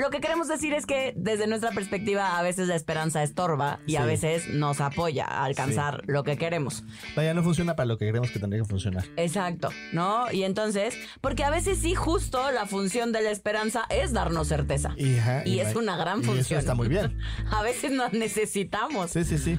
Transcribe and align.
Lo 0.00 0.10
que 0.10 0.20
queremos 0.20 0.46
decir 0.46 0.74
es 0.74 0.86
que 0.86 1.12
desde 1.16 1.48
nuestra 1.48 1.72
perspectiva 1.72 2.38
a 2.38 2.42
veces 2.44 2.68
la 2.68 2.76
esperanza 2.76 3.24
estorba 3.24 3.80
y 3.84 3.96
a 3.96 4.04
veces 4.04 4.46
nos 4.48 4.80
apoya 4.80 5.24
a 5.24 5.44
alcanzar 5.44 6.04
lo 6.06 6.22
que 6.22 6.36
queremos. 6.36 6.84
Vaya, 7.16 7.34
no 7.34 7.42
funciona 7.42 7.74
para 7.74 7.86
lo 7.86 7.98
que 7.98 8.08
creemos 8.08 8.30
que 8.30 8.38
tendría 8.38 8.62
que 8.62 8.68
funcionar. 8.68 9.04
Exacto, 9.16 9.70
¿no? 9.92 10.30
Y 10.30 10.44
entonces, 10.44 10.96
porque 11.20 11.42
a 11.42 11.50
veces 11.50 11.78
sí 11.78 11.96
justo 11.96 12.52
la 12.52 12.66
función 12.66 13.10
de 13.10 13.22
la 13.22 13.32
esperanza 13.32 13.86
es 13.90 14.12
darnos 14.12 14.46
certeza. 14.46 14.94
Y, 14.96 15.18
ajá, 15.18 15.42
Y 15.44 15.54
y 15.54 15.60
es 15.60 15.74
una 15.74 15.96
gran 15.96 16.20
y 16.20 16.22
eso 16.22 16.32
función. 16.32 16.60
está 16.60 16.74
muy 16.76 16.86
bien. 16.86 17.18
A 17.50 17.64
veces 17.64 17.90
nos 17.90 18.12
necesitamos. 18.12 19.10
Sí, 19.10 19.24
sí, 19.24 19.36
sí. 19.36 19.58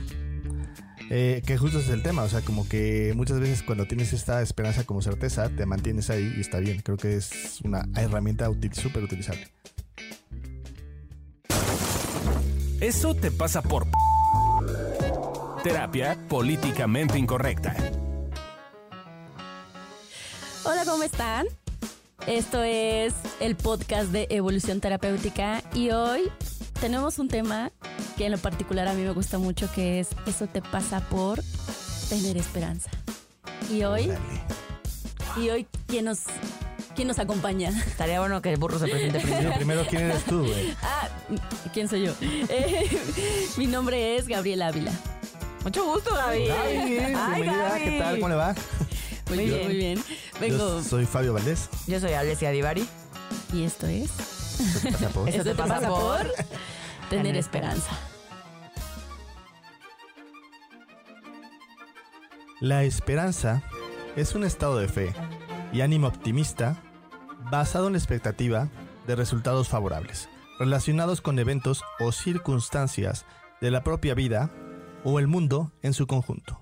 Eh, 1.11 1.41
que 1.45 1.57
justo 1.57 1.79
es 1.79 1.89
el 1.89 2.03
tema, 2.03 2.21
o 2.21 2.29
sea, 2.29 2.41
como 2.41 2.69
que 2.69 3.13
muchas 3.15 3.39
veces 3.39 3.63
cuando 3.63 3.85
tienes 3.85 4.13
esta 4.13 4.43
esperanza 4.43 4.83
como 4.83 5.01
certeza, 5.01 5.49
te 5.49 5.65
mantienes 5.65 6.11
ahí 6.11 6.35
y 6.37 6.41
está 6.41 6.59
bien. 6.59 6.81
Creo 6.81 6.97
que 6.97 7.15
es 7.15 7.59
una 7.63 7.87
herramienta 7.95 8.47
útil, 8.49 8.73
súper 8.73 9.03
utilizable. 9.03 9.47
Eso 12.79 13.15
te 13.15 13.31
pasa 13.31 13.61
por... 13.61 13.87
Terapia 15.63 16.17
políticamente 16.29 17.19
incorrecta. 17.19 17.75
Hola, 20.63 20.85
¿cómo 20.85 21.03
están? 21.03 21.47
Esto 22.27 22.63
es 22.63 23.13
el 23.39 23.55
podcast 23.55 24.11
de 24.11 24.27
Evolución 24.29 24.79
Terapéutica 24.79 25.63
y 25.73 25.89
hoy 25.89 26.31
tenemos 26.79 27.19
un 27.19 27.27
tema 27.27 27.71
que 28.17 28.25
en 28.25 28.31
lo 28.31 28.37
particular 28.37 28.87
a 28.87 28.93
mí 28.93 29.03
me 29.03 29.11
gusta 29.11 29.37
mucho 29.37 29.69
que 29.73 29.99
es 29.99 30.09
Eso 30.25 30.47
te 30.47 30.61
pasa 30.61 31.01
por 31.01 31.41
tener 32.07 32.37
esperanza. 32.37 32.89
Y 33.69 33.83
hoy, 33.83 34.11
y 35.37 35.49
hoy 35.49 35.67
¿quién 35.87 36.05
nos, 36.05 36.19
quién 36.95 37.07
nos 37.07 37.19
acompaña? 37.19 37.69
Estaría 37.85 38.19
bueno 38.19 38.41
que 38.41 38.53
el 38.53 38.57
burro 38.59 38.79
se 38.79 38.87
presente 38.87 39.19
primero. 39.21 39.53
Primero, 39.55 39.85
¿quién 39.89 40.03
eres 40.03 40.23
tú, 40.23 40.39
güey? 40.39 40.75
Ah, 40.81 41.09
¿quién 41.73 41.87
soy 41.87 42.05
yo? 42.05 42.13
Eh, 42.21 42.89
mi 43.57 43.67
nombre 43.67 44.15
es 44.15 44.27
Gabriela 44.27 44.67
Ávila. 44.67 44.91
Mucho 45.63 45.85
gusto, 45.85 46.15
Gaby. 46.15 46.47
Gaby, 46.47 46.69
Ay, 46.69 46.89
bienvenida, 46.89 47.69
Gaby. 47.69 47.83
¿qué 47.83 47.99
tal? 47.99 48.15
¿Cómo 48.15 48.29
le 48.29 48.35
va? 48.35 48.55
Muy, 49.29 49.45
bien, 49.45 49.65
muy 49.65 49.75
bien. 49.75 50.03
Vengo 50.39 50.57
Yo 50.57 50.83
soy 50.83 51.05
Fabio 51.05 51.33
Valdés. 51.33 51.69
Yo 51.85 51.99
soy 51.99 52.13
Alessia 52.13 52.51
Divari. 52.51 52.87
y 53.53 53.63
esto 53.63 53.85
es 53.85 54.09
¿Qué 54.81 54.91
pasa, 54.91 55.09
po? 55.09 55.27
Eso 55.27 55.43
te 55.43 55.55
pasa 55.55 55.87
por 55.87 56.33
tener 57.09 57.35
esperanza. 57.35 57.91
La 62.61 62.83
esperanza 62.83 63.63
es 64.15 64.35
un 64.35 64.43
estado 64.43 64.77
de 64.77 64.87
fe 64.87 65.13
y 65.73 65.81
ánimo 65.81 66.07
optimista 66.07 66.81
basado 67.49 67.87
en 67.87 67.93
la 67.93 67.99
expectativa 67.99 68.69
de 69.07 69.15
resultados 69.15 69.69
favorables, 69.69 70.29
relacionados 70.59 71.21
con 71.21 71.39
eventos 71.39 71.83
o 71.99 72.11
circunstancias 72.11 73.25
de 73.59 73.71
la 73.71 73.83
propia 73.83 74.13
vida 74.13 74.51
o 75.03 75.19
el 75.19 75.27
mundo 75.27 75.71
en 75.81 75.93
su 75.93 76.05
conjunto. 76.05 76.59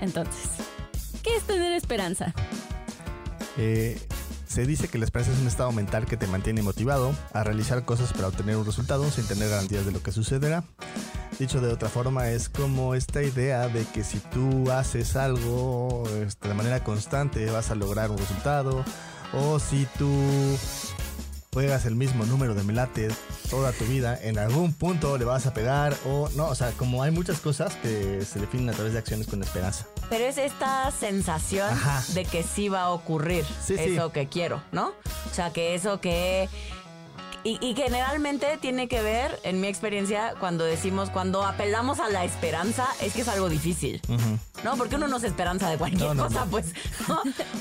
Entonces, 0.00 0.48
¿qué 1.22 1.36
es 1.36 1.42
tener 1.44 1.72
esperanza? 1.72 2.32
Eh, 3.56 4.00
se 4.50 4.66
dice 4.66 4.88
que 4.88 4.98
la 4.98 5.04
esperanza 5.04 5.32
es 5.32 5.38
un 5.38 5.46
estado 5.46 5.70
mental 5.70 6.06
que 6.06 6.16
te 6.16 6.26
mantiene 6.26 6.60
motivado 6.60 7.14
a 7.32 7.44
realizar 7.44 7.84
cosas 7.84 8.12
para 8.12 8.26
obtener 8.26 8.56
un 8.56 8.66
resultado 8.66 9.08
sin 9.08 9.24
tener 9.26 9.48
garantías 9.48 9.86
de 9.86 9.92
lo 9.92 10.02
que 10.02 10.10
sucederá. 10.10 10.64
Dicho 11.38 11.60
de 11.60 11.72
otra 11.72 11.88
forma, 11.88 12.28
es 12.30 12.48
como 12.48 12.96
esta 12.96 13.22
idea 13.22 13.68
de 13.68 13.84
que 13.94 14.02
si 14.02 14.18
tú 14.18 14.68
haces 14.72 15.14
algo 15.14 16.02
este, 16.26 16.48
de 16.48 16.54
manera 16.54 16.82
constante 16.82 17.46
vas 17.46 17.70
a 17.70 17.76
lograr 17.76 18.10
un 18.10 18.18
resultado. 18.18 18.84
O 19.32 19.60
si 19.60 19.86
tú 19.96 20.10
juegas 21.52 21.84
el 21.84 21.96
mismo 21.96 22.24
número 22.26 22.54
de 22.54 22.62
melate 22.62 23.08
toda 23.50 23.72
tu 23.72 23.84
vida, 23.86 24.16
en 24.22 24.38
algún 24.38 24.72
punto 24.72 25.18
le 25.18 25.24
vas 25.24 25.46
a 25.46 25.52
pegar. 25.54 25.96
O 26.06 26.28
no, 26.36 26.46
o 26.46 26.54
sea, 26.54 26.70
como 26.72 27.02
hay 27.02 27.10
muchas 27.10 27.40
cosas 27.40 27.74
que 27.76 28.24
se 28.24 28.38
definen 28.38 28.70
a 28.70 28.72
través 28.72 28.92
de 28.92 29.00
acciones 29.00 29.26
con 29.26 29.42
esperanza. 29.42 29.86
Pero 30.08 30.24
es 30.26 30.38
esta 30.38 30.90
sensación 30.92 31.68
Ajá. 31.70 32.02
de 32.14 32.24
que 32.24 32.42
sí 32.44 32.68
va 32.68 32.82
a 32.82 32.90
ocurrir 32.90 33.44
Sí, 33.64 33.76
sí. 33.76 33.82
eso 33.94 34.12
que 34.12 34.28
quiero, 34.28 34.62
¿no? 34.72 34.92
O 35.30 35.34
sea, 35.34 35.52
que 35.52 35.74
eso 35.74 36.00
que... 36.00 36.48
Y, 37.42 37.58
y 37.66 37.74
generalmente 37.74 38.58
tiene 38.60 38.86
que 38.86 39.00
ver, 39.00 39.40
en 39.44 39.62
mi 39.62 39.66
experiencia, 39.66 40.34
cuando 40.38 40.62
decimos, 40.64 41.08
cuando 41.08 41.42
apelamos 41.42 41.98
a 41.98 42.10
la 42.10 42.22
esperanza, 42.22 42.86
es 43.00 43.14
que 43.14 43.22
es 43.22 43.28
algo 43.28 43.48
difícil. 43.48 44.02
¿No? 44.62 44.76
Porque 44.76 44.96
uno 44.96 45.08
no 45.08 45.18
se 45.18 45.26
esperanza 45.28 45.70
de 45.70 45.78
cualquier 45.78 46.02
No, 46.08 46.14
no, 46.14 46.24
cosa, 46.24 46.44
no. 46.44 46.50
pues. 46.50 46.66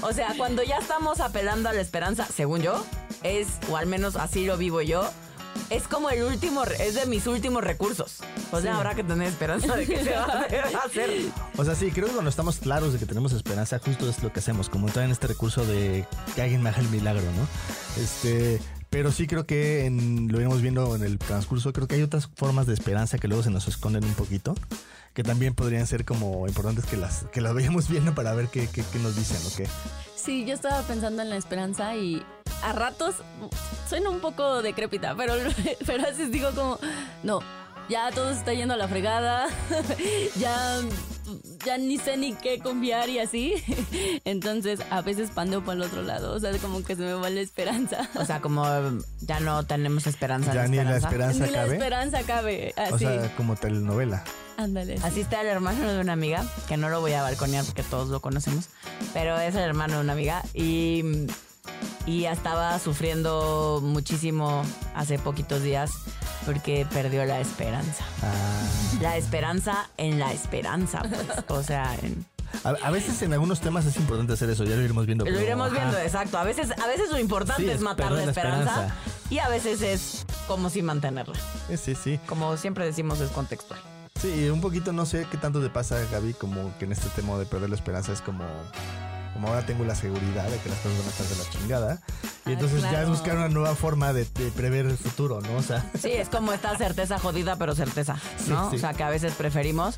O 0.01 0.11
sea, 0.11 0.33
cuando 0.37 0.63
ya 0.63 0.79
estamos 0.79 1.21
apelando 1.21 1.69
a 1.69 1.73
la 1.73 1.79
esperanza, 1.79 2.27
según 2.35 2.61
yo, 2.61 2.85
es, 3.23 3.47
o 3.69 3.77
al 3.77 3.85
menos 3.87 4.15
así 4.15 4.45
lo 4.45 4.57
vivo 4.57 4.81
yo, 4.81 5.09
es 5.69 5.87
como 5.87 6.09
el 6.09 6.23
último, 6.23 6.63
es 6.63 6.95
de 6.95 7.05
mis 7.05 7.27
últimos 7.27 7.63
recursos. 7.63 8.17
O 8.51 8.61
sea, 8.61 8.71
Sí. 8.73 8.77
habrá 8.77 8.95
que 8.95 9.03
tener 9.03 9.27
esperanza 9.27 9.75
de 9.75 9.85
que 9.85 10.03
se 10.03 10.11
va 10.11 10.23
a 10.23 10.41
hacer. 10.85 11.09
O 11.57 11.65
sea, 11.65 11.75
sí, 11.75 11.91
creo 11.91 12.07
que 12.07 12.13
cuando 12.13 12.29
estamos 12.29 12.57
claros 12.57 12.93
de 12.93 12.99
que 12.99 13.05
tenemos 13.05 13.33
esperanza, 13.33 13.79
justo 13.83 14.09
es 14.09 14.23
lo 14.23 14.31
que 14.31 14.39
hacemos, 14.39 14.69
como 14.69 14.87
entrar 14.87 15.05
en 15.05 15.11
este 15.11 15.27
recurso 15.27 15.65
de 15.65 16.05
que 16.35 16.41
alguien 16.41 16.61
me 16.63 16.69
haga 16.69 16.79
el 16.79 16.89
milagro, 16.89 17.23
¿no? 17.23 18.01
Este, 18.01 18.59
pero 18.89 19.11
sí 19.11 19.27
creo 19.27 19.45
que 19.45 19.85
en- 19.85 20.31
lo 20.31 20.39
iremos 20.39 20.61
viendo 20.61 20.95
en 20.95 21.03
el 21.03 21.17
transcurso, 21.19 21.73
creo 21.73 21.87
que 21.87 21.95
hay 21.95 22.01
otras 22.03 22.27
formas 22.35 22.65
de 22.65 22.73
esperanza 22.73 23.17
que 23.17 23.27
luego 23.27 23.43
se 23.43 23.49
nos 23.51 23.67
esconden 23.67 24.03
un 24.05 24.13
poquito, 24.13 24.55
que 25.19 25.23
también 25.23 25.53
podrían 25.53 25.85
ser 25.85 26.05
como 26.05 26.47
importantes 26.47 26.85
que 26.85 26.95
las, 26.95 27.25
que 27.33 27.41
las 27.41 27.53
vayamos 27.53 27.89
viendo 27.89 28.15
para 28.15 28.33
ver 28.35 28.47
qué, 28.47 28.69
qué, 28.69 28.83
nos 28.99 29.17
dicen. 29.17 29.37
Sí, 30.15 30.45
yo 30.45 30.53
estaba 30.53 30.81
pensando 30.83 31.21
en 31.21 31.29
la 31.29 31.35
esperanza 31.35 31.93
y 31.93 32.23
a 32.63 32.71
ratos 32.71 33.15
suena 33.89 34.11
un 34.11 34.21
poco 34.21 34.61
decrépita, 34.61 35.17
pero, 35.17 35.33
pero 35.85 36.03
a 36.03 36.07
veces 36.07 36.31
digo 36.31 36.51
como, 36.51 36.79
no, 37.23 37.41
ya 37.89 38.11
todo 38.11 38.31
se 38.31 38.39
está 38.39 38.53
yendo 38.53 38.75
a 38.75 38.77
la 38.77 38.87
fregada, 38.87 39.47
ya, 40.39 40.79
ya 41.65 41.77
ni 41.77 41.97
sé 41.97 42.17
ni 42.17 42.33
qué 42.33 42.59
confiar 42.59 43.09
y 43.09 43.19
así. 43.19 43.53
Entonces 44.25 44.79
a 44.89 45.01
veces 45.01 45.31
pandeo 45.31 45.63
para 45.63 45.77
el 45.77 45.81
otro 45.83 46.01
lado, 46.01 46.33
o 46.33 46.39
sea, 46.39 46.51
como 46.59 46.83
que 46.83 46.95
se 46.95 47.01
me 47.01 47.13
va 47.13 47.29
la 47.29 47.41
esperanza. 47.41 48.09
O 48.15 48.25
sea, 48.25 48.41
como 48.41 48.65
eh, 48.65 48.99
ya 49.21 49.39
no 49.39 49.65
tenemos 49.65 50.07
esperanza. 50.07 50.53
Ya 50.53 50.67
ni 50.67 50.77
la 50.77 50.97
esperanza 50.97 51.45
Ni 51.45 51.51
la 51.51 51.59
cabe. 51.59 51.73
esperanza 51.75 52.23
cabe, 52.23 52.73
O 52.91 52.97
sea, 52.97 53.35
como 53.35 53.55
telenovela. 53.55 54.23
Ándale. 54.57 54.95
así. 54.95 55.03
Así 55.05 55.21
está 55.21 55.41
el 55.41 55.47
hermano 55.47 55.91
de 55.91 55.99
una 56.01 56.13
amiga, 56.13 56.45
que 56.67 56.75
no 56.75 56.89
lo 56.89 56.99
voy 56.99 57.13
a 57.13 57.21
balconear 57.21 57.63
porque 57.65 57.83
todos 57.83 58.09
lo 58.09 58.19
conocemos, 58.19 58.69
pero 59.13 59.39
es 59.39 59.55
el 59.55 59.61
hermano 59.61 59.95
de 59.95 60.01
una 60.01 60.13
amiga 60.13 60.43
y, 60.53 61.03
y 62.05 62.21
ya 62.21 62.31
estaba 62.31 62.77
sufriendo 62.79 63.79
muchísimo 63.83 64.63
hace 64.95 65.19
poquitos 65.19 65.61
días 65.61 65.91
porque 66.45 66.87
perdió 66.91 67.25
la 67.25 67.39
esperanza. 67.39 68.03
Ah. 68.23 68.61
La 69.01 69.17
esperanza 69.17 69.89
en 69.97 70.19
la 70.19 70.31
esperanza, 70.33 71.01
pues. 71.01 71.59
O 71.59 71.63
sea, 71.63 71.95
en- 72.01 72.25
A, 72.63 72.69
a 72.69 72.89
veces 72.91 73.21
en 73.21 73.33
algunos 73.33 73.59
temas 73.61 73.85
es 73.85 73.95
importante 73.97 74.33
hacer 74.33 74.49
eso, 74.49 74.63
ya 74.63 74.75
lo 74.75 74.81
iremos 74.81 75.05
viendo. 75.05 75.23
lo 75.25 75.31
pero, 75.31 75.43
iremos 75.43 75.67
ajá. 75.71 75.79
viendo, 75.79 75.99
exacto. 75.99 76.37
A 76.39 76.43
veces, 76.43 76.71
a 76.71 76.87
veces 76.87 77.11
lo 77.11 77.19
importante 77.19 77.61
Sí, 77.63 77.69
es 77.69 77.81
matar 77.81 78.11
la 78.11 78.23
esperanza, 78.23 78.69
esperanza. 78.71 78.95
y 79.29 79.37
a 79.39 79.47
veces 79.49 79.81
es 79.83 80.25
como 80.47 80.69
si 80.71 80.81
mantenerla. 80.81 81.35
Sí, 81.77 81.93
sí. 81.93 82.19
Como 82.25 82.57
siempre 82.57 82.85
decimos, 82.85 83.19
es 83.19 83.29
contextual. 83.29 83.79
Sí, 84.19 84.49
un 84.49 84.59
poquito 84.61 84.91
no 84.91 85.05
sé 85.05 85.27
qué 85.31 85.37
tanto 85.37 85.61
te 85.61 85.69
pasa, 85.69 85.97
Gaby, 86.11 86.33
como 86.33 86.75
que 86.79 86.85
en 86.85 86.91
este 86.91 87.07
tema 87.09 87.37
de 87.37 87.45
perder 87.45 87.69
la 87.69 87.75
esperanza 87.75 88.11
es 88.11 88.21
como, 88.21 88.43
como 89.33 89.47
ahora 89.47 89.65
tengo 89.65 89.83
la 89.85 89.95
seguridad 89.95 90.47
de 90.49 90.57
que 90.57 90.69
las 90.69 90.77
cosas 90.79 90.97
van 90.97 91.07
a 91.07 91.09
estar 91.11 91.25
de 91.27 91.35
la 91.43 91.49
chingada. 91.49 92.01
Y 92.45 92.53
entonces 92.53 92.81
ya 92.81 93.03
es 93.03 93.09
buscar 93.09 93.35
una 93.37 93.47
nueva 93.49 93.75
forma 93.75 94.11
de, 94.13 94.25
de 94.25 94.49
prever 94.51 94.85
el 94.87 94.97
futuro, 94.97 95.39
¿no? 95.41 95.57
O 95.57 95.61
sea, 95.61 95.85
Sí, 96.01 96.09
es 96.11 96.29
como 96.29 96.51
esta 96.51 96.75
certeza 96.77 97.19
jodida, 97.19 97.55
pero 97.57 97.75
certeza, 97.75 98.15
¿no? 98.47 98.65
Sí, 98.65 98.71
sí. 98.71 98.75
O 98.77 98.79
sea, 98.79 98.93
que 98.93 99.03
a 99.03 99.09
veces 99.09 99.33
preferimos. 99.33 99.95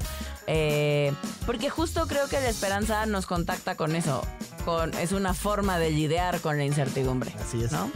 eh, 0.47 1.13
porque 1.45 1.69
justo 1.69 2.07
creo 2.07 2.27
que 2.27 2.39
la 2.41 2.49
esperanza 2.49 3.05
nos 3.05 3.25
contacta 3.25 3.75
con 3.75 3.95
eso. 3.95 4.22
Con, 4.66 4.93
es 4.95 5.11
una 5.11 5.34
forma 5.34 5.79
de 5.79 5.91
lidiar 5.91 6.39
con 6.41 6.57
la 6.57 6.66
incertidumbre. 6.66 7.34
Así 7.41 7.63
es. 7.63 7.72
¿No? 7.72 7.89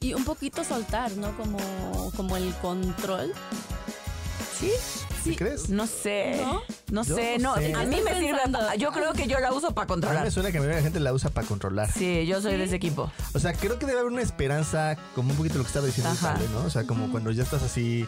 Y 0.00 0.12
un 0.14 0.24
poquito 0.24 0.64
soltar, 0.64 1.12
¿no? 1.12 1.34
Como, 1.36 2.12
como 2.16 2.36
el 2.36 2.52
control. 2.56 3.32
Sí. 4.58 4.70
¿Sí 5.24 5.36
crees? 5.36 5.68
No 5.70 5.86
sé. 5.86 6.36
¿No? 6.90 7.02
Sé, 7.04 7.38
no 7.38 7.54
sé. 7.56 7.74
A 7.74 7.84
mí 7.84 8.00
me 8.04 8.18
sirve. 8.20 8.38
Yo 8.78 8.92
creo 8.92 9.12
que 9.12 9.26
yo 9.26 9.38
la 9.40 9.52
uso 9.52 9.72
para 9.72 9.82
A 9.82 9.86
mí 9.86 9.88
controlar. 9.88 10.24
me 10.24 10.30
suena 10.30 10.52
que 10.52 10.60
la 10.60 10.82
gente 10.82 11.00
la 11.00 11.12
usa 11.12 11.30
para 11.30 11.46
controlar. 11.46 11.90
Sí, 11.90 12.26
yo 12.26 12.40
soy 12.40 12.56
de 12.56 12.64
ese 12.64 12.76
equipo. 12.76 13.10
O 13.32 13.38
sea, 13.38 13.52
creo 13.54 13.78
que 13.78 13.86
debe 13.86 14.00
haber 14.00 14.12
una 14.12 14.22
esperanza, 14.22 14.96
como 15.14 15.30
un 15.30 15.36
poquito 15.36 15.56
lo 15.58 15.64
que 15.64 15.68
estaba 15.68 15.86
diciendo 15.86 16.12
Ajá. 16.12 16.34
Sale, 16.34 16.48
¿no? 16.50 16.60
O 16.66 16.70
sea, 16.70 16.84
como 16.84 17.10
cuando 17.10 17.30
ya 17.32 17.42
estás 17.42 17.62
así 17.62 18.06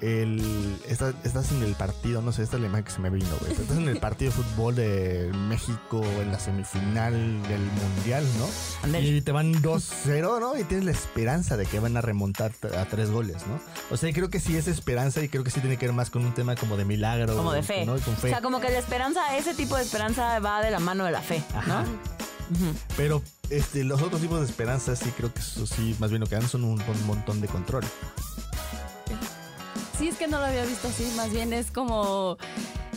el, 0.00 0.76
estás, 0.88 1.14
estás 1.24 1.52
en 1.52 1.62
el 1.62 1.74
partido, 1.74 2.20
no 2.22 2.32
sé, 2.32 2.42
esta 2.42 2.56
es 2.56 2.62
la 2.62 2.68
imagen 2.68 2.84
que 2.84 2.90
se 2.90 3.00
me 3.00 3.10
vino, 3.10 3.28
güey. 3.40 3.52
Estás 3.52 3.76
en 3.76 3.88
el 3.88 3.98
partido 3.98 4.30
de 4.30 4.36
fútbol 4.36 4.74
de 4.74 5.30
México 5.48 6.02
en 6.20 6.32
la 6.32 6.38
semifinal 6.38 7.12
del 7.12 7.60
Mundial, 7.60 8.24
¿no? 8.38 8.98
Y 8.98 9.20
te 9.22 9.32
van 9.32 9.54
2-0, 9.62 10.40
¿no? 10.40 10.58
Y 10.58 10.64
tienes 10.64 10.84
la 10.84 10.92
esperanza 10.92 11.56
de 11.56 11.66
que 11.66 11.80
van 11.80 11.96
a 11.96 12.00
remontar 12.00 12.52
a 12.76 12.84
tres 12.84 13.10
goles, 13.10 13.46
¿no? 13.46 13.60
O 13.90 13.96
sea, 13.96 14.12
creo 14.12 14.28
que 14.28 14.40
sí 14.40 14.56
es 14.56 14.68
esperanza 14.68 15.22
y 15.22 15.28
creo 15.28 15.44
que 15.44 15.50
sí 15.50 15.60
tiene 15.60 15.76
que 15.76 15.86
ver 15.86 15.94
más 15.94 16.10
con 16.10 16.24
un 16.24 16.34
tema 16.34 16.56
como 16.56 16.76
de 16.76 16.84
milagro. 16.84 17.36
Como 17.36 17.52
de 17.52 17.62
fe. 17.62 17.86
¿no? 17.86 17.96
Y 17.96 18.00
Con 18.00 18.16
fe. 18.16 18.28
O 18.28 18.30
sea, 18.30 18.42
como 18.42 18.60
que 18.60 18.70
la 18.70 18.78
esperanza, 18.78 19.36
ese 19.36 19.54
tipo 19.54 19.76
de 19.76 19.82
esperanza 19.82 20.38
va 20.40 20.62
de 20.62 20.70
la 20.70 20.80
mano 20.80 21.04
de 21.04 21.12
la 21.12 21.22
fe, 21.22 21.42
Ajá. 21.54 21.84
¿no? 21.84 22.16
Pero 22.96 23.22
este, 23.50 23.84
los 23.84 24.02
otros 24.02 24.20
tipos 24.20 24.40
de 24.40 24.46
esperanza 24.46 24.94
sí 24.94 25.10
creo 25.16 25.32
que 25.32 25.40
eso 25.40 25.66
sí, 25.66 25.96
más 25.98 26.10
bien 26.10 26.20
lo 26.20 26.26
que 26.26 26.36
dan 26.36 26.48
son 26.48 26.64
un, 26.64 26.80
un 26.80 27.06
montón 27.06 27.40
de 27.40 27.48
control. 27.48 27.84
Sí, 29.98 30.08
es 30.08 30.16
que 30.16 30.26
no 30.28 30.38
lo 30.38 30.44
había 30.44 30.64
visto 30.64 30.88
así, 30.88 31.10
más 31.16 31.30
bien 31.30 31.52
es 31.54 31.70
como 31.70 32.36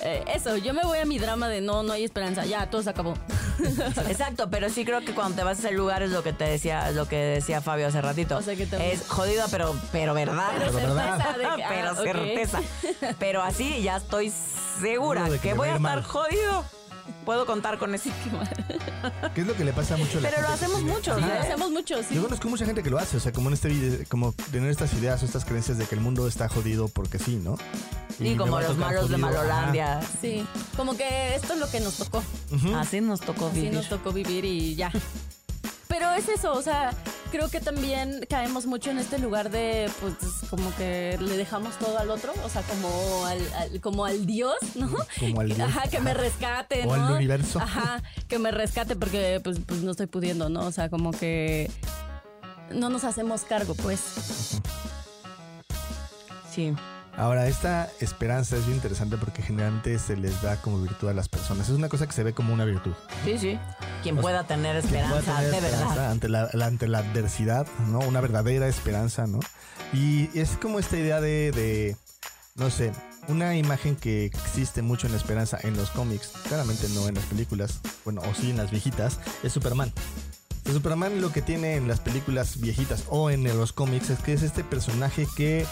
eh, 0.01 0.23
eso, 0.33 0.57
yo 0.57 0.73
me 0.73 0.81
voy 0.83 0.99
a 0.99 1.05
mi 1.05 1.17
drama 1.17 1.47
de 1.47 1.61
no, 1.61 1.81
no 1.83 1.93
hay 1.93 2.03
esperanza, 2.03 2.45
ya, 2.45 2.69
todo 2.69 2.81
se 2.83 2.89
acabó. 2.89 3.13
Exacto, 4.09 4.49
pero 4.49 4.69
sí 4.69 4.83
creo 4.83 4.99
que 5.01 5.13
cuando 5.13 5.37
te 5.37 5.43
vas 5.43 5.57
a 5.59 5.67
ese 5.67 5.71
lugar 5.71 6.03
es 6.03 6.11
lo 6.11 6.23
que 6.23 6.33
te 6.33 6.43
decía, 6.45 6.91
lo 6.91 7.07
que 7.07 7.15
decía 7.15 7.61
Fabio 7.61 7.87
hace 7.87 8.01
ratito. 8.01 8.37
O 8.37 8.41
sea, 8.41 8.55
que 8.55 8.65
también- 8.65 8.91
Es 8.91 9.07
jodido, 9.07 9.45
pero, 9.49 9.73
pero 9.93 10.13
verdad. 10.13 10.49
Pero 10.57 10.71
Pero 10.73 10.95
certeza 10.95 11.37
de 11.37 11.43
que- 11.55 11.63
pero 11.69 11.89
ah, 11.89 11.95
certeza. 11.95 12.59
Pero 13.17 13.43
así 13.43 13.81
ya 13.81 13.97
estoy 13.97 14.33
segura 14.81 15.25
que 15.41 15.53
voy 15.53 15.69
a 15.69 15.75
estar 15.77 15.81
mal. 15.97 16.03
jodido. 16.03 16.65
Puedo 17.25 17.45
contar 17.45 17.77
con 17.77 17.93
eso. 17.95 18.09
¿Qué 19.35 19.41
es 19.41 19.47
lo 19.47 19.53
que 19.55 19.63
le 19.65 19.73
pasa 19.73 19.97
mucho 19.97 20.17
a 20.17 20.21
la 20.21 20.29
Pero 20.29 20.41
lo 20.41 20.47
gente 20.47 20.59
que 20.59 20.65
hacemos 20.65 20.81
mucho, 20.83 21.15
Sí, 21.15 21.21
lo 21.21 21.33
hacemos 21.33 21.71
mucho, 21.71 22.03
sí. 22.03 22.15
Yo 22.15 22.23
conozco 22.23 22.49
mucha 22.49 22.65
gente 22.65 22.83
que 22.83 22.89
lo 22.89 22.97
hace, 22.97 23.17
o 23.17 23.19
sea, 23.19 23.31
como 23.31 23.49
en 23.49 23.53
este 23.53 23.69
video, 23.69 23.99
como 24.09 24.33
tener 24.51 24.69
estas 24.69 24.93
ideas 24.93 25.21
o 25.21 25.25
estas 25.25 25.45
creencias 25.45 25.77
de 25.77 25.85
que 25.85 25.95
el 25.95 26.01
mundo 26.01 26.27
está 26.27 26.49
jodido 26.49 26.87
porque 26.87 27.19
sí, 27.19 27.35
¿no? 27.35 27.57
Y 28.19 28.35
como 28.35 28.59
los 28.59 28.77
malos 28.77 29.09
de 29.09 29.15
jodido, 29.17 29.27
ajá. 29.27 29.37
Malolandia. 29.47 29.99
Sí, 30.21 30.45
como 30.75 30.95
que 30.97 31.35
esto 31.35 31.53
es 31.53 31.59
lo 31.59 31.69
que 31.69 31.79
nos 31.79 31.95
tocó. 31.97 32.23
Ujú. 32.51 32.75
Así 32.75 32.99
nos 33.01 33.21
tocó 33.21 33.47
Así 33.47 33.55
vivir. 33.61 33.73
nos 33.73 33.87
tocó 33.89 34.11
vivir 34.11 34.43
y 34.45 34.75
ya. 34.75 34.91
Pero 35.89 36.13
es 36.13 36.29
eso, 36.29 36.53
o 36.53 36.61
sea, 36.61 36.91
creo 37.31 37.49
que 37.49 37.59
también 37.59 38.23
caemos 38.29 38.67
mucho 38.67 38.91
en 38.91 38.99
este 38.99 39.17
lugar 39.17 39.49
de, 39.49 39.89
pues, 39.99 40.13
como 40.49 40.73
que 40.75 41.17
le 41.19 41.35
dejamos 41.35 41.77
todo 41.79 41.97
al 41.97 42.11
otro, 42.11 42.31
o 42.45 42.49
sea, 42.49 42.61
como 42.61 43.25
al, 43.25 43.39
al- 43.55 43.81
como 43.81 44.05
al 44.05 44.25
Dios, 44.27 44.55
¿no? 44.75 44.87
Como 45.19 45.41
al 45.41 45.47
Dios. 45.47 45.59
Ajá, 45.67 45.89
que 45.89 45.99
me 45.99 46.13
rescate, 46.13 46.85
O 46.85 46.95
¿no? 46.95 47.07
al 47.07 47.13
universo. 47.15 47.59
Ajá, 47.59 48.03
que 48.27 48.37
me 48.37 48.51
rescate 48.51 48.95
porque, 48.95 49.41
pues, 49.43 49.57
pues 49.65 49.81
no 49.81 49.89
estoy 49.91 50.05
pudiendo, 50.05 50.47
¿no? 50.47 50.61
O 50.67 50.71
sea, 50.71 50.89
como 50.89 51.09
que 51.11 51.71
no 52.71 52.89
nos 52.89 53.03
hacemos 53.03 53.41
cargo, 53.41 53.73
pues. 53.73 54.59
Sí. 56.53 56.73
Ahora, 57.19 57.47
esta 57.47 57.89
esperanza 57.99 58.55
es 58.55 58.63
bien 58.65 58.77
interesante 58.77 59.17
porque 59.17 59.41
generalmente 59.41 59.99
se 59.99 60.15
les 60.15 60.41
da 60.41 60.55
como 60.61 60.79
virtud 60.81 61.09
a 61.09 61.13
las 61.13 61.27
personas. 61.27 61.67
Es 61.67 61.75
una 61.75 61.89
cosa 61.89 62.07
que 62.07 62.13
se 62.13 62.23
ve 62.23 62.33
como 62.33 62.53
una 62.53 62.63
virtud. 62.63 62.93
Sí, 63.25 63.37
sí. 63.37 63.59
Quien 64.03 64.15
O 64.17 64.21
sea, 64.21 64.21
pueda 64.21 64.43
tener 64.47 64.81
Que 64.81 64.87
pueda 64.87 65.01
esperanza, 65.19 65.35
tener 65.35 65.51
de 65.51 65.57
esperanza 65.57 65.87
verdad. 65.95 66.11
Ante 66.11 66.29
la, 66.29 66.49
la- 66.53 66.65
ante 66.65 66.87
la 66.87 66.99
adversidad, 66.99 67.67
¿no? 67.89 67.99
Una 67.99 68.21
verdadera 68.21 68.69
esperanza, 68.69 69.27
¿no? 69.27 69.39
Y 69.91 70.29
es 70.33 70.51
como 70.61 70.79
esta 70.79 70.97
idea 70.97 71.19
de, 71.19 71.51
de, 71.51 71.97
no 72.55 72.69
sé, 72.69 72.93
una 73.27 73.53
imagen 73.57 73.97
que 73.97 74.23
existe 74.25 74.81
mucho 74.81 75.07
en 75.07 75.11
la 75.11 75.19
esperanza 75.19 75.59
en 75.61 75.75
los 75.75 75.89
cómics, 75.89 76.31
claramente 76.47 76.87
no 76.89 77.07
en 77.09 77.15
las 77.15 77.25
películas, 77.25 77.81
bueno, 78.05 78.21
o 78.21 78.33
sí 78.33 78.49
en 78.51 78.57
las 78.57 78.71
viejitas, 78.71 79.19
es 79.43 79.51
Superman. 79.51 79.91
Superman 80.65 81.19
lo 81.19 81.31
que 81.33 81.41
tiene 81.41 81.75
en 81.75 81.87
las 81.87 81.99
películas 81.99 82.61
viejitas 82.61 83.03
o 83.09 83.29
en 83.31 83.43
los 83.43 83.73
cómics 83.73 84.09
es 84.11 84.19
que 84.19 84.33
es 84.33 84.43
este 84.43 84.63
personaje 84.63 85.27
que 85.35 85.65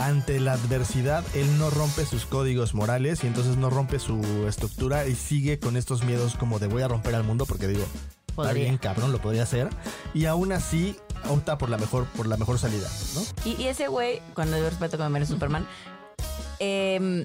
ante 0.00 0.40
la 0.40 0.54
adversidad 0.54 1.24
él 1.34 1.58
no 1.58 1.70
rompe 1.70 2.06
sus 2.06 2.24
códigos 2.24 2.74
morales 2.74 3.22
y 3.22 3.26
entonces 3.26 3.56
no 3.56 3.68
rompe 3.70 3.98
su 3.98 4.46
estructura 4.48 5.06
y 5.06 5.14
sigue 5.14 5.58
con 5.60 5.76
estos 5.76 6.04
miedos 6.04 6.36
como 6.36 6.58
de 6.58 6.66
voy 6.66 6.82
a 6.82 6.88
romper 6.88 7.14
al 7.14 7.24
mundo 7.24 7.44
porque 7.46 7.68
digo, 7.68 7.84
está 8.28 8.34
Podría. 8.34 8.64
bien 8.64 8.78
cabrón, 8.78 9.12
lo 9.12 9.20
podría 9.20 9.42
hacer 9.42 9.68
y 10.14 10.24
aún 10.24 10.52
así 10.52 10.96
opta 11.28 11.58
por 11.58 11.68
la 11.68 11.76
mejor 11.76 12.06
por 12.16 12.26
la 12.26 12.36
mejor 12.38 12.58
salida, 12.58 12.88
¿no? 13.14 13.22
Y, 13.44 13.60
y 13.62 13.66
ese 13.66 13.88
güey, 13.88 14.22
cuando 14.34 14.56
yo 14.56 14.68
respeto 14.70 15.10
merece 15.10 15.32
Superman, 15.32 15.66
em, 16.58 17.22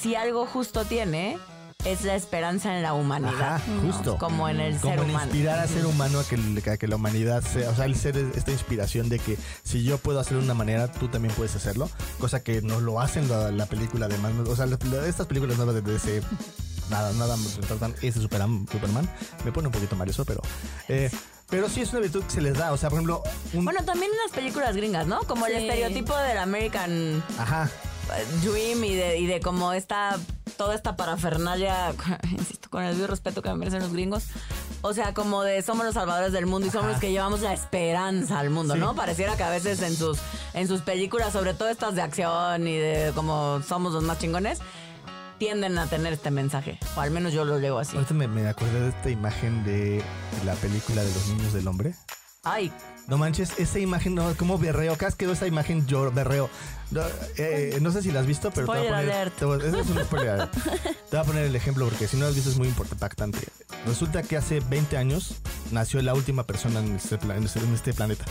si 0.00 0.14
algo 0.14 0.46
justo 0.46 0.84
tiene, 0.84 1.38
es 1.84 2.02
la 2.02 2.14
esperanza 2.14 2.74
en 2.76 2.82
la 2.82 2.94
humanidad. 2.94 3.56
Ajá, 3.56 3.62
justo. 3.82 4.16
Como 4.18 4.48
en 4.48 4.60
el 4.60 4.76
como 4.78 4.94
ser 4.94 5.02
en 5.04 5.10
humano. 5.10 5.24
inspirar 5.26 5.58
al 5.58 5.68
ser 5.68 5.86
humano 5.86 6.18
a 6.20 6.24
que, 6.24 6.70
a 6.70 6.76
que 6.76 6.88
la 6.88 6.96
humanidad 6.96 7.42
sea, 7.42 7.70
o 7.70 7.74
sea, 7.76 7.84
el 7.84 7.94
ser 7.96 8.16
esta 8.16 8.50
inspiración 8.52 9.08
de 9.08 9.18
que 9.18 9.36
si 9.62 9.82
yo 9.84 9.98
puedo 9.98 10.18
hacerlo 10.20 10.38
de 10.40 10.44
una 10.46 10.54
manera, 10.54 10.90
tú 10.90 11.08
también 11.08 11.34
puedes 11.34 11.54
hacerlo, 11.56 11.90
cosa 12.18 12.42
que 12.42 12.62
no 12.62 12.80
lo 12.80 13.00
hacen 13.00 13.28
la, 13.28 13.50
la 13.50 13.66
película 13.66 14.08
de 14.08 14.16
Man- 14.18 14.44
o 14.48 14.56
sea, 14.56 14.66
la- 14.66 14.78
la- 14.90 15.06
estas 15.06 15.26
películas 15.26 15.56
nuevas 15.56 15.74
de 15.74 15.82
DC, 15.82 16.22
nada, 16.90 17.12
nada 17.14 17.36
me 17.36 17.46
retratan 17.60 17.94
ese 18.02 18.20
Superman, 18.20 18.66
Superman, 18.70 19.08
me 19.44 19.52
pone 19.52 19.68
un 19.68 19.72
poquito 19.72 19.94
mal 19.96 20.08
eso, 20.08 20.24
pero, 20.24 20.40
eh, 20.88 21.10
pero 21.50 21.68
sí 21.68 21.82
es 21.82 21.90
una 21.92 22.00
virtud 22.00 22.24
que 22.24 22.30
se 22.30 22.40
les 22.40 22.54
da, 22.56 22.72
o 22.72 22.76
sea, 22.78 22.88
por 22.88 22.96
ejemplo, 22.98 23.22
un, 23.52 23.64
Bueno, 23.64 23.84
también 23.84 24.10
en 24.10 24.18
las 24.26 24.32
películas 24.34 24.74
gringas, 24.74 25.06
¿no? 25.06 25.20
Como 25.22 25.46
el 25.46 25.52
estereotipo 25.54 26.16
del 26.16 26.38
American 26.38 27.22
ajá, 27.38 27.70
Dream 28.42 28.84
y 28.84 28.94
de, 28.94 29.18
y 29.18 29.26
de 29.26 29.40
como 29.40 29.72
esta, 29.72 30.18
toda 30.56 30.74
esta 30.74 30.96
parafernalia, 30.96 31.94
insisto, 32.30 32.68
con 32.70 32.82
el 32.84 33.06
respeto 33.08 33.42
que 33.42 33.48
me 33.50 33.56
merecen 33.56 33.80
los 33.80 33.92
gringos. 33.92 34.24
O 34.82 34.92
sea, 34.92 35.14
como 35.14 35.42
de 35.42 35.62
somos 35.62 35.84
los 35.86 35.94
salvadores 35.94 36.32
del 36.32 36.46
mundo 36.46 36.66
y 36.66 36.70
somos 36.70 36.84
Ajá. 36.84 36.92
los 36.92 37.00
que 37.00 37.10
llevamos 37.10 37.40
la 37.40 37.54
esperanza 37.54 38.38
al 38.38 38.50
mundo, 38.50 38.74
Sí. 38.74 38.80
¿no? 38.80 38.94
Pareciera 38.94 39.36
que 39.36 39.42
a 39.42 39.50
veces 39.50 39.80
en 39.82 39.96
sus, 39.96 40.18
en 40.52 40.68
sus 40.68 40.82
películas, 40.82 41.32
sobre 41.32 41.54
todo 41.54 41.68
estas 41.68 41.94
de 41.94 42.02
acción 42.02 42.68
y 42.68 42.76
de 42.76 43.12
como 43.14 43.62
somos 43.66 43.92
los 43.94 44.02
más 44.02 44.18
chingones, 44.18 44.58
tienden 45.38 45.78
a 45.78 45.86
tener 45.86 46.12
este 46.12 46.30
mensaje. 46.30 46.78
O 46.96 47.00
al 47.00 47.10
menos 47.10 47.32
yo 47.32 47.44
lo 47.44 47.58
leo 47.58 47.78
así. 47.78 47.96
ahorita 47.96 48.14
me, 48.14 48.28
me 48.28 48.46
acordé 48.46 48.78
de 48.80 48.88
esta 48.90 49.10
imagen 49.10 49.64
de 49.64 50.02
la 50.44 50.54
película 50.54 51.02
de 51.02 51.12
los 51.12 51.28
niños 51.28 51.52
del 51.54 51.66
hombre. 51.66 51.94
Ay, 52.44 52.72
No 53.06 53.18
manches, 53.18 53.50
esa 53.58 53.78
imagen, 53.78 54.14
no, 54.14 54.34
como 54.36 54.56
berreo. 54.58 54.94
Cada 54.96 55.08
vez 55.08 55.14
que 55.14 55.26
veo 55.26 55.34
esa 55.34 55.46
imagen, 55.46 55.86
yo 55.86 56.10
berreo. 56.10 56.48
No, 56.90 57.02
eh, 57.36 57.76
no 57.82 57.90
sé 57.90 58.00
si 58.02 58.10
la 58.10 58.20
has 58.20 58.26
visto, 58.26 58.50
pero 58.50 58.66
te 58.66 58.72
voy 58.72 58.78
a 58.78 58.82
Spoiler 58.88 59.00
poner. 59.04 59.14
alert. 59.14 59.36
te 59.36 59.44
voy- 59.44 59.58
es 59.82 59.90
un 59.90 60.04
spoiler 60.04 60.28
alert. 60.30 60.54
Te 61.10 61.16
voy 61.16 61.18
a 61.20 61.24
poner 61.24 61.44
el 61.44 61.54
ejemplo 61.56 61.84
porque 61.86 62.08
si 62.08 62.16
no 62.16 62.22
lo 62.22 62.28
has 62.30 62.34
visto 62.34 62.48
es 62.50 62.56
muy 62.56 62.68
impactante. 62.68 63.38
Resulta 63.86 64.22
que 64.22 64.36
hace 64.38 64.60
20 64.60 64.96
años 64.96 65.34
nació 65.70 66.00
la 66.02 66.14
última 66.14 66.44
persona 66.46 66.80
en 66.80 66.96
este, 66.96 67.16
en 67.16 67.42
este- 67.44 67.58
en 67.60 67.74
este 67.74 67.92
planeta. 67.92 68.24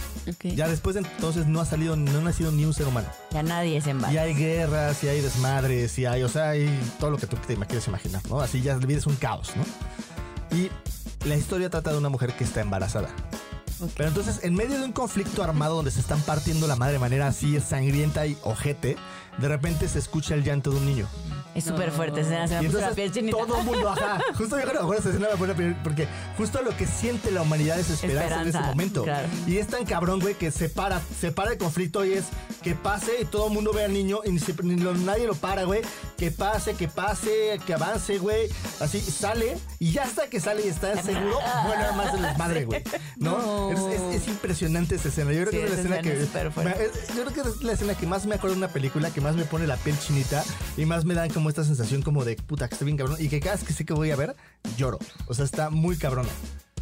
Ya 0.44 0.68
después 0.68 0.96
de 0.96 1.02
entonces 1.02 1.46
no 1.46 1.62
ha 1.62 1.66
salido, 1.66 1.96
no 1.96 2.18
ha 2.20 2.22
nacido 2.22 2.52
ni 2.52 2.66
un 2.66 2.74
ser 2.74 2.88
humano. 2.88 3.08
ya 3.32 3.44
nadie 3.44 3.80
se 3.82 3.90
Y 3.90 3.92
embala. 3.92 4.22
hay 4.24 4.34
guerras, 4.34 5.04
y 5.04 5.08
hay 5.08 5.22
desmadres, 5.22 6.00
y 6.00 6.06
hay, 6.08 6.24
o 6.24 6.30
sea, 6.30 6.50
hay 6.50 6.80
todo 7.00 7.12
lo 7.12 7.18
que 7.18 7.28
tú 7.28 7.36
te 7.38 7.56
quieres 7.56 7.88
imaginar, 7.88 8.22
¿no? 8.30 8.40
Así 8.42 8.62
ya 8.62 8.76
la 8.76 8.86
vida 8.86 8.98
es 9.00 9.06
un 9.08 9.16
caos, 9.18 9.52
¿no? 9.56 10.58
Y 10.58 10.70
la 11.28 11.36
historia 11.36 11.70
trata 11.70 11.92
de 11.92 11.98
una 12.00 12.10
mujer 12.10 12.34
que 12.36 12.44
está 12.44 12.62
embarazada. 12.62 13.10
Pero 13.96 14.10
entonces, 14.10 14.40
en 14.44 14.54
medio 14.56 14.80
de 14.80 14.86
un 14.86 14.92
conflicto 14.92 15.44
armado 15.44 15.76
donde 15.76 15.92
se 15.92 16.00
están 16.00 16.22
partiendo 16.22 16.68
la 16.68 16.76
madre 16.76 16.94
de 16.94 17.00
manera 17.00 17.28
así 17.28 17.60
sangrienta 17.60 18.26
y 18.26 18.38
ojete, 18.44 18.98
de 19.38 19.48
repente 19.48 19.88
se 19.88 20.00
escucha 20.00 20.34
el 20.36 20.44
llanto 20.44 20.72
de 20.72 20.78
un 20.78 20.86
niño. 20.86 21.08
Es 21.56 21.66
súper 21.66 21.92
fuerte, 21.92 22.22
escena, 22.22 22.48
se 22.48 22.56
Y 22.56 22.58
me 22.58 22.64
puso 22.66 22.80
la 22.80 22.88
entonces 22.90 22.96
piel 22.96 23.12
chinita. 23.12 23.38
todo 23.38 23.60
el 23.60 23.64
mundo, 23.66 23.88
ajá. 23.90 24.20
Justo 24.38 24.60
yo 24.60 24.66
creo 24.68 24.90
que 24.90 24.98
esa 24.98 25.10
escena 25.10 25.28
me 25.32 25.38
pone 25.38 25.54
la 25.54 25.60
piel- 25.60 25.84
porque 25.84 26.08
justo 26.36 26.64
lo 26.64 26.76
que 26.76 26.88
siente 26.88 27.30
la 27.30 27.44
humanidad 27.44 27.80
es 27.80 27.92
esperanza, 27.92 28.42
en 28.42 28.48
ese 28.48 28.60
momento. 28.60 29.04
claro. 29.04 29.28
Y 29.46 29.58
es 29.58 29.68
tan 29.68 29.86
cabrón, 29.86 30.20
güey, 30.20 30.34
que 30.34 30.50
se 30.50 30.68
para, 30.70 31.00
se 31.20 31.32
para 31.32 31.52
el 31.52 31.60
conflicto 31.60 32.04
y 32.06 32.14
es 32.14 32.26
que 32.64 32.74
pase 32.74 33.12
y 33.22 33.26
todo 33.26 33.48
el 33.50 33.54
mundo 33.54 33.72
ve 33.72 33.84
al 33.86 33.94
niño 33.94 34.22
y 34.26 34.32
ni, 34.32 34.40
se- 34.40 34.56
ni 34.64 34.78
lo- 34.78 34.96
nadie 34.96 35.28
lo 35.28 35.36
para, 35.36 35.64
güey. 35.66 35.82
Que 36.18 36.32
pase, 36.32 36.74
que 36.74 36.88
pase, 36.88 37.60
que 37.68 37.74
avance, 37.76 38.18
güey. 38.18 38.50
Así 38.80 39.00
sale 39.00 39.56
y 39.78 39.92
ya 39.92 40.06
hasta 40.06 40.28
que 40.32 40.40
sale 40.40 40.66
y 40.66 40.70
está 40.70 41.00
seguro, 41.04 41.38
bueno, 41.68 41.94
más 41.94 42.16
el 42.16 42.22
desmadre, 42.24 42.66
güey. 42.66 42.82
¿No? 43.18 43.38
No. 43.70 43.92
Es, 43.92 44.00
es- 44.02 44.22
es 44.24 44.28
impresionante 44.28 44.96
esa 44.96 45.10
escena. 45.10 45.32
Yo 45.34 45.42
creo 45.46 45.52
Sí, 45.52 45.58
que 45.58 45.64
es 45.66 45.70
la 45.70 45.76
escena 45.78 45.96
escena 45.98 46.74
que. 46.74 46.84
es- 46.86 47.08
yo 47.16 47.26
creo 47.26 47.34
que 47.44 47.50
es 47.52 47.62
la 47.64 47.74
escena 47.74 47.94
que 47.94 48.08
más 48.08 48.26
me 48.26 48.34
acuerdo 48.34 48.56
de 48.56 48.58
una 48.66 48.70
película, 48.74 49.12
que 49.12 49.22
más 49.24 49.36
me 49.38 49.46
pone 49.46 49.66
la 49.66 49.78
piel 49.78 49.98
chinita 49.98 50.44
y 50.76 50.86
más 50.86 51.06
me 51.06 51.14
dan 51.14 51.30
como 51.30 51.50
esta 51.50 51.64
sensación 51.64 52.02
como 52.02 52.26
de 52.26 52.36
puta 52.36 52.68
que 52.68 52.76
estoy 52.76 52.88
bien 52.88 52.98
cabrón 52.98 53.18
y 53.20 53.30
que 53.30 53.40
cada 53.40 53.56
vez 53.56 53.64
que 53.64 53.74
sé 53.74 53.86
que 53.86 53.94
voy 53.94 54.12
a 54.12 54.16
ver, 54.18 54.36
lloro. 54.78 55.00
O 55.28 55.34
sea, 55.34 55.46
está 55.46 55.70
muy 55.70 55.98
cabrón. 55.98 56.28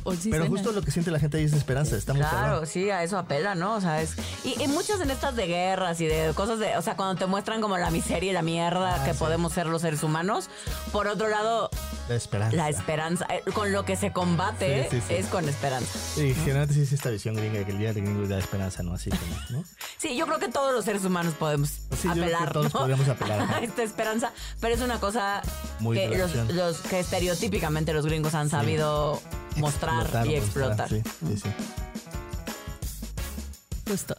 O 0.03 0.13
sí 0.13 0.29
Pero 0.31 0.43
suena. 0.45 0.49
justo 0.57 0.71
lo 0.71 0.81
que 0.81 0.91
siente 0.91 1.11
la 1.11 1.19
gente 1.19 1.37
ahí 1.37 1.43
es 1.43 1.53
esperanza, 1.53 1.95
está 1.95 2.13
muy 2.13 2.21
Claro, 2.23 2.65
sí, 2.65 2.89
a 2.89 3.03
eso 3.03 3.17
apela, 3.17 3.55
¿no? 3.55 3.75
O 3.75 3.81
sea, 3.81 4.01
es. 4.01 4.15
Y, 4.43 4.61
y 4.61 4.67
muchas 4.67 4.99
en 5.01 5.11
estas 5.11 5.35
de 5.35 5.47
guerras 5.47 5.99
y 6.01 6.05
de 6.07 6.33
cosas 6.33 6.59
de. 6.59 6.75
O 6.77 6.81
sea, 6.81 6.95
cuando 6.95 7.15
te 7.15 7.25
muestran 7.25 7.61
como 7.61 7.77
la 7.77 7.91
miseria 7.91 8.31
y 8.31 8.33
la 8.33 8.41
mierda 8.41 9.01
Ah, 9.01 9.05
que 9.05 9.13
sí. 9.13 9.19
podemos 9.19 9.53
ser 9.53 9.67
los 9.67 9.81
seres 9.81 10.03
humanos. 10.03 10.49
Por 10.91 11.07
otro 11.07 11.27
lado, 11.29 11.69
La 12.09 12.15
esperanza. 12.15 12.55
la 12.57 12.69
esperanza. 12.69 13.25
eh, 13.29 13.43
Con 13.53 13.71
lo 13.71 13.85
que 13.85 13.95
se 13.95 14.11
combate 14.11 14.87
Sí, 14.89 14.97
sí, 14.99 15.03
sí. 15.07 15.13
es 15.15 15.27
con 15.27 15.47
esperanza. 15.47 15.99
Sí, 16.15 16.33
generalmente 16.33 16.73
sí 16.73 16.81
es 16.81 16.93
esta 16.93 17.09
visión 17.09 17.35
gringa 17.35 17.59
de 17.59 17.65
que 17.65 17.71
el 17.71 17.77
día 17.77 17.93
de 17.93 18.01
gringo 18.01 18.23
es 18.23 18.29
la 18.29 18.39
esperanza, 18.39 18.83
¿no? 18.83 18.93
Así 18.93 19.09
como, 19.09 19.35
¿no? 19.49 19.63
Sí, 19.97 20.15
yo 20.17 20.25
creo 20.25 20.39
que 20.39 20.47
todos 20.49 20.73
los 20.73 20.83
seres 20.85 21.05
humanos 21.05 21.33
podemos 21.37 21.73
apelar. 22.09 22.51
todos 22.53 22.73
¿no? 22.73 22.79
podríamos 22.79 23.07
apelar, 23.07 23.39
a 23.55 23.59
esta 23.59 23.83
esperanza, 23.83 24.31
pero 24.59 24.73
es 24.73 24.81
una 24.81 24.99
cosa 24.99 25.41
Muy 25.79 25.95
que 25.97 26.17
los, 26.17 26.33
los 26.51 26.77
que 26.79 26.99
estereotípicamente 26.99 27.93
los 27.93 28.05
gringos 28.05 28.33
han 28.33 28.49
sabido 28.49 29.21
mostrar 29.57 30.01
Explotar, 30.01 30.27
y 30.27 30.39
mostrar, 30.39 30.71
explotar. 30.71 30.89
Sí, 30.89 31.01
sí, 31.27 31.37
sí. 31.37 31.49
Justo. 33.87 34.15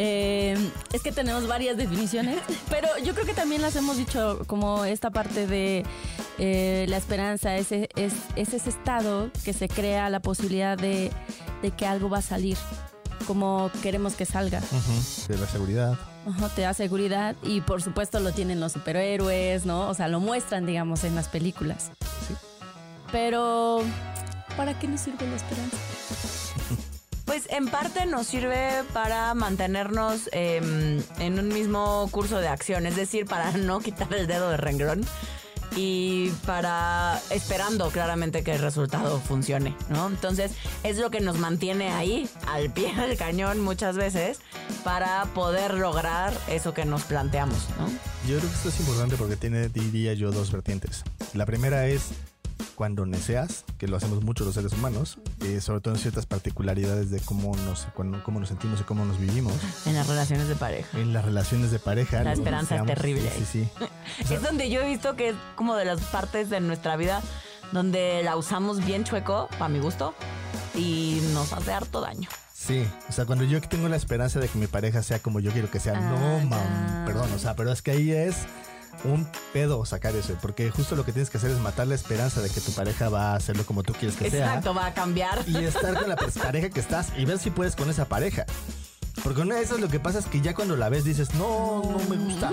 Eh, 0.00 0.56
es 0.92 1.02
que 1.02 1.10
tenemos 1.10 1.48
varias 1.48 1.76
definiciones, 1.76 2.38
pero 2.70 2.86
yo 3.02 3.14
creo 3.14 3.26
que 3.26 3.34
también 3.34 3.62
las 3.62 3.74
hemos 3.74 3.96
dicho 3.96 4.42
como 4.46 4.84
esta 4.84 5.10
parte 5.10 5.46
de 5.48 5.84
eh, 6.38 6.86
la 6.88 6.96
esperanza, 6.98 7.56
ese, 7.56 7.88
es, 7.96 8.12
es 8.36 8.54
ese 8.54 8.70
estado 8.70 9.30
que 9.44 9.52
se 9.52 9.68
crea 9.68 10.08
la 10.08 10.20
posibilidad 10.20 10.78
de, 10.78 11.10
de 11.62 11.70
que 11.72 11.84
algo 11.86 12.08
va 12.08 12.18
a 12.18 12.22
salir 12.22 12.56
como 13.26 13.70
queremos 13.82 14.14
que 14.14 14.24
salga. 14.24 14.58
Ujú, 14.60 15.32
De 15.32 15.38
la 15.38 15.46
seguridad. 15.46 15.98
Te 16.54 16.62
da 16.62 16.74
seguridad 16.74 17.36
y 17.42 17.60
por 17.62 17.82
supuesto 17.82 18.20
lo 18.20 18.32
tienen 18.32 18.60
los 18.60 18.72
superhéroes, 18.72 19.66
¿no? 19.66 19.88
O 19.88 19.94
sea, 19.94 20.08
lo 20.08 20.20
muestran, 20.20 20.64
digamos, 20.66 21.04
en 21.04 21.14
las 21.14 21.28
películas. 21.28 21.90
Sí. 22.26 22.34
Pero, 23.10 23.82
¿para 24.56 24.78
qué 24.78 24.88
nos 24.88 25.00
sirve 25.00 25.26
la 25.26 25.36
esperanza? 25.36 25.76
Pues 27.28 27.46
en 27.50 27.68
parte 27.68 28.06
nos 28.06 28.26
sirve 28.26 28.84
para 28.94 29.34
mantenernos 29.34 30.30
em, 30.32 31.02
en 31.18 31.38
un 31.38 31.48
mismo 31.48 32.08
curso 32.10 32.38
de 32.38 32.48
acción, 32.48 32.86
es 32.86 32.96
decir, 32.96 33.26
para 33.26 33.52
no 33.58 33.80
quitar 33.80 34.12
el 34.14 34.26
dedo 34.26 34.48
de 34.48 34.56
renglón 34.56 35.04
y 35.76 36.30
para 36.46 37.20
esperando 37.28 37.90
claramente 37.90 38.42
que 38.42 38.52
el 38.54 38.60
resultado 38.60 39.20
funcione, 39.20 39.76
¿no? 39.90 40.08
Entonces 40.08 40.52
es 40.82 40.96
lo 40.96 41.10
que 41.10 41.20
nos 41.20 41.38
mantiene 41.38 41.92
ahí, 41.92 42.28
al 42.46 42.70
pie 42.70 42.94
del 42.94 43.16
cañón 43.18 43.60
muchas 43.60 43.96
veces, 43.96 44.40
para 44.82 45.24
poder 45.34 45.74
lograr 45.74 46.32
eso 46.48 46.72
que 46.72 46.86
nos 46.86 47.02
planteamos, 47.02 47.68
¿no? 47.78 47.88
Yo 48.26 48.38
creo 48.38 48.50
que 48.50 48.56
esto 48.56 48.68
es 48.70 48.80
importante 48.80 49.16
porque 49.16 49.36
tiene, 49.36 49.68
diría 49.68 50.14
yo, 50.14 50.32
dos 50.32 50.50
vertientes. 50.50 51.04
La 51.34 51.44
primera 51.44 51.86
es 51.86 52.10
cuando 52.78 53.04
neceas, 53.06 53.64
que 53.76 53.88
lo 53.88 53.96
hacemos 53.96 54.22
mucho 54.22 54.44
los 54.44 54.54
seres 54.54 54.72
humanos, 54.72 55.18
eh, 55.44 55.60
sobre 55.60 55.80
todo 55.80 55.94
en 55.94 56.00
ciertas 56.00 56.26
particularidades 56.26 57.10
de 57.10 57.18
cómo 57.18 57.56
nos, 57.56 57.88
cuando- 57.92 58.22
cómo 58.22 58.38
nos 58.38 58.50
sentimos 58.50 58.80
y 58.80 58.84
cómo 58.84 59.04
nos 59.04 59.18
vivimos. 59.18 59.52
En 59.84 59.96
las 59.96 60.06
relaciones 60.06 60.46
de 60.46 60.54
pareja. 60.54 60.96
En 60.96 61.12
las 61.12 61.24
relaciones 61.24 61.72
de 61.72 61.80
pareja. 61.80 62.22
La 62.22 62.34
esperanza 62.34 62.76
es 62.76 62.86
terrible 62.86 63.28
Sí, 63.36 63.44
sí, 63.44 63.68
sí. 64.24 64.32
es 64.34 64.42
donde 64.42 64.70
yo 64.70 64.80
he 64.80 64.86
visto 64.88 65.16
que 65.16 65.30
es 65.30 65.34
como 65.56 65.74
de 65.74 65.86
las 65.86 65.98
partes 66.02 66.50
de 66.50 66.60
nuestra 66.60 66.96
vida 66.96 67.20
donde 67.72 68.22
la 68.22 68.36
usamos 68.36 68.84
bien 68.86 69.02
chueco, 69.02 69.48
para 69.58 69.68
mi 69.68 69.80
gusto, 69.80 70.14
y 70.76 71.20
nos 71.34 71.52
hace 71.52 71.72
harto 71.72 72.00
daño. 72.00 72.28
Sí, 72.54 72.86
o 73.08 73.12
sea, 73.12 73.24
cuando 73.26 73.44
yo 73.44 73.60
tengo 73.60 73.88
la 73.88 73.96
esperanza 73.96 74.38
de 74.38 74.46
que 74.48 74.56
mi 74.56 74.68
pareja 74.68 75.02
sea 75.02 75.18
como 75.18 75.40
yo 75.40 75.50
quiero 75.50 75.68
que 75.68 75.80
sea, 75.80 75.98
no, 75.98 76.16
Ah, 76.16 76.44
mam, 76.44 76.50
ya. 76.50 77.02
perdón, 77.06 77.32
o 77.34 77.38
sea, 77.40 77.54
pero 77.56 77.72
es 77.72 77.82
que 77.82 77.90
ahí 77.90 78.10
es 78.12 78.36
un 79.04 79.28
pedo 79.52 79.84
sacar 79.86 80.14
eso, 80.16 80.34
porque 80.42 80.70
justo 80.70 80.96
lo 80.96 81.04
que 81.04 81.12
tienes 81.12 81.30
que 81.30 81.38
hacer 81.38 81.50
es 81.50 81.58
matar 81.58 81.86
la 81.86 81.94
esperanza 81.94 82.40
de 82.40 82.50
que 82.50 82.60
tu 82.60 82.72
pareja 82.72 83.08
va 83.08 83.32
a 83.32 83.36
hacerlo 83.36 83.64
como 83.64 83.82
tú 83.82 83.92
quieres 83.92 84.16
que 84.16 84.26
Exacto, 84.28 84.74
va 84.74 84.86
a 84.86 84.94
cambiar. 84.94 85.44
sea 85.44 85.60
y 85.60 85.64
estar 85.66 85.98
con 85.98 86.08
la 86.08 86.16
pareja 86.16 86.68
que 86.70 86.80
estás 86.80 87.08
y 87.16 87.24
ver 87.24 87.38
si 87.38 87.50
puedes 87.50 87.76
con 87.76 87.88
esa 87.90 88.06
pareja. 88.06 88.44
Porque 89.24 89.40
una 89.40 89.56
de 89.56 89.62
esas 89.62 89.80
lo 89.80 89.88
que 89.88 89.98
pasa 89.98 90.20
es 90.20 90.26
que 90.26 90.40
ya 90.40 90.54
cuando 90.54 90.76
la 90.76 90.88
ves 90.88 91.02
dices, 91.02 91.34
no, 91.34 91.82
no 91.82 91.98
me 92.08 92.16
gusta. 92.16 92.50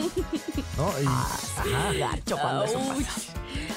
¿No? 0.77 0.89
Y, 0.99 1.05
Ajá, 1.05 2.17
eso 2.25 2.35
pasa. 2.35 2.79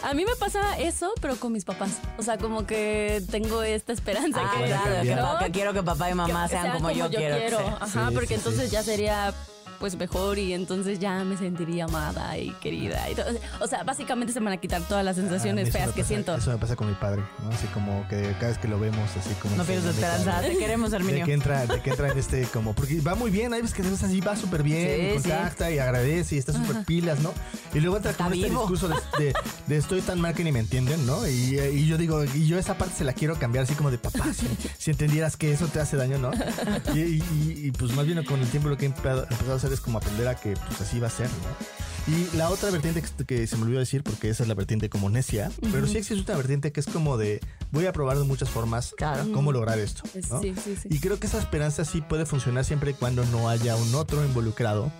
A 0.03 0.15
mí 0.15 0.25
me 0.25 0.35
pasa 0.37 0.79
eso, 0.79 1.13
pero 1.21 1.37
con 1.37 1.53
mis 1.53 1.65
papás. 1.67 1.91
O 2.17 2.23
sea, 2.23 2.39
como 2.39 2.67
que 2.67 3.23
tengo 3.31 3.63
esta 3.63 3.93
esperanza 3.93 4.41
Ah, 4.43 4.55
que, 4.57 4.65
claro, 4.67 5.03
que, 5.03 5.15
¿no? 5.15 5.39
que 5.39 5.51
quiero 5.51 5.73
que 5.75 5.83
papá 5.83 6.11
y 6.11 6.15
mamá 6.15 6.45
que 6.45 6.51
sean, 6.57 6.73
como, 6.73 6.91
yo, 6.91 7.11
quiero. 7.11 7.37
que 7.37 7.49
sean. 7.51 7.75
Ajá, 7.81 8.09
Sí, 8.09 8.15
porque 8.15 8.29
sí, 8.29 8.35
entonces 8.35 8.65
sí. 8.65 8.71
ya 8.71 8.83
sería 8.83 9.35
pues 9.79 9.97
mejor 9.97 10.39
y 10.39 10.53
entonces 10.55 10.99
ya 10.99 11.23
me 11.25 11.37
sentiría 11.37 11.85
amada 11.85 12.37
y 12.39 12.51
querida. 12.61 13.09
y 13.11 13.15
todo. 13.15 13.27
O 13.61 13.67
sea, 13.67 13.85
básicamente 13.85 14.33
se 14.33 14.41
me 14.41 14.47
van 14.47 14.55
a 14.55 14.61
quitar 14.61 14.83
todas 14.83 15.05
las 15.05 15.17
a 15.19 15.21
mí 15.23 15.29
sensaciones 15.29 15.71
feas 15.71 15.89
que 15.93 16.03
pasa- 16.03 16.09
siento. 16.09 16.35
Eso 16.35 16.51
me 16.51 16.59
pasa 16.59 16.77
con 16.77 16.89
mi 16.89 16.95
padre, 16.95 17.23
¿no? 17.43 17.51
Así 17.51 17.67
como 17.69 18.07
que 18.09 18.35
cada 18.35 18.49
vez 18.49 18.59
que 18.59 18.69
lo 18.69 18.79
vemos, 18.79 19.09
así 19.17 19.31
como... 19.41 19.57
No 19.57 19.65
pierdas 19.65 19.95
esperanza, 19.95 20.41
de- 20.41 20.51
te 20.51 20.59
queremos, 20.59 20.91
De 20.91 20.97
Herminio. 20.97 21.25
que 21.27 21.33
entra, 21.33 21.67
de 21.67 21.81
que 21.81 21.91
entra 21.91 22.09
en 22.11 22.19
este 22.19 22.43
como, 22.53 22.75
porque 22.75 23.01
va 23.01 23.15
muy 23.15 23.31
bien, 23.31 23.53
hay 23.55 23.63
veces 23.63 23.77
que 23.77 23.83
de 23.83 23.95
así 23.95 24.21
va 24.21 24.37
súper 24.37 24.63
bien, 24.63 24.89
Sí, 24.89 25.07
y 25.07 25.13
contacta 25.15 25.71
y 25.71 25.79
agradece 25.79 26.35
y 26.35 26.39
está 26.39 26.53
súper 26.53 26.85
pilas, 26.85 27.21
¿no? 27.21 27.33
Y 27.75 27.81
luego 27.81 27.97
entra 27.97 28.11
Está 28.13 28.25
con 28.25 28.35
este 28.35 28.49
discurso 28.51 28.89
de, 28.89 28.95
de- 29.19 29.35
de 29.67 29.77
estoy 29.77 30.01
tan 30.01 30.21
mal 30.21 30.35
que 30.35 30.45
ni 30.45 30.53
me 30.53 30.61
entienden, 30.61 31.07
¿no? 31.07 31.27
Y, 31.27 31.59
y 31.59 31.87
yo 31.87 31.97
digo, 31.99 32.25
y 32.25 32.47
yo 32.47 32.59
esa 32.59 32.77
parte 32.77 32.95
se 32.99 33.05
la 33.05 33.13
quiero 33.13 33.37
cambiar 33.39 33.65
así 33.65 33.75
como 33.75 33.91
de 33.91 33.99
papá, 33.99 34.25
si, 34.33 34.47
si 34.79 34.91
entendieras 34.91 35.37
que 35.37 35.53
eso 35.53 35.67
te 35.69 35.81
hace 35.81 35.97
daño, 35.97 36.19
¿no? 36.19 36.31
Y, 36.95 36.99
y- 37.01 37.23
y- 37.33 37.67
y, 37.67 37.71
pues 37.73 37.93
más 37.93 38.07
bien 38.07 38.23
con 38.25 38.41
el 38.41 38.49
tiempo 38.49 38.69
lo 38.69 38.77
que 38.77 38.85
he 38.85 38.89
empezado, 38.89 39.23
empezado 39.23 39.53
a 39.53 39.57
hacer 39.57 39.68
es 39.75 39.81
como 39.81 39.99
aprender 39.99 40.29
a 40.29 40.35
que 40.37 40.55
pues 40.67 40.81
así 40.81 40.99
va 41.01 41.07
a 41.09 41.11
ser, 41.11 41.27
¿no? 41.29 41.79
Y 42.15 42.37
la 42.39 42.49
otra 42.49 42.71
vertiente 42.71 43.03
que, 43.03 43.25
que 43.27 43.47
se 43.47 43.57
me 43.57 43.65
olvidó 43.65 43.81
decir, 43.81 44.03
porque 44.03 44.31
esa 44.31 44.43
es 44.43 44.49
la 44.49 44.55
vertiente 44.55 44.89
como 44.89 45.11
necia, 45.11 45.51
pero 45.73 45.87
sí 45.87 45.99
existe 45.99 46.25
una 46.31 46.39
vertiente 46.39 46.73
que 46.73 46.81
es 46.81 46.87
como 46.87 47.19
de 47.19 47.39
voy 47.71 47.85
a 47.85 47.93
probar 47.93 48.17
de 48.17 48.25
muchas 48.25 48.49
formas 48.49 48.95
Claro. 48.97 49.31
cómo 49.35 49.53
lograr 49.53 49.79
esto. 49.79 50.03
Es- 50.15 50.31
¿no? 50.31 50.41
Sí, 50.41 50.55
sí, 50.63 50.75
sí. 50.81 50.89
Y 50.91 51.01
creo 51.01 51.21
que 51.21 51.27
esa 51.27 51.39
esperanza 51.39 51.85
sí 51.85 52.01
puede 52.01 52.25
funcionar 52.25 52.65
siempre 52.65 52.93
y 52.93 52.95
cuando 52.95 53.25
no 53.27 53.51
haya 53.51 53.77
un 53.77 53.95
otro 53.95 54.25
involucrado 54.25 54.91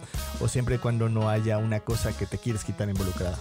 o 0.41 0.49
siempre 0.49 0.75
y 0.75 0.79
cuando 0.79 1.09
no 1.09 1.31
haya 1.31 1.57
una 1.57 1.81
cosa 1.81 2.15
que 2.15 2.27
te 2.27 2.37
quieres 2.37 2.63
quitar 2.65 2.91
involucrada. 2.91 3.39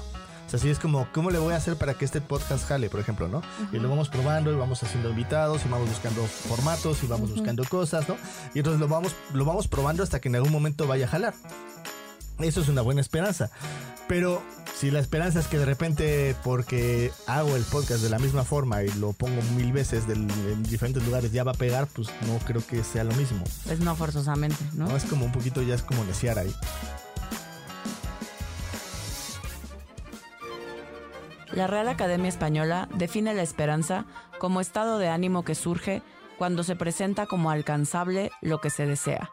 O 0.47 0.49
sea, 0.49 0.59
sí 0.59 0.69
es 0.69 0.79
como, 0.79 1.07
¿cómo 1.13 1.29
le 1.29 1.39
voy 1.39 1.53
a 1.53 1.57
hacer 1.57 1.75
para 1.75 1.93
que 1.95 2.05
este 2.05 2.21
podcast 2.21 2.65
jale, 2.67 2.89
por 2.89 3.01
ejemplo, 3.01 3.27
¿no? 3.27 3.41
Y 3.73 3.79
lo 3.79 3.89
vamos 3.89 4.07
probando 4.07 4.49
y 4.51 4.55
vamos 4.55 4.81
haciendo 4.81 5.09
invitados 5.09 5.61
y 5.65 5.69
vamos 5.69 5.89
buscando 5.89 6.23
formatos 6.25 7.03
y 7.03 7.07
vamos 7.07 7.31
buscando 7.31 7.63
cosas, 7.65 8.07
¿no? 8.07 8.15
Y 8.53 8.59
entonces 8.59 8.79
lo 8.79 8.87
vamos, 8.87 9.13
lo 9.33 9.43
vamos 9.43 9.67
probando 9.67 10.03
hasta 10.03 10.21
que 10.21 10.29
en 10.29 10.35
algún 10.37 10.53
momento 10.53 10.87
vaya 10.87 11.05
a 11.05 11.09
jalar. 11.09 11.33
Eso 12.39 12.61
es 12.61 12.69
una 12.69 12.81
buena 12.81 13.01
esperanza. 13.01 13.49
Pero 14.07 14.41
si 14.79 14.89
la 14.89 14.99
esperanza 14.99 15.39
es 15.41 15.47
que 15.47 15.57
de 15.57 15.65
repente, 15.65 16.33
porque 16.45 17.11
hago 17.25 17.55
el 17.57 17.63
podcast 17.63 18.01
de 18.01 18.09
la 18.09 18.19
misma 18.19 18.45
forma 18.45 18.83
y 18.83 18.89
lo 18.93 19.11
pongo 19.11 19.41
mil 19.57 19.73
veces 19.73 20.07
del- 20.07 20.29
en 20.31 20.63
diferentes 20.63 21.03
lugares, 21.03 21.33
ya 21.33 21.43
va 21.43 21.51
a 21.51 21.55
pegar, 21.55 21.87
pues 21.87 22.07
no 22.25 22.37
creo 22.45 22.65
que 22.65 22.85
sea 22.85 23.03
lo 23.03 23.11
mismo. 23.15 23.43
Pues 23.65 23.79
no 23.81 23.93
forzosamente, 23.97 24.63
¿no? 24.75 24.87
¿no? 24.87 24.95
Es 24.95 25.03
como 25.03 25.25
un 25.25 25.31
poquito, 25.33 25.61
ya 25.61 25.75
es 25.75 25.81
como 25.81 26.05
neciar 26.05 26.39
ahí. 26.39 26.55
La 31.57 31.65
Real 31.65 31.89
Academia 31.89 32.29
Española 32.29 32.87
define 32.93 33.33
la 33.33 33.41
esperanza 33.41 34.05
como 34.37 34.61
estado 34.61 34.99
de 34.99 35.07
ánimo 35.07 35.43
que 35.43 35.55
surge 35.55 36.03
cuando 36.37 36.61
se 36.61 36.75
presenta 36.75 37.25
como 37.25 37.49
alcanzable 37.49 38.29
lo 38.41 38.61
que 38.61 38.69
se 38.69 38.85
desea, 38.85 39.31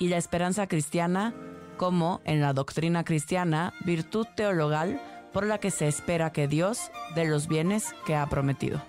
y 0.00 0.08
la 0.08 0.16
esperanza 0.16 0.66
cristiana 0.66 1.32
como, 1.76 2.20
en 2.24 2.40
la 2.40 2.52
doctrina 2.52 3.04
cristiana, 3.04 3.74
virtud 3.84 4.26
teologal 4.34 5.00
por 5.32 5.46
la 5.46 5.58
que 5.58 5.70
se 5.70 5.86
espera 5.86 6.32
que 6.32 6.48
Dios 6.48 6.90
dé 7.14 7.26
los 7.26 7.46
bienes 7.46 7.94
que 8.06 8.16
ha 8.16 8.26
prometido. 8.28 8.82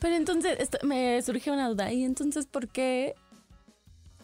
Pero 0.00 0.14
entonces 0.14 0.56
esto- 0.60 0.78
me 0.82 1.20
surgió 1.22 1.52
una 1.52 1.68
duda. 1.68 1.92
¿Y 1.92 2.04
entonces 2.04 2.46
por 2.46 2.68
qué 2.68 3.14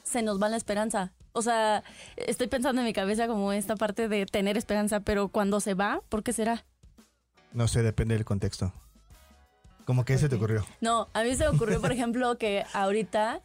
se 0.02 0.22
nos 0.22 0.40
va 0.40 0.48
la 0.48 0.56
esperanza? 0.56 1.12
O 1.32 1.42
sea, 1.42 1.82
estoy 2.16 2.46
pensando 2.46 2.80
en 2.80 2.86
mi 2.86 2.92
cabeza 2.92 3.26
como 3.26 3.52
esta 3.52 3.74
parte 3.76 4.08
de 4.08 4.24
tener 4.26 4.56
esperanza, 4.56 5.00
pero 5.00 5.28
cuando 5.28 5.60
se 5.60 5.74
va, 5.74 6.00
¿por 6.08 6.22
qué 6.22 6.32
será? 6.32 6.64
No 7.52 7.66
sé, 7.68 7.82
depende 7.82 8.14
del 8.14 8.24
contexto. 8.24 8.72
¿Cómo 9.84 10.04
que 10.04 10.16
se 10.16 10.28
te 10.28 10.36
ocurrió? 10.36 10.64
No, 10.80 11.08
a 11.12 11.22
mí 11.24 11.34
se 11.34 11.44
me 11.44 11.54
ocurrió, 11.56 11.80
por 11.80 11.92
ejemplo, 11.92 12.38
que 12.38 12.64
ahorita, 12.72 13.40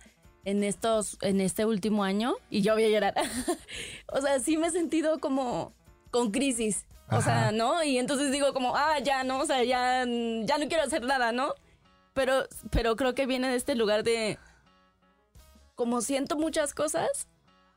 en 0.45 0.63
estos, 0.63 1.17
en 1.21 1.41
este 1.41 1.65
último 1.65 2.03
año, 2.03 2.35
y 2.49 2.61
yo 2.61 2.73
voy 2.73 2.85
a 2.85 2.89
llorar. 2.89 3.13
o 4.07 4.21
sea, 4.21 4.39
sí 4.39 4.55
me 4.57 4.67
he 4.67 4.71
sentido 4.71 5.19
como 5.19 5.73
con 6.11 6.31
crisis. 6.31 6.85
O 7.11 7.21
sea, 7.23 7.51
¿no? 7.51 7.83
Y 7.83 7.97
entonces 7.97 8.31
digo 8.31 8.53
como, 8.53 8.75
ah, 8.75 8.99
ya, 8.99 9.23
¿no? 9.23 9.39
O 9.39 9.45
sea, 9.47 9.63
ya, 9.63 10.05
ya 10.05 10.57
no 10.59 10.67
quiero 10.67 10.83
hacer 10.83 11.03
nada, 11.03 11.31
¿no? 11.31 11.55
Pero, 12.19 12.43
pero 12.69 12.97
creo 12.97 13.15
que 13.15 13.25
viene 13.25 13.47
de 13.47 13.55
este 13.55 13.75
lugar 13.75 14.03
de, 14.03 14.37
como 15.75 16.01
siento 16.01 16.35
muchas 16.35 16.73
cosas, 16.73 17.29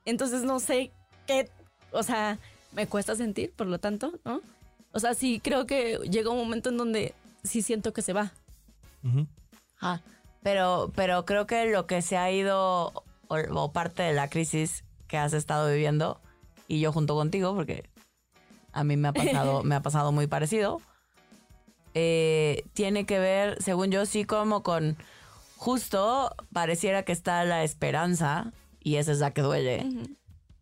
entonces 0.04 0.42
no 0.42 0.58
sé 0.58 0.90
qué, 1.28 1.49
o 1.92 2.02
sea, 2.02 2.40
me 2.72 2.88
cuesta 2.88 3.14
sentir, 3.14 3.52
por 3.52 3.68
lo 3.68 3.78
tanto, 3.78 4.14
¿no? 4.25 4.40
O 4.90 4.99
sea, 4.99 5.14
sí 5.14 5.38
creo 5.38 5.64
que 5.64 5.99
llega 6.11 6.30
un 6.30 6.38
momento 6.38 6.70
en 6.70 6.76
donde 6.76 7.14
sí 7.44 7.62
siento 7.62 7.92
que 7.92 8.02
se 8.02 8.14
va. 8.14 8.32
Ujú. 9.04 9.28
Ah, 9.80 10.00
pero, 10.42 10.90
pero 10.96 11.25
creo 11.25 11.46
que 11.46 11.66
lo 11.66 11.87
que 11.87 12.02
se 12.02 12.16
ha 12.16 12.28
ido, 12.32 12.92
o, 13.28 13.37
o 13.54 13.72
parte 13.72 14.02
de 14.02 14.12
la 14.12 14.28
crisis 14.28 14.82
que 15.06 15.18
has 15.18 15.34
estado 15.34 15.70
viviendo, 15.70 16.20
y 16.66 16.80
yo 16.80 16.90
junto 16.90 17.14
contigo, 17.14 17.54
porque 17.54 17.88
a 18.72 18.82
mí 18.82 18.96
me 18.96 19.06
ha 19.06 19.12
pasado, 19.12 19.62
me 19.62 19.76
ha 19.76 19.82
pasado 19.82 20.11
muy 20.11 20.26
parecido, 20.26 20.82
eh, 21.94 22.64
tiene 22.72 23.06
que 23.06 23.18
ver, 23.18 23.62
según 23.62 23.90
yo, 23.90 24.06
sí 24.06 24.25
como 24.25 24.62
con 24.62 24.96
justo 25.56 26.34
pareciera 26.52 27.04
que 27.04 27.12
está 27.12 27.44
la 27.44 27.62
esperanza, 27.62 28.52
y 28.80 28.96
esa 28.96 29.12
es 29.12 29.20
la 29.20 29.32
que 29.32 29.42
duele, 29.42 29.87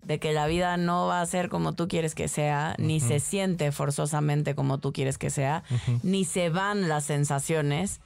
de 0.03 0.19
que 0.19 0.33
la 0.33 0.47
vida 0.47 0.77
no 0.77 1.07
va 1.07 1.21
a 1.21 1.27
ser 1.27 1.49
como 1.49 1.75
tú 1.75 1.89
quieres 1.89 2.15
que 2.15 2.29
sea, 2.29 2.75
ni 2.79 3.01
se 3.01 3.21
siente 3.21 3.73
forzosamente 3.73 4.55
como 4.55 4.79
tú 4.79 4.93
quieres 4.93 5.19
que 5.19 5.31
sea, 5.31 5.63
ni 6.03 6.25
se 6.25 6.51
van 6.51 6.89
las 6.89 7.05
sensaciones 7.05 8.01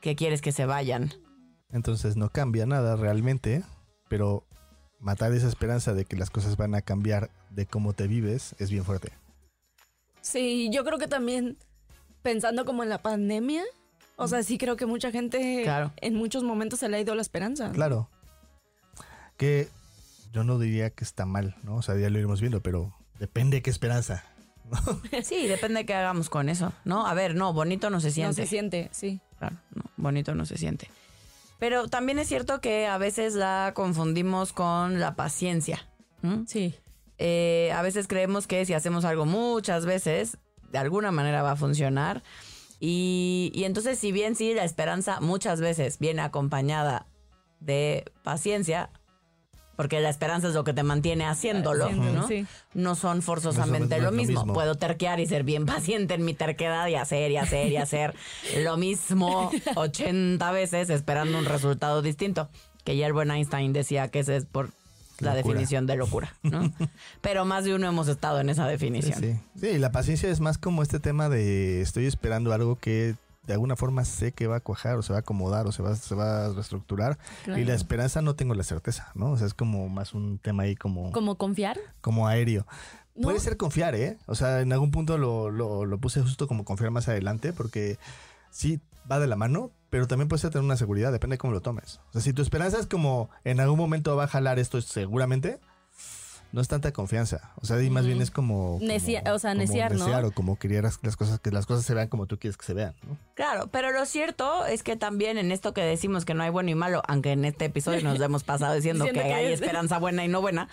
que 0.00 0.16
quieres 0.16 0.40
que 0.40 0.52
se 0.52 0.64
vayan. 0.64 1.12
Entonces 1.70 2.16
no 2.16 2.30
cambia 2.30 2.64
nada 2.64 2.96
realmente, 2.96 3.62
pero 4.08 4.46
matar 5.00 5.32
esa 5.32 5.48
esperanza 5.48 5.92
de 5.92 6.04
que 6.04 6.16
las 6.16 6.30
cosas 6.30 6.56
van 6.56 6.74
a 6.74 6.82
cambiar 6.82 7.30
de 7.50 7.66
cómo 7.66 7.92
te 7.92 8.06
vives 8.06 8.54
es 8.58 8.70
bien 8.70 8.84
fuerte. 8.84 9.12
Sí, 10.20 10.70
yo 10.72 10.84
creo 10.84 10.98
que 10.98 11.08
también 11.08 11.58
pensando 12.28 12.66
como 12.66 12.82
en 12.82 12.90
la 12.90 12.98
pandemia, 13.00 13.62
o 14.16 14.28
sea, 14.28 14.42
sí 14.42 14.58
creo 14.58 14.76
que 14.76 14.84
mucha 14.84 15.10
gente 15.10 15.62
Claro. 15.62 15.92
en 15.96 16.14
muchos 16.14 16.42
momentos 16.44 16.78
se 16.80 16.88
le 16.90 16.98
ha 16.98 17.00
ido 17.00 17.14
la 17.14 17.22
esperanza. 17.22 17.70
Claro. 17.72 18.10
Que 19.38 19.68
yo 20.32 20.44
no 20.44 20.58
diría 20.58 20.90
que 20.90 21.04
está 21.04 21.24
mal, 21.24 21.54
¿no? 21.62 21.76
O 21.76 21.82
sea, 21.82 21.96
ya 21.96 22.10
lo 22.10 22.18
iremos 22.18 22.40
viendo, 22.42 22.62
pero 22.62 22.94
depende 23.18 23.56
de 23.58 23.62
qué 23.62 23.70
esperanza. 23.70 24.24
Sí, 25.24 25.46
depende 25.46 25.80
de 25.80 25.86
qué 25.86 25.94
hagamos 25.94 26.28
con 26.28 26.50
eso, 26.50 26.74
¿no? 26.84 27.06
A 27.06 27.14
ver, 27.14 27.34
no, 27.34 27.54
bonito 27.54 27.88
no 27.88 28.00
se 28.00 28.08
No 28.08 28.12
siente. 28.12 28.34
se 28.42 28.46
siente, 28.46 28.88
sí. 28.92 29.20
Claro, 29.38 29.56
no, 29.74 29.84
bonito 29.96 30.34
no 30.34 30.44
se 30.44 30.58
siente. 30.58 30.90
Pero 31.58 31.88
también 31.88 32.18
es 32.18 32.28
cierto 32.28 32.60
que 32.60 32.86
a 32.86 32.98
veces 32.98 33.34
la 33.34 33.72
confundimos 33.74 34.52
con 34.52 35.00
la 35.00 35.14
paciencia. 35.16 35.88
Sí. 36.46 36.74
Eh, 37.16 37.72
a 37.74 37.80
veces 37.80 38.06
creemos 38.06 38.46
que 38.46 38.66
si 38.66 38.74
hacemos 38.74 39.06
algo 39.06 39.24
muchas 39.24 39.86
veces, 39.86 40.36
de 40.70 40.78
alguna 40.78 41.10
manera 41.10 41.42
va 41.42 41.52
a 41.52 41.56
funcionar. 41.56 42.22
Y, 42.80 43.50
y 43.54 43.64
entonces, 43.64 43.98
si 43.98 44.12
bien 44.12 44.36
sí, 44.36 44.54
la 44.54 44.64
esperanza 44.64 45.20
muchas 45.20 45.60
veces 45.60 45.98
viene 45.98 46.22
acompañada 46.22 47.06
de 47.60 48.04
paciencia, 48.22 48.90
porque 49.78 50.00
la 50.00 50.10
esperanza 50.10 50.48
es 50.48 50.54
lo 50.54 50.64
que 50.64 50.72
te 50.72 50.82
mantiene 50.82 51.24
haciéndolo, 51.24 51.88
¿no? 51.92 52.26
sí. 52.26 52.44
No 52.74 52.96
son 52.96 53.22
forzosamente 53.22 53.98
lo 53.98 54.06
lo 54.06 54.12
mismo. 54.12 54.40
mismo. 54.40 54.52
Puedo 54.52 54.74
terquear 54.74 55.20
y 55.20 55.26
ser 55.26 55.44
bien 55.44 55.66
paciente 55.66 56.14
en 56.14 56.24
mi 56.24 56.34
terquedad 56.34 56.88
y 56.88 56.96
hacer 56.96 57.30
y 57.30 57.36
hacer 57.36 57.70
y 57.70 57.76
hacer 57.76 58.16
lo 58.64 58.76
mismo 58.76 59.52
80 59.76 60.50
veces 60.50 60.90
esperando 60.90 61.38
un 61.38 61.44
resultado 61.44 62.02
distinto. 62.02 62.48
Que 62.84 62.96
ya 62.96 63.06
el 63.06 63.12
buen 63.12 63.30
Einstein 63.30 63.72
decía 63.72 64.08
que 64.08 64.18
ese 64.18 64.34
es 64.34 64.46
por 64.46 64.70
la 65.18 65.34
Locura. 65.34 65.52
definición 65.54 65.86
de 65.86 65.96
locura, 65.96 66.34
¿no? 66.42 66.72
Pero 67.20 67.44
más 67.44 67.64
de 67.64 67.74
uno 67.74 67.88
hemos 67.88 68.08
estado 68.08 68.40
en 68.40 68.48
esa 68.50 68.64
Sí, 68.64 68.70
definición. 68.70 69.20
sí. 69.20 69.36
Sí, 69.60 69.78
la 69.78 69.90
paciencia 69.92 70.28
es 70.30 70.40
más 70.40 70.58
como 70.58 70.82
este 70.82 71.00
tema 71.00 71.28
de 71.28 71.80
estoy 71.80 72.06
esperando 72.06 72.52
algo 72.52 72.76
que 72.76 73.14
de 73.46 73.52
alguna 73.54 73.76
forma 73.76 74.04
sé 74.04 74.32
que 74.32 74.46
va 74.46 74.56
a 74.56 74.60
cuajar 74.60 74.96
o 74.96 75.02
se 75.02 75.12
va 75.12 75.18
a 75.18 75.20
acomodar 75.20 75.66
o 75.66 75.72
se 75.72 75.82
va, 75.82 75.96
se 75.96 76.14
va 76.14 76.46
a 76.46 76.52
reestructurar. 76.52 77.18
Claro. 77.44 77.58
Y 77.58 77.64
la 77.64 77.74
esperanza 77.74 78.20
no 78.20 78.34
tengo 78.36 78.52
la 78.54 78.62
certeza, 78.62 79.10
¿no? 79.14 79.30
O 79.30 79.36
sea, 79.38 79.46
es 79.46 79.54
como 79.54 79.88
más 79.88 80.12
un 80.12 80.38
tema 80.38 80.64
ahí 80.64 80.76
como, 80.76 81.12
¿Como 81.12 81.36
confiar? 81.36 81.78
como 82.02 82.28
aéreo. 82.28 82.66
No. 83.14 83.22
Puede 83.22 83.40
ser 83.40 83.56
confiar, 83.56 83.94
¿eh? 83.94 84.18
O 84.26 84.34
sea, 84.34 84.60
en 84.60 84.72
algún 84.72 84.90
punto 84.90 85.16
lo, 85.18 85.50
lo, 85.50 85.86
lo 85.86 85.98
puse 85.98 86.20
justo 86.20 86.46
como 86.46 86.64
confiar 86.64 86.90
más 86.90 87.08
adelante 87.08 87.52
porque 87.54 87.98
sí 88.50 88.80
va 89.10 89.18
de 89.18 89.26
la 89.26 89.34
mano, 89.36 89.70
pero 89.90 90.06
también 90.06 90.28
puede 90.28 90.40
ser 90.40 90.50
tener 90.50 90.64
una 90.64 90.76
seguridad, 90.76 91.12
depende 91.12 91.34
de 91.34 91.38
cómo 91.38 91.52
lo 91.52 91.60
tomes. 91.60 92.00
O 92.08 92.12
sea, 92.12 92.20
si 92.20 92.32
tu 92.32 92.42
esperanza 92.42 92.78
es 92.78 92.86
como 92.86 93.30
en 93.44 93.60
algún 93.60 93.78
momento 93.78 94.16
va 94.16 94.24
a 94.24 94.28
jalar 94.28 94.58
esto 94.58 94.80
seguramente, 94.82 95.58
no 96.50 96.62
es 96.62 96.68
tanta 96.68 96.92
confianza. 96.92 97.52
O 97.56 97.66
sea, 97.66 97.82
y 97.82 97.90
más 97.90 98.06
bien 98.06 98.22
es 98.22 98.30
como... 98.30 98.78
como- 98.78 98.86
Necia- 98.86 99.22
o 99.34 99.38
sea, 99.38 99.50
como 99.52 99.60
neciar, 99.64 99.94
¿no? 99.94 100.28
o 100.28 100.32
como 100.32 100.58
querer 100.58 100.82
las 101.02 101.16
cosas, 101.16 101.40
que 101.40 101.50
las 101.50 101.66
cosas 101.66 101.84
se 101.84 101.92
vean 101.92 102.08
como 102.08 102.26
tú 102.26 102.38
quieres 102.38 102.56
que 102.56 102.64
se 102.64 102.72
vean, 102.72 102.94
¿no? 103.06 103.18
Claro, 103.34 103.68
pero 103.70 103.90
lo 103.92 104.06
cierto 104.06 104.64
es 104.64 104.82
que 104.82 104.96
también 104.96 105.36
en 105.36 105.52
esto 105.52 105.74
que 105.74 105.82
decimos 105.82 106.24
que 106.24 106.32
no 106.32 106.42
hay 106.42 106.48
bueno 106.50 106.70
y 106.70 106.74
malo, 106.74 107.02
aunque 107.06 107.32
en 107.32 107.44
este 107.44 107.66
episodio 107.66 108.02
nos 108.02 108.18
hemos 108.20 108.44
pasado 108.44 108.72
diciendo, 108.74 109.04
Diciendo 109.04 109.22
que, 109.22 109.28
que 109.28 109.34
hay 109.34 109.52
es- 109.52 109.60
esperanza 109.60 109.98
buena 109.98 110.24
y 110.24 110.28
no 110.28 110.40
buena, 110.40 110.68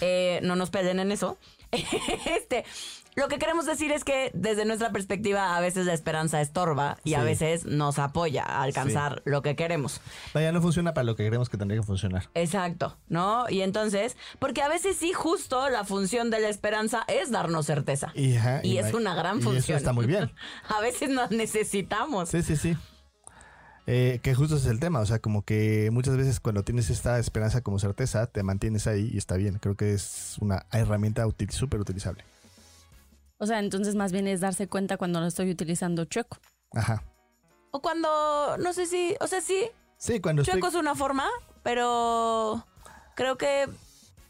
eh, 0.00 0.38
no 0.44 0.54
nos 0.54 0.70
peleen 0.70 1.00
en 1.00 1.10
eso. 1.10 1.38
este, 2.26 2.64
lo 3.16 3.28
que 3.28 3.38
queremos 3.38 3.64
decir 3.64 3.92
es 3.92 4.04
que 4.04 4.30
desde 4.34 4.66
nuestra 4.66 4.92
perspectiva 4.92 5.56
a 5.56 5.60
veces 5.60 5.86
la 5.86 5.94
esperanza 5.94 6.40
estorba 6.42 6.98
y 7.02 7.14
a 7.14 7.22
veces 7.22 7.64
nos 7.64 7.98
apoya 7.98 8.42
a 8.44 8.62
alcanzar 8.62 9.22
lo 9.24 9.40
que 9.40 9.56
queremos. 9.56 10.02
Vaya, 10.34 10.52
no 10.52 10.60
funciona 10.60 10.92
para 10.92 11.04
lo 11.04 11.16
que 11.16 11.24
queremos 11.24 11.48
que 11.48 11.56
tendría 11.56 11.80
que 11.80 11.86
funcionar. 11.86 12.28
Exacto, 12.34 12.98
¿no? 13.08 13.48
Y 13.48 13.62
entonces, 13.62 14.18
porque 14.38 14.60
a 14.62 14.68
veces 14.68 14.96
sí 14.96 15.14
justo 15.14 15.70
la 15.70 15.84
función 15.84 16.30
de 16.30 16.40
la 16.40 16.50
esperanza 16.50 17.04
es 17.08 17.30
darnos 17.30 17.64
certeza. 17.64 18.12
Y, 18.14 18.36
ajá, 18.36 18.60
Y 18.62 18.76
es 18.76 18.92
una 18.92 19.14
gran 19.14 19.36
y 19.36 19.40
eso 19.40 19.50
función. 19.50 19.78
está 19.78 19.92
muy 19.94 20.06
bien. 20.06 20.30
a 20.68 20.80
veces 20.82 21.08
nos 21.08 21.30
necesitamos. 21.30 22.28
Sí, 22.28 22.42
sí, 22.42 22.56
sí. 22.56 22.76
Eh, 23.88 24.18
que 24.22 24.34
justo 24.34 24.56
es 24.56 24.66
el 24.66 24.80
tema, 24.80 24.98
o 25.00 25.06
sea, 25.06 25.20
como 25.20 25.42
que 25.42 25.90
muchas 25.92 26.16
veces 26.16 26.40
cuando 26.40 26.64
tienes 26.64 26.90
esta 26.90 27.18
esperanza 27.20 27.60
como 27.62 27.78
certeza, 27.78 28.26
te 28.26 28.42
mantienes 28.42 28.86
ahí 28.88 29.10
y 29.12 29.18
está 29.18 29.36
bien. 29.36 29.58
Creo 29.60 29.76
que 29.76 29.94
es 29.94 30.36
una 30.40 30.66
herramienta 30.72 31.26
útil, 31.26 31.50
súper 31.50 31.78
utilizable. 31.80 32.24
O 33.38 33.46
sea, 33.46 33.60
entonces 33.60 33.94
más 33.94 34.10
bien 34.12 34.26
es 34.26 34.40
darse 34.40 34.66
cuenta 34.66 34.96
cuando 34.96 35.20
lo 35.20 35.26
estoy 35.26 35.50
utilizando 35.50 36.04
chueco. 36.06 36.38
Ajá. 36.72 37.04
O 37.70 37.80
cuando, 37.80 38.56
no 38.58 38.72
sé 38.72 38.86
si, 38.86 39.14
o 39.20 39.26
sea, 39.26 39.40
sí, 39.40 39.66
Sí, 39.98 40.20
cuando 40.20 40.42
estoy... 40.42 40.54
chueco 40.54 40.68
es 40.68 40.74
una 40.74 40.94
forma, 40.94 41.26
pero 41.62 42.66
creo 43.14 43.38
que 43.38 43.66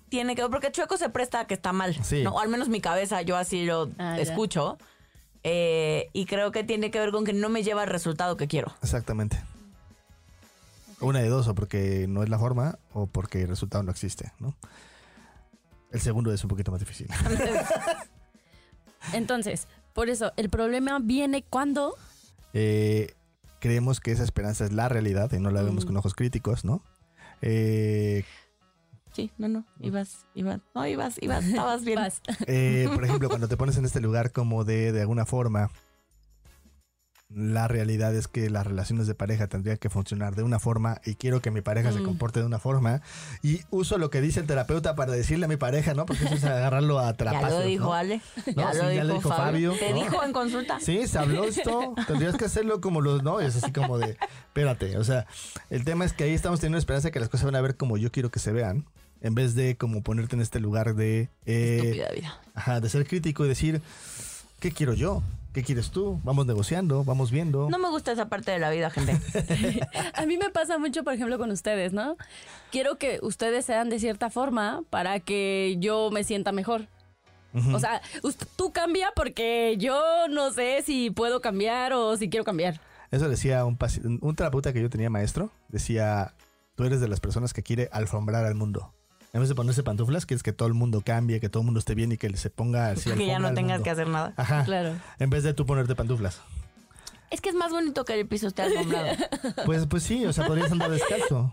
tiene 0.09 0.37
que, 0.37 0.43
porque 0.49 0.71
chueco 0.71 0.97
se 0.97 1.09
presta 1.09 1.41
a 1.41 1.47
que 1.47 1.55
está 1.55 1.73
mal. 1.73 1.95
Sí. 2.05 2.23
¿no? 2.23 2.33
O 2.35 2.41
al 2.41 2.49
menos 2.49 2.69
mi 2.69 2.81
cabeza, 2.81 3.23
yo 3.23 3.37
así 3.37 3.65
lo 3.65 3.89
Ah, 3.99 4.19
escucho. 4.21 4.77
Eh, 5.45 6.09
y 6.13 6.27
creo 6.27 6.51
que 6.51 6.65
tiene 6.65 6.91
que 6.91 6.99
ver 6.99 7.11
con 7.13 7.25
que 7.25 7.33
no 7.33 7.49
me 7.49 7.63
lleva 7.63 7.83
al 7.83 7.89
resultado 7.89 8.37
que 8.37 8.49
quiero. 8.49 8.73
Exactamente. 8.83 9.41
Una 11.01 11.21
de 11.21 11.29
dos, 11.29 11.47
o 11.49 11.55
porque 11.55 12.07
no 12.09 12.23
es 12.23 12.29
la 12.29 12.39
forma, 12.39 12.79
o 12.93 13.07
porque 13.07 13.43
el 13.43 13.49
resultado 13.49 13.83
no 13.83 13.91
existe, 13.91 14.33
¿no? 14.39 14.55
El 15.93 16.01
segundo 16.01 16.33
es 16.33 16.43
un 16.43 16.49
poquito 16.49 16.71
más 16.73 16.81
difícil. 16.81 17.09
Entonces, 19.13 19.69
por 19.95 20.09
eso, 20.09 20.33
el 20.37 20.51
problema 20.51 20.99
viene 20.99 21.43
cuando 21.43 21.95
Eh, 22.53 23.15
creemos 23.61 24.01
que 24.01 24.13
esa 24.13 24.25
esperanza 24.25 24.65
es 24.65 24.73
la 24.73 24.89
realidad 24.89 25.31
y 25.33 25.39
no 25.41 25.51
la 25.51 25.63
vemos 25.63 25.85
Mm. 25.85 25.89
con 25.89 25.97
ojos 25.99 26.15
críticos, 26.15 26.65
¿no? 26.65 26.83
Eh, 27.43 28.25
Sí, 29.13 29.31
no, 29.39 29.49
no, 29.49 29.65
ibas, 29.81 30.27
ibas, 30.35 30.61
no, 30.75 30.87
ibas, 30.87 31.17
ibas, 31.23 31.43
estabas 31.47 31.85
bien. 31.87 31.99
Eh, 32.47 32.87
por 32.95 33.03
ejemplo, 33.03 33.31
cuando 33.31 33.49
te 33.49 33.57
pones 33.57 33.79
en 33.79 33.87
este 33.87 34.01
lugar 34.01 34.31
como 34.31 34.63
de, 34.65 34.93
de 34.93 35.01
alguna 35.01 35.25
forma, 35.25 35.71
la 37.29 37.67
realidad 37.67 38.15
es 38.15 38.29
que 38.29 38.49
las 38.51 38.65
relaciones 38.65 39.09
de 39.09 39.15
pareja 39.17 39.49
tendrían 39.49 39.79
que 39.79 39.91
funcionar 39.91 40.37
de 40.37 40.45
una 40.45 40.61
forma 40.61 41.01
y 41.05 41.17
quiero 41.17 41.43
que 41.43 41.51
mi 41.51 41.61
pareja 41.61 41.91
se 41.93 41.99
Mm. 41.99 42.05
comporte 42.05 42.39
de 42.39 42.47
una 42.47 42.61
forma 42.61 43.03
y 43.43 43.63
uso 43.71 43.99
lo 43.99 44.11
que 44.11 44.21
dice 44.21 44.39
el 44.39 44.47
terapeuta 44.47 44.95
para 44.95 45.11
decirle 45.13 45.47
a 45.47 45.49
mi 45.49 45.57
pareja, 45.57 45.93
¿no? 45.95 46.07
Porque 46.07 46.25
eso 46.25 46.35
es 46.37 46.45
agarrarlo 46.45 47.01
a 47.01 47.07
Ya 47.11 47.17
trapazos, 47.17 47.51
lo 47.61 47.67
dijo 47.67 47.85
¿no? 47.87 47.95
Ale, 47.95 48.21
No, 48.55 48.63
ya, 48.63 48.73
sí, 48.73 48.79
lo, 48.79 48.93
ya 48.93 49.05
dijo 49.05 49.29
Fabio. 49.29 49.73
Fabio, 49.73 49.75
Te 49.75 49.91
¿no? 49.93 50.03
dijo 50.05 50.23
en 50.23 50.33
consulta. 50.33 50.79
Sí, 50.79 51.07
se 51.09 51.19
habló 51.19 51.45
esto, 51.45 51.95
tendrías 52.07 52.37
que 52.37 52.45
hacerlo 52.45 52.81
como 52.81 53.01
los, 53.01 53.25
no, 53.25 53.41
es 53.41 53.57
así 53.57 53.73
como 53.73 53.99
de, 53.99 54.17
espérate, 54.47 54.97
o 54.97 55.03
sea, 55.03 55.27
el 55.69 55.85
tema 55.85 56.05
es 56.05 56.13
que 56.13 56.23
ahí 56.25 56.33
estamos 56.35 56.61
teniendo 56.61 56.79
esperanza 56.79 57.09
de 57.09 57.13
que 57.13 57.19
las 57.21 57.29
cosas 57.29 57.47
van 57.47 57.57
a 57.57 57.61
ver 57.61 57.77
como 57.77 57.97
yo 57.97 58.13
quiero 58.13 58.31
que 58.31 58.39
se 58.39 58.53
vean, 58.53 58.87
en 59.21 59.35
vez 59.35 59.57
de 59.57 59.77
como 59.77 60.03
ponerte 60.03 60.37
en 60.37 60.43
este 60.43 60.61
lugar 60.61 60.95
de, 60.95 61.29
eh, 61.45 61.79
Estúpida 61.83 62.09
vida. 62.15 62.41
Ajá, 62.55 62.81
de 62.81 62.89
ser 62.89 63.05
crítico 63.05 63.45
y 63.45 63.49
decir, 63.49 63.83
¿qué 64.67 64.73
quiero 64.73 64.95
yo? 64.95 65.23
¿Qué 65.53 65.63
quieres 65.63 65.93
tú? 65.93 66.21
Vamos 66.25 66.45
negociando, 66.45 67.05
vamos 67.05 67.31
viendo. 67.31 67.71
No 67.71 67.79
me 67.79 67.89
gusta 67.89 68.11
esa 68.11 68.29
parte 68.29 68.51
de 68.51 68.59
la 68.59 68.69
vida, 68.69 68.91
gente. 68.91 69.13
A 70.15 70.27
mí 70.27 70.37
me 70.37 70.51
pasa 70.51 70.77
mucho, 70.77 71.05
por 71.05 71.13
ejemplo, 71.13 71.39
con 71.39 71.53
ustedes, 71.53 71.93
¿no? 71.93 72.17
Quiero 72.73 72.99
que 72.99 73.21
ustedes 73.23 73.65
sean 73.65 73.91
de 73.91 74.01
cierta 74.01 74.29
forma 74.29 74.83
para 74.91 75.21
que 75.21 75.77
yo 75.79 76.11
me 76.11 76.25
sienta 76.25 76.51
mejor. 76.51 76.89
O 77.73 77.79
sea, 77.79 78.03
tú 78.57 78.73
cambia 78.73 79.13
porque 79.15 79.77
yo 79.79 80.03
no 80.29 80.51
sé 80.51 80.83
si 80.85 81.11
puedo 81.11 81.41
cambiar 81.41 81.93
o 81.93 82.17
si 82.17 82.29
quiero 82.29 82.45
cambiar. 82.45 82.81
Eso 83.13 83.29
decía 83.29 83.65
un, 83.65 83.79
un 84.21 84.35
terapeuta 84.35 84.73
que 84.73 84.83
yo 84.83 84.91
tenía 84.91 85.11
maestro. 85.11 85.53
Decía, 85.69 86.35
tú 86.75 86.85
eres 86.85 87.01
de 87.01 87.07
las 87.07 87.21
personas 87.21 87.55
que 87.55 87.63
quiere 87.63 87.89
alfombrar 87.93 88.45
al 88.45 88.57
mundo. 88.57 88.93
En 89.37 89.41
vez 89.41 89.51
de 89.51 89.55
ponerse 89.55 89.83
pantuflas, 89.83 90.25
quieres 90.25 90.43
que 90.43 90.53
todo 90.55 90.67
el 90.67 90.73
mundo 90.75 91.03
cambie, 91.05 91.41
que 91.41 91.49
todo 91.51 91.61
el 91.61 91.67
mundo 91.67 91.79
esté 91.79 91.95
bien 91.95 92.11
y 92.11 92.17
que 92.17 92.35
se 92.39 92.49
ponga 92.49 92.89
así 92.89 93.11
que 93.11 93.27
ya 93.27 93.39
no 93.39 93.53
tengas 93.53 93.77
mundo. 93.79 93.85
que 93.85 93.91
hacer 93.91 94.09
nada. 94.09 94.33
Ajá. 94.37 94.65
Claro. 94.65 94.95
En 95.19 95.29
vez 95.29 95.43
de 95.45 95.53
tú 95.53 95.67
ponerte 95.67 95.95
pantuflas. 95.95 96.41
Es 97.31 97.43
que 97.43 97.51
es 97.51 97.55
más 97.55 97.71
bonito 97.71 98.05
que 98.07 98.19
el 98.19 98.27
piso 98.27 98.47
esté 98.47 98.63
alfombrado. 98.63 99.09
Pues, 99.67 99.87
pues 99.87 100.03
sí, 100.05 100.25
o 100.25 100.33
sea, 100.33 100.47
podrías 100.47 100.73
andar 100.73 100.91
descalzo. 100.91 101.53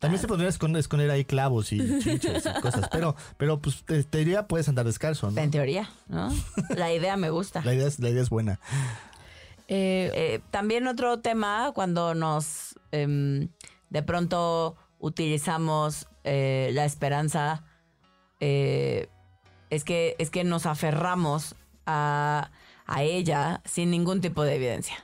También 0.00 0.20
se 0.20 0.26
podría 0.26 0.48
esconder, 0.48 0.80
esconder 0.80 1.10
ahí 1.12 1.24
clavos 1.24 1.72
y 1.72 1.78
chinches 2.00 2.44
y 2.44 2.60
cosas. 2.60 2.88
Pero, 2.90 3.14
pero 3.36 3.60
pues 3.60 3.84
te, 3.84 4.02
te 4.02 4.18
diría, 4.18 4.48
puedes 4.48 4.68
andar 4.68 4.84
descalzo, 4.84 5.30
¿no? 5.30 5.40
En 5.40 5.52
teoría, 5.52 5.90
¿no? 6.08 6.28
La 6.70 6.92
idea 6.92 7.16
me 7.16 7.30
gusta. 7.30 7.62
La 7.64 7.72
idea 7.72 7.86
es, 7.86 8.00
la 8.00 8.08
idea 8.10 8.22
es 8.22 8.30
buena. 8.30 8.58
Eh, 9.68 10.10
Eh, 10.14 10.40
también 10.50 10.88
otro 10.88 11.20
tema 11.20 11.70
cuando 11.72 12.14
nos 12.16 12.74
em, 12.90 13.48
de 13.90 14.02
pronto 14.02 14.76
utilizamos 14.98 16.08
eh, 16.24 16.70
la 16.72 16.84
esperanza 16.84 17.64
eh, 18.40 19.08
es 19.70 19.84
que 19.84 20.16
es 20.18 20.30
que 20.30 20.44
nos 20.44 20.66
aferramos 20.66 21.54
a, 21.86 22.50
a 22.86 23.02
ella 23.02 23.62
sin 23.64 23.90
ningún 23.90 24.20
tipo 24.20 24.42
de 24.42 24.56
evidencia. 24.56 24.96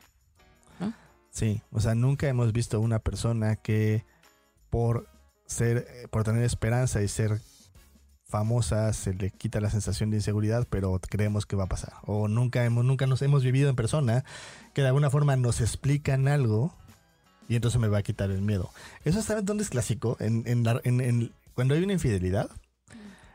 Sí, 1.31 1.63
o 1.71 1.79
sea, 1.79 1.95
nunca 1.95 2.27
hemos 2.27 2.53
visto 2.53 2.81
una 2.81 2.99
persona 2.99 3.55
que 3.55 4.05
por 4.71 5.07
ser, 5.47 6.09
por 6.11 6.25
tener 6.25 6.43
esperanza 6.43 7.01
y 7.01 7.09
ser 7.09 7.41
famosa 8.29 8.93
se 8.93 9.15
le 9.15 9.31
quita 9.31 9.61
la 9.61 9.71
sensación 9.71 10.11
de 10.11 10.19
inseguridad, 10.19 10.67
pero 10.69 11.01
creemos 11.09 11.47
que 11.47 11.57
va 11.57 11.65
a 11.65 11.69
pasar. 11.69 11.95
O 12.05 12.29
nunca 12.29 12.65
hemos, 12.65 12.85
nunca 12.85 13.07
nos 13.07 13.23
hemos 13.23 13.43
vivido 13.43 13.71
en 13.71 13.77
persona 13.77 14.25
que 14.75 14.83
de 14.83 14.89
alguna 14.89 15.11
forma 15.11 15.37
nos 15.37 15.61
explican 15.61 16.29
algo 16.29 16.75
y 17.49 17.57
entonces 17.57 17.81
me 17.81 17.89
va 17.89 17.99
a 17.99 18.03
quitar 18.03 18.31
el 18.31 18.43
miedo. 18.43 18.71
Eso 19.05 19.23
saben 19.23 19.45
dónde 19.45 19.65
es 19.65 19.71
clásico, 19.71 20.17
en, 20.21 20.43
en 20.47 20.65
la- 20.65 20.81
en- 20.85 21.01
en- 21.01 21.33
cuando 21.55 21.75
hay 21.75 21.83
una 21.83 21.95
infidelidad, 21.95 22.49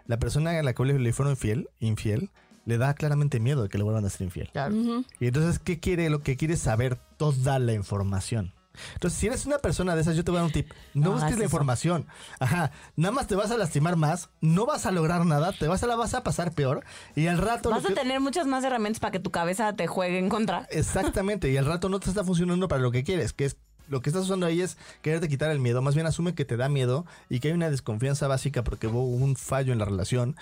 la 0.05 0.17
persona 0.19 0.51
a 0.57 0.63
la 0.63 0.73
que 0.73 0.83
le 0.85 1.13
fueron 1.13 1.33
infiel, 1.33 1.69
infiel 1.79 2.29
le 2.65 2.77
da 2.77 2.93
claramente 2.93 3.39
miedo 3.41 3.63
de 3.63 3.69
que 3.69 3.77
le 3.77 3.83
vuelvan 3.83 4.05
a 4.05 4.09
ser 4.09 4.21
infiel. 4.21 4.49
Claro. 4.53 4.75
Y 5.19 5.27
entonces, 5.27 5.59
¿qué 5.59 5.79
quiere? 5.79 6.09
Lo 6.09 6.21
que 6.23 6.37
quiere 6.37 6.53
es 6.53 6.61
saber 6.61 6.97
toda 7.17 7.59
la 7.59 7.73
información. 7.73 8.53
Entonces, 8.95 9.19
si 9.19 9.27
eres 9.27 9.45
una 9.45 9.59
persona 9.59 9.93
de 9.95 10.01
esas, 10.01 10.15
yo 10.15 10.23
te 10.23 10.31
voy 10.31 10.37
a 10.39 10.41
dar 10.41 10.47
un 10.47 10.53
tip. 10.53 10.71
No, 10.95 11.07
No 11.07 11.11
busques 11.13 11.37
la 11.37 11.43
información. 11.43 12.07
Ajá. 12.39 12.71
Nada 12.95 13.11
más 13.11 13.27
te 13.27 13.35
vas 13.35 13.51
a 13.51 13.57
lastimar 13.57 13.97
más, 13.97 14.29
no 14.41 14.65
vas 14.65 14.85
a 14.87 14.91
lograr 14.91 15.25
nada, 15.25 15.51
te 15.51 15.67
vas 15.67 15.83
a 15.83 15.87
la 15.87 15.95
vas 15.95 16.13
a 16.15 16.23
pasar 16.23 16.53
peor. 16.53 16.83
Y 17.15 17.27
al 17.27 17.37
rato. 17.37 17.69
Vas 17.69 17.85
a 17.85 17.89
que- 17.89 17.93
tener 17.93 18.19
muchas 18.19 18.47
más 18.47 18.63
herramientas 18.63 18.99
para 18.99 19.11
que 19.11 19.19
tu 19.19 19.29
cabeza 19.29 19.73
te 19.75 19.85
juegue 19.85 20.17
en 20.17 20.29
contra. 20.29 20.65
Exactamente. 20.71 21.51
Y 21.51 21.57
al 21.57 21.65
rato 21.65 21.87
no 21.89 21.99
te 21.99 22.09
está 22.09 22.23
funcionando 22.23 22.67
para 22.67 22.81
lo 22.81 22.91
que 22.91 23.03
quieres, 23.03 23.33
que 23.33 23.45
es. 23.45 23.57
Lo 23.93 24.01
que 24.01 24.09
estás 24.09 24.23
usando 24.25 24.45
ahí 24.45 24.59
es 24.61 24.77
quererte 25.01 25.29
quitar 25.29 25.49
el 25.51 25.59
miedo. 25.59 25.81
Más 25.81 25.95
bien 25.95 26.05
asume 26.07 26.35
que 26.35 26.43
te 26.43 26.57
da 26.57 26.67
miedo 26.67 27.05
y 27.29 27.39
que 27.39 27.47
hay 27.47 27.53
una 27.53 27.69
desconfianza 27.69 28.27
básica 28.27 28.63
porque 28.65 28.87
hubo 28.87 29.03
un 29.05 29.35
fallo 29.37 29.71
en 29.71 29.79
la 29.79 29.85
relación 29.85 30.35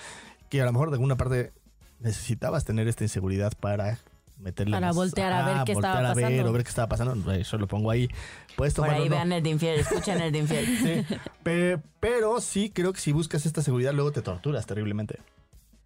que 0.49 0.61
a 0.61 0.65
lo 0.65 0.71
mejor 0.73 0.89
de 0.89 0.95
alguna 0.95 1.15
parte 1.17 1.53
necesitabas 1.99 2.65
tener 2.65 2.87
esta 2.87 3.03
inseguridad 3.03 3.53
para 3.59 3.99
meterle 4.39 4.75
Para 4.75 4.91
voltear 4.91 5.31
a 5.33 5.45
ver 5.45 5.63
qué 5.65 5.73
voltear 5.75 5.93
estaba 5.97 6.09
a 6.11 6.13
ver 6.15 6.25
pasando. 6.25 6.49
o 6.49 6.53
ver 6.53 6.63
qué 6.63 6.69
estaba 6.69 6.87
pasando. 6.87 7.31
Eso 7.31 7.57
lo 7.59 7.67
pongo 7.67 7.91
ahí. 7.91 8.09
Puedes 8.55 8.73
Por 8.73 8.85
tomarlo 8.85 9.03
ahí 9.03 9.09
vean 9.09 9.31
el 9.31 9.43
de 9.43 9.49
infiel, 9.51 9.79
escuchen 9.81 10.19
el 10.19 10.31
de 10.31 10.39
infiel. 10.39 11.05
Sí. 11.09 11.15
Pe- 11.43 11.79
pero 11.99 12.41
sí 12.41 12.71
creo 12.73 12.91
que 12.91 12.99
si 12.99 13.11
buscas 13.11 13.45
esta 13.45 13.61
seguridad 13.61 13.93
luego 13.93 14.11
te 14.11 14.21
torturas 14.23 14.65
terriblemente. 14.65 15.19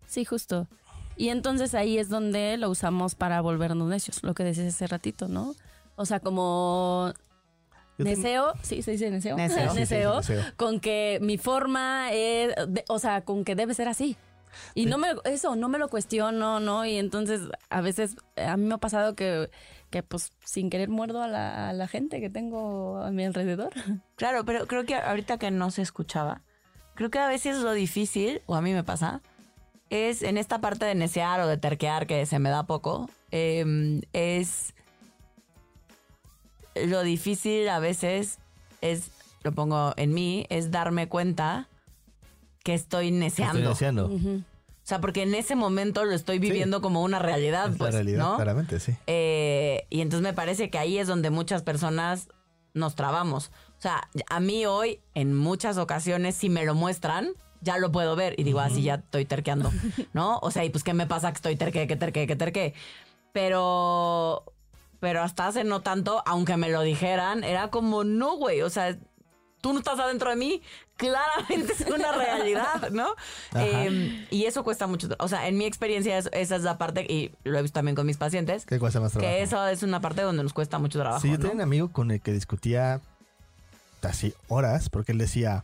Sí, 0.07 0.23
justo. 0.23 0.67
Y 1.17 1.29
entonces 1.29 1.73
ahí 1.75 1.97
es 1.97 2.09
donde 2.09 2.57
lo 2.57 2.69
usamos 2.69 3.15
para 3.15 3.41
volvernos 3.41 3.87
necios, 3.89 4.23
lo 4.23 4.33
que 4.33 4.43
decías 4.43 4.73
hace 4.73 4.87
ratito, 4.87 5.27
¿no? 5.27 5.53
O 5.97 6.05
sea, 6.05 6.19
como 6.19 7.13
Yo 7.13 7.24
Neseo, 7.97 8.53
sí, 8.61 8.81
se 8.81 8.91
dice 8.91 9.09
neseo. 9.09 9.37
Neseo. 9.37 9.57
Sí, 9.57 9.63
sí, 9.63 9.73
sí, 9.73 9.79
Neseo, 9.79 10.21
con 10.57 10.79
que 10.79 11.19
mi 11.21 11.37
forma 11.37 12.11
es, 12.11 12.53
de- 12.67 12.83
o 12.89 12.99
sea, 12.99 13.21
con 13.21 13.43
que 13.45 13.55
debe 13.55 13.73
ser 13.73 13.87
así. 13.87 14.17
Y 14.73 14.83
Sí. 14.83 14.89
no 14.89 14.97
me, 14.97 15.07
eso, 15.25 15.55
no 15.55 15.67
me 15.69 15.77
lo 15.77 15.89
cuestiono, 15.89 16.59
¿no? 16.59 16.85
Y 16.85 16.97
entonces 16.97 17.41
a 17.69 17.81
veces 17.81 18.15
a 18.37 18.55
mí 18.57 18.65
me 18.65 18.75
ha 18.75 18.77
pasado 18.77 19.15
que, 19.15 19.49
que 19.89 20.01
pues 20.03 20.31
sin 20.45 20.69
querer 20.69 20.89
muerdo 20.89 21.21
a 21.23 21.27
la, 21.27 21.69
a 21.69 21.73
la 21.73 21.87
gente 21.87 22.21
que 22.21 22.29
tengo 22.29 22.97
a 23.01 23.11
mi 23.11 23.25
alrededor. 23.25 23.71
Claro, 24.15 24.45
pero 24.45 24.65
creo 24.67 24.85
que 24.85 24.95
ahorita 24.95 25.37
que 25.37 25.51
no 25.51 25.71
se 25.71 25.81
escuchaba, 25.81 26.41
creo 26.93 27.09
que 27.09 27.19
a 27.19 27.27
veces 27.27 27.57
lo 27.57 27.73
difícil, 27.73 28.41
o 28.45 28.55
a 28.55 28.61
mí 28.61 28.71
me 28.73 28.83
pasa, 28.83 29.21
es 29.89 30.21
en 30.21 30.37
esta 30.37 30.59
parte 30.59 30.85
de 30.85 30.95
necear 30.95 31.39
o 31.41 31.47
de 31.47 31.57
terquear 31.57 32.07
que 32.07 32.25
se 32.25 32.39
me 32.39 32.49
da 32.49 32.63
poco, 32.63 33.09
eh, 33.31 34.01
es 34.13 34.73
lo 36.75 37.03
difícil 37.03 37.69
a 37.69 37.79
veces 37.79 38.39
es, 38.81 39.09
lo 39.43 39.51
pongo 39.51 39.93
en 39.97 40.13
mí, 40.13 40.45
es 40.49 40.71
darme 40.71 41.07
cuenta 41.07 41.67
que 42.63 42.73
estoy 42.73 43.11
neceando. 43.11 43.59
Estoy 43.59 43.69
deseando. 43.69 44.07
Ujú. 44.07 44.43
O 44.85 44.87
sea, 44.87 45.01
porque 45.01 45.23
en 45.23 45.33
ese 45.33 45.55
momento 45.55 46.05
lo 46.05 46.13
estoy 46.13 46.37
viviendo 46.37 46.79
como 46.79 47.01
una 47.01 47.17
realidad, 47.17 47.71
Es 47.71 47.77
pues, 47.77 47.91
la 47.93 47.99
realidad, 47.99 48.19
¿no? 48.19 48.35
claramente, 48.35 48.79
sí. 48.79 48.95
Eh, 49.07 49.87
y 49.89 50.01
entonces 50.01 50.21
me 50.21 50.33
parece 50.33 50.69
que 50.69 50.77
ahí 50.77 50.99
es 50.99 51.07
donde 51.07 51.31
muchas 51.31 51.63
personas 51.63 52.27
nos 52.75 52.93
trabamos. 52.93 53.51
O 53.79 53.81
sea, 53.81 54.07
a 54.29 54.39
mí 54.39 54.65
hoy, 54.67 54.99
en 55.15 55.35
muchas 55.35 55.77
ocasiones, 55.77 56.35
si 56.35 56.49
me 56.49 56.65
lo 56.65 56.75
muestran, 56.75 57.29
ya 57.61 57.79
lo 57.79 57.91
puedo 57.91 58.15
ver. 58.15 58.35
Y 58.37 58.43
digo, 58.43 58.59
así 58.59 58.83
ya 58.83 58.95
estoy 58.95 59.25
terqueando, 59.25 59.71
¿no? 60.13 60.37
O 60.43 60.51
sea, 60.51 60.63
y 60.65 60.69
pues, 60.69 60.83
¿qué 60.83 60.93
me 60.93 61.07
pasa 61.07 61.31
que 61.31 61.37
estoy 61.37 61.55
terque, 61.55 61.87
que 61.87 61.95
terque, 61.95 62.27
que 62.27 62.35
terque? 62.35 62.73
Pero, 63.33 64.43
pero 64.99 65.21
hasta 65.23 65.47
hace 65.47 65.63
no 65.63 65.81
tanto, 65.81 66.23
aunque 66.25 66.57
me 66.57 66.69
lo 66.69 66.81
dijeran, 66.81 67.43
era 67.43 67.69
como, 67.69 68.03
no, 68.03 68.35
güey, 68.37 68.61
o 68.61 68.69
sea, 68.69 68.97
tú 69.61 69.73
no 69.73 69.79
estás 69.79 69.99
adentro 69.99 70.29
de 70.29 70.35
mí, 70.35 70.61
claramente 70.95 71.73
es 71.73 71.81
una 71.89 72.11
realidad, 72.11 72.89
¿no? 72.91 73.15
Eh, 73.55 74.27
y 74.29 74.45
eso 74.45 74.63
cuesta 74.63 74.85
mucho. 74.87 75.09
O 75.19 75.27
sea, 75.27 75.47
en 75.47 75.57
mi 75.57 75.65
experiencia, 75.65 76.17
es- 76.17 76.29
esa 76.33 76.55
es 76.55 76.61
la 76.63 76.77
parte, 76.77 77.01
y 77.01 77.31
lo 77.43 77.57
he 77.57 77.61
visto 77.61 77.73
también 77.79 77.95
con 77.95 78.05
mis 78.05 78.17
pacientes, 78.17 78.65
¿Qué 78.65 78.77
cuesta 78.79 78.99
más 78.99 79.11
trabajo? 79.13 79.31
que 79.33 79.41
eso 79.41 79.65
es 79.67 79.81
una 79.83 80.01
parte 80.01 80.21
donde 80.21 80.43
nos 80.43 80.53
cuesta 80.53 80.77
mucho 80.79 80.99
trabajo. 80.99 81.21
Sí, 81.21 81.29
yo 81.29 81.33
¿no? 81.37 81.39
tenía 81.39 81.55
un 81.55 81.61
amigo 81.61 81.91
con 81.91 82.11
el 82.11 82.21
que 82.21 82.31
discutía 82.31 83.01
así 84.03 84.35
horas, 84.49 84.89
porque 84.89 85.11
él 85.13 85.17
decía, 85.17 85.63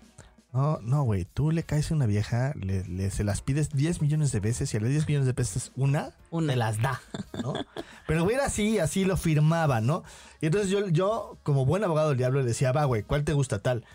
no, 0.54 0.80
no, 0.82 1.04
güey, 1.04 1.24
tú 1.26 1.52
le 1.52 1.64
caes 1.64 1.92
a 1.92 1.96
una 1.96 2.06
vieja, 2.06 2.54
le, 2.60 2.84
le- 2.88 3.10
se 3.12 3.24
las 3.24 3.42
pides 3.42 3.70
10 3.70 4.02
millones 4.02 4.32
de 4.34 4.40
veces 4.42 4.74
y 4.74 4.78
a 4.78 4.82
las 4.82 4.90
10 4.90 5.08
millones 5.08 5.28
de 5.28 5.32
veces 5.34 5.72
una, 5.78 6.12
Una. 6.30 6.52
te 6.54 6.58
las 6.58 6.82
da, 6.82 7.02
¿no? 7.42 7.54
Pero 8.08 8.24
güey 8.24 8.36
era 8.36 8.46
así, 8.48 8.78
así 8.80 9.06
lo 9.06 9.16
firmaba, 9.16 9.80
¿no? 9.80 10.04
Y 10.42 10.48
entonces 10.48 10.70
yo, 10.70 10.90
yo 10.90 11.38
como 11.44 11.66
buen 11.66 11.84
abogado 11.86 12.10
del 12.10 12.18
diablo, 12.18 12.42
le 12.42 12.48
decía, 12.48 12.72
va, 12.74 12.84
güey, 12.86 13.04
¿cuál 13.04 13.24
te 13.24 13.32
gusta 13.34 13.60
tal? 13.60 13.86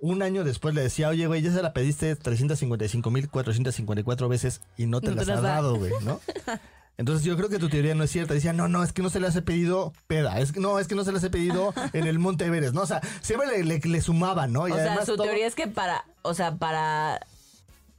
Un 0.00 0.22
año 0.22 0.44
después 0.44 0.74
le 0.74 0.82
decía, 0.82 1.08
oye, 1.08 1.26
güey, 1.26 1.40
ya 1.40 1.50
se 1.50 1.62
la 1.62 1.72
pediste 1.72 2.14
355.454 2.18 4.28
veces 4.28 4.60
y 4.76 4.84
no 4.86 5.00
te 5.00 5.08
No 5.08 5.14
las 5.16 5.24
te 5.26 5.32
has 5.32 5.40
las 5.40 5.42
da. 5.42 5.48
dado, 5.54 5.76
güey, 5.76 5.92
¿no? 6.02 6.20
Entonces 6.96 7.24
yo 7.24 7.36
creo 7.36 7.48
que 7.48 7.58
tu 7.58 7.68
teoría 7.68 7.94
no 7.94 8.04
es 8.04 8.10
cierta. 8.10 8.34
Decía, 8.34 8.52
no, 8.52 8.68
no, 8.68 8.82
es 8.84 8.92
que 8.92 9.02
no 9.02 9.10
se 9.10 9.18
las 9.20 9.34
he 9.36 9.42
pedido 9.42 9.92
peda. 10.06 10.38
Es 10.38 10.52
que 10.52 10.60
no, 10.60 10.78
es 10.78 10.86
que 10.86 10.94
no 10.94 11.02
se 11.04 11.10
las 11.12 11.24
he 11.24 11.30
pedido 11.30 11.74
en 11.92 12.06
el 12.06 12.18
Monte 12.18 12.44
Everest, 12.46 12.74
¿no? 12.74 12.82
O 12.82 12.86
sea, 12.86 13.00
siempre 13.20 13.48
le, 13.48 13.64
le, 13.64 13.78
le 13.80 14.00
sumaban, 14.00 14.52
¿no? 14.52 14.68
Y 14.68 14.72
o 14.72 14.76
sea, 14.76 15.04
su 15.04 15.16
todo- 15.16 15.24
teoría 15.26 15.46
es 15.46 15.54
que 15.54 15.66
para, 15.66 16.04
o 16.22 16.34
sea, 16.34 16.54
para 16.56 17.20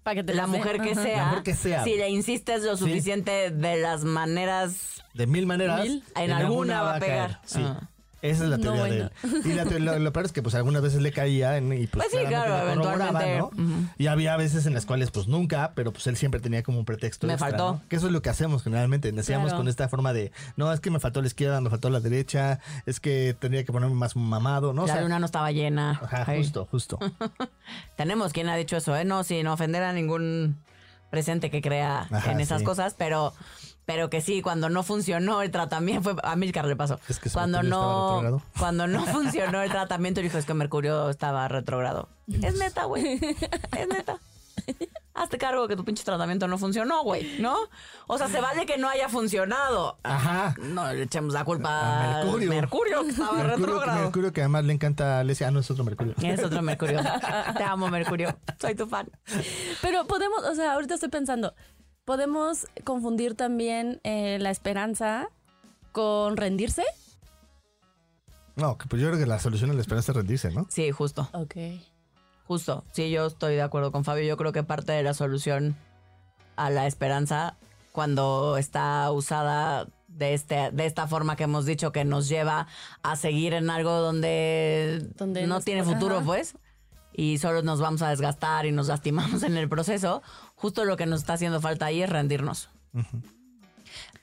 Para 0.03 0.15
que 0.15 0.23
te 0.23 0.33
la 0.33 0.47
mujer 0.47 0.79
que 0.79 0.95
sea, 0.95 1.17
La 1.17 1.25
mujer 1.25 1.43
que 1.43 1.55
sea. 1.55 1.83
si 1.83 1.95
le 1.95 2.09
insistes 2.09 2.63
lo 2.63 2.77
Sí. 2.77 2.85
suficiente 2.85 3.49
de 3.51 3.77
las 3.77 4.03
maneras, 4.05 5.01
De 5.13 5.27
mil 5.27 5.45
maneras. 5.45 5.81
Mil. 5.83 6.03
en, 6.15 6.31
alguna 6.31 6.81
va 6.81 6.95
a 6.95 6.99
pegar. 6.99 7.29
caer. 7.31 7.39
Sí. 7.45 7.61
Ah. 7.63 7.89
Esa 8.29 8.43
es 8.43 8.49
la 8.49 8.57
No, 8.57 8.63
teoría 8.63 8.81
bueno. 8.81 8.95
de 8.95 9.37
él. 9.39 9.41
Y 9.45 9.53
la 9.53 9.65
te- 9.65 9.79
lo, 9.79 9.97
lo 9.99 10.13
peor 10.13 10.25
es 10.25 10.31
que 10.31 10.41
pues 10.41 10.55
algunas 10.55 10.81
veces 10.81 11.01
le 11.01 11.11
caía 11.11 11.57
en- 11.57 11.71
y 11.73 11.87
pues, 11.87 12.07
Pues 12.09 12.21
sí, 12.21 12.27
claro, 12.27 12.57
eventualmente, 12.69 13.37
¿no? 13.37 13.51
Y 13.97 14.07
había 14.07 14.35
veces 14.37 14.65
en 14.65 14.73
las 14.73 14.85
cuales 14.85 15.11
pues 15.11 15.27
nunca, 15.27 15.73
pero 15.75 15.91
pues 15.93 16.07
él 16.07 16.17
siempre 16.17 16.39
tenía 16.39 16.63
como 16.63 16.79
un 16.79 16.85
pretexto 16.85 17.27
Me 17.27 17.33
extra, 17.33 17.49
faltó. 17.49 17.71
¿no? 17.73 17.81
Que 17.89 17.95
eso 17.97 18.07
es 18.07 18.11
lo 18.11 18.21
que 18.21 18.29
hacemos 18.29 18.63
generalmente. 18.63 19.11
Claro. 19.11 19.55
con 19.57 19.67
esta 19.67 19.87
forma 19.89 20.13
de, 20.13 20.31
no, 20.55 20.71
es 20.73 20.79
que 20.79 20.89
me 20.91 20.99
faltó 20.99 21.21
la 21.21 21.27
izquierda, 21.27 21.59
me 21.61 21.69
faltó 21.69 21.89
la 21.89 21.99
derecha, 21.99 22.59
es 22.85 22.99
que 22.99 23.35
tendría 23.39 23.63
que 23.63 23.71
ponerme 23.71 23.95
más 23.95 24.15
mamado, 24.15 24.73
¿no? 24.73 24.83
O 24.83 24.87
la 24.87 24.93
sea, 24.93 25.01
luna 25.01 25.19
no 25.19 25.25
estaba 25.25 25.51
llena. 25.51 25.99
Ajá, 26.01 26.23
Ay. 26.27 26.39
justo, 26.39 26.67
justo. 26.69 26.99
Tenemos 27.97 28.33
quien 28.33 28.49
ha 28.49 28.55
dicho 28.55 28.77
eso, 28.77 28.95
¿eh? 28.95 29.05
No, 29.05 29.23
sin 29.23 29.47
ofender 29.47 29.83
a 29.83 29.93
ningún 29.93 30.57
presente 31.09 31.49
que 31.49 31.61
crea 31.61 32.07
Ajá, 32.11 32.31
en 32.31 32.39
esas 32.39 32.59
sí. 32.59 32.65
cosas, 32.65 32.95
pero, 32.97 33.33
pero 33.85 34.09
que 34.09 34.21
sí, 34.21 34.41
cuando 34.41 34.69
no 34.69 34.83
funcionó 34.83 35.41
el 35.41 35.51
tratamiento, 35.51 36.01
fue 36.03 36.15
a 36.23 36.35
Milcar 36.35 36.65
le 36.65 36.75
pasó. 36.75 36.99
Es 37.07 37.19
que 37.19 37.29
su 37.29 37.33
cuando 37.35 37.63
no, 37.63 38.41
cuando 38.59 38.87
no 38.87 39.05
funcionó 39.05 39.61
el 39.61 39.69
tratamiento, 39.69 40.21
dijo 40.21 40.37
es 40.37 40.45
que 40.45 40.53
Mercurio 40.53 41.09
estaba 41.09 41.47
retrogrado. 41.47 42.09
Es 42.41 42.55
neta, 42.55 42.85
güey. 42.85 43.19
Es 43.77 43.87
neta. 43.87 44.19
Hazte 45.13 45.37
cargo 45.37 45.67
que 45.67 45.77
tu 45.77 45.85
pinche 45.85 46.03
tratamiento 46.03 46.47
no 46.47 46.57
funcionó, 46.57 47.03
güey, 47.03 47.39
¿no? 47.39 47.55
O 48.07 48.17
sea, 48.17 48.27
se 48.27 48.41
vale 48.41 48.65
que 48.65 48.77
no 48.77 48.89
haya 48.89 49.07
funcionado. 49.07 49.97
Ajá. 50.03 50.55
No 50.59 50.91
le 50.91 51.03
echemos 51.03 51.33
la 51.33 51.45
culpa 51.45 52.19
A 52.19 52.23
Mercurio. 52.23 52.49
Mercurio, 52.49 53.03
que 53.03 53.09
estaba 53.09 53.33
Mercurio, 53.33 53.57
retrógrado. 53.57 54.01
Mercurio 54.01 54.33
que 54.33 54.41
además 54.41 54.65
le 54.65 54.73
encanta 54.73 55.17
a 55.17 55.19
Alesia. 55.21 55.47
Ah, 55.47 55.51
no, 55.51 55.59
es 55.59 55.71
otro 55.71 55.85
Mercurio. 55.85 56.15
Es 56.21 56.43
otro 56.43 56.61
Mercurio. 56.61 56.99
Te 57.57 57.63
amo, 57.63 57.87
Mercurio. 57.89 58.35
Soy 58.59 58.75
tu 58.75 58.87
fan. 58.87 59.09
Pero 59.81 60.05
podemos, 60.05 60.43
o 60.43 60.55
sea, 60.55 60.73
ahorita 60.73 60.95
estoy 60.95 61.09
pensando, 61.09 61.53
podemos 62.05 62.67
confundir 62.83 63.35
también 63.35 63.99
eh, 64.03 64.37
la 64.39 64.51
esperanza 64.51 65.27
con 65.91 66.37
rendirse. 66.37 66.83
No, 68.55 68.77
que 68.77 68.87
pues 68.87 69.01
yo 69.01 69.09
creo 69.09 69.19
que 69.19 69.25
la 69.25 69.39
solución 69.39 69.71
a 69.71 69.73
la 69.73 69.81
esperanza 69.81 70.11
es 70.11 70.15
rendirse, 70.15 70.51
¿no? 70.51 70.65
Sí, 70.69 70.91
justo. 70.91 71.27
Ok. 71.33 71.55
Justo, 72.47 72.83
sí, 72.93 73.09
yo 73.09 73.25
estoy 73.25 73.55
de 73.55 73.61
acuerdo 73.61 73.91
con 73.91 74.05
Fabio. 74.05 74.23
Yo 74.23 74.37
creo 74.37 74.51
que 74.53 74.63
parte 74.63 74.91
de 74.91 75.03
la 75.03 75.13
solución 75.13 75.75
a 76.55 76.69
la 76.69 76.87
esperanza, 76.87 77.57
cuando 77.91 78.57
está 78.57 79.11
usada 79.11 79.87
de, 80.07 80.33
este, 80.33 80.69
de 80.71 80.85
esta 80.85 81.07
forma 81.07 81.35
que 81.35 81.43
hemos 81.43 81.65
dicho, 81.65 81.91
que 81.91 82.05
nos 82.05 82.29
lleva 82.29 82.67
a 83.03 83.15
seguir 83.15 83.53
en 83.53 83.69
algo 83.69 83.91
donde, 83.91 85.05
Donde 85.17 85.47
no 85.47 85.59
tiene 85.59 85.83
futuro, 85.83 86.17
ajá. 86.17 86.25
pues, 86.25 86.55
y 87.13 87.39
solo 87.39 87.61
nos 87.61 87.81
vamos 87.81 88.01
a 88.03 88.09
desgastar 88.09 88.65
y 88.65 88.71
nos 88.71 88.87
lastimamos 88.87 89.43
en 89.43 89.57
el 89.57 89.67
proceso, 89.67 90.21
justo 90.55 90.85
lo 90.85 90.97
que 90.97 91.05
nos 91.05 91.19
está 91.21 91.33
haciendo 91.33 91.61
falta 91.61 91.85
ahí 91.85 92.01
es 92.01 92.09
rendirnos. 92.09 92.69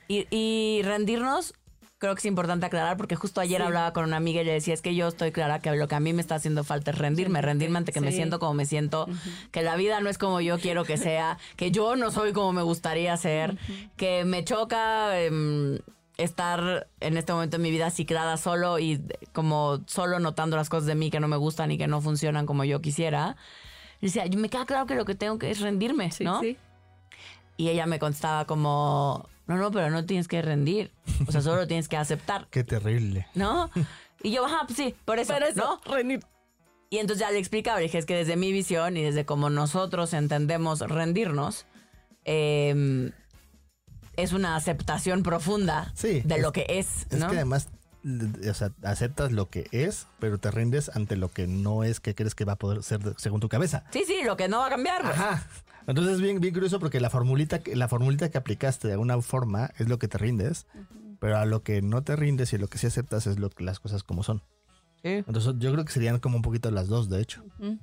y, 0.09 0.27
y 0.31 0.83
rendirnos, 0.83 1.55
creo 1.99 2.15
que 2.15 2.19
es 2.19 2.25
importante 2.25 2.67
aclarar, 2.67 2.97
porque 2.97 3.15
justo 3.17 3.41
ayer 3.41 3.63
hablaba 3.63 3.93
con 3.93 4.05
una 4.05 4.17
amiga 4.17 4.43
y 4.43 4.45
le 4.45 4.53
decía, 4.53 4.75
es 4.75 4.83
que 4.83 4.95
yo 4.95 5.09
estoy 5.09 5.31
clara 5.33 5.61
que 5.61 5.71
lo 5.77 5.87
que 5.89 5.95
a 5.95 6.01
mí 6.01 6.13
me 6.13 6.21
está 6.21 6.35
haciendo 6.35 6.65
falta 6.65 6.91
es 6.91 6.99
rendirme, 6.99 7.41
rendirme 7.41 7.79
ante 7.79 7.93
que 7.93 8.01
me 8.01 8.09
siento 8.17 8.39
como 8.41 8.55
me 8.55 8.67
siento, 8.67 9.07
que 9.53 9.63
la 9.63 9.77
vida 9.77 10.01
no 10.01 10.11
es 10.11 10.19
como 10.19 10.41
yo 10.41 10.59
quiero 10.59 10.85
que 10.85 10.97
sea, 10.97 11.39
que 11.57 11.71
yo 11.71 11.95
no 11.97 12.11
soy 12.11 12.33
como 12.33 12.53
me 12.53 12.63
gustaría 12.63 13.17
ser, 13.17 13.57
que 13.97 14.25
me 14.25 14.45
choca 14.45 15.21
em, 15.21 15.79
estar 16.19 16.89
en 17.01 17.17
este 17.17 17.33
momento 17.33 17.57
en 17.57 17.63
mi 17.63 17.71
vida 17.71 17.91
ciclada 17.91 18.37
solo 18.37 18.79
y 18.81 18.97
de- 18.97 19.19
como 19.33 19.81
solo 19.87 20.19
notando 20.19 20.57
las 20.57 20.69
cosas 20.69 20.87
de 20.87 20.95
mí 20.97 21.11
que 21.11 21.21
no 21.21 21.29
me 21.29 21.37
gustan 21.37 21.71
y 21.71 21.79
que 21.79 21.87
no 21.87 22.01
funcionan 22.01 22.47
como 22.47 22.65
yo 22.65 22.81
quisiera. 22.83 23.37
Y 24.03 24.07
decía, 24.07 24.25
me 24.37 24.51
queda 24.51 24.67
claro 24.67 24.85
que 24.87 24.95
lo 24.95 25.07
que 25.07 25.15
tengo 25.15 25.39
que 25.39 25.51
es 25.51 25.61
rendirme, 25.61 26.11
Sí, 26.11 26.25
¿no? 26.25 26.41
sí. 26.41 26.59
Y 27.57 27.69
ella 27.71 27.87
me 27.87 27.99
contestaba 27.99 28.45
como, 28.47 29.29
no, 29.47 29.57
no, 29.57 29.71
pero 29.71 29.89
no 29.91 30.05
tienes 30.05 30.29
que 30.29 30.43
rendir. 30.43 30.91
O 31.27 31.33
sea, 31.33 31.41
solo 31.41 31.67
tienes 31.67 31.89
que 31.89 31.97
aceptar, 31.97 32.47
Qué 32.51 32.65
terrible. 32.65 33.27
¿no? 33.35 33.71
Y 34.23 34.33
yo, 34.33 34.45
ajá, 34.45 34.63
pues 34.67 34.77
sí, 34.77 34.95
por 35.05 35.19
eso, 35.19 35.33
Pero 35.33 35.47
eso, 35.47 35.81
¿no? 35.87 35.93
rendir. 35.95 36.21
Y 36.91 36.99
entonces 36.99 37.21
ya 37.27 37.31
le 37.31 37.39
explicaba, 37.39 37.79
le 37.79 37.85
dije, 37.85 37.97
es 37.99 38.05
que 38.05 38.15
desde 38.17 38.37
mi 38.37 38.53
visión 38.53 38.97
y 38.99 39.03
desde 39.03 39.25
como 39.25 39.49
nosotros 39.49 40.13
entendemos 40.13 40.81
rendirnos, 40.81 41.65
eh, 42.25 43.11
es 44.17 44.33
una 44.33 44.57
aceptación 44.57 45.23
profunda 45.23 45.91
Sí, 45.95 46.21
de 46.21 46.35
es- 46.37 46.43
lo 46.43 46.53
que 46.53 46.67
es, 46.69 47.07
Es 47.11 47.19
¿no? 47.19 47.29
que 47.31 47.37
además, 47.37 47.69
o 48.05 48.55
sea, 48.55 48.73
aceptas 48.83 49.33
lo 49.33 49.49
que 49.49 49.69
es, 49.73 50.07
pero 50.19 50.39
te 50.39 50.51
rindes 50.51 50.91
ante 50.95 51.17
lo 51.17 51.31
que 51.31 51.47
no 51.47 51.85
es 51.85 52.01
que 52.01 52.15
crees 52.15 52.35
que 52.35 52.45
va 52.45 52.55
a 52.55 52.59
poder 52.59 52.83
ser 52.83 53.01
según 53.17 53.41
tu 53.41 53.49
cabeza. 53.49 53.85
Sí, 53.93 54.05
sí, 54.07 54.23
lo 54.25 54.37
que 54.37 54.49
no 54.49 54.59
va 54.59 54.67
a 54.67 54.71
cambiar. 54.71 55.03
pues. 55.03 55.15
Ajá. 55.15 55.47
Entonces 55.87 56.15
es 56.15 56.21
bien, 56.21 56.41
bien 56.41 56.55
curioso 56.55 56.79
porque 56.81 57.01
la 57.01 57.11
formulita, 57.11 57.61
que- 57.61 57.75
la 57.77 57.89
formulita 57.89 58.31
que 58.31 58.39
aplicaste 58.39 58.87
de 58.89 58.95
alguna 58.95 59.21
forma 59.23 59.71
es 59.79 59.89
lo 59.89 59.99
que 59.99 60.09
te 60.09 60.19
rindes, 60.19 60.67
pero 61.21 61.39
a 61.39 61.45
lo 61.45 61.63
que 61.63 61.83
no 61.83 62.03
te 62.03 62.15
rindes 62.17 62.53
y 62.53 62.59
lo 62.59 62.69
que 62.69 62.79
sí 62.79 62.87
aceptas 62.87 63.27
es 63.27 63.39
lo 63.39 63.51
que 63.51 63.65
las 63.65 63.81
cosas 63.81 64.03
como 64.03 64.23
son. 64.23 64.43
Sí. 65.03 65.09
Entonces 65.27 65.55
yo 65.59 65.73
creo 65.73 65.85
que 65.85 65.93
serían 65.93 66.19
como 66.21 66.37
un 66.37 66.43
poquito 66.43 66.71
las 66.71 66.87
dos, 66.89 67.09
de 67.11 67.21
hecho. 67.21 67.43
Ujú. 67.59 67.79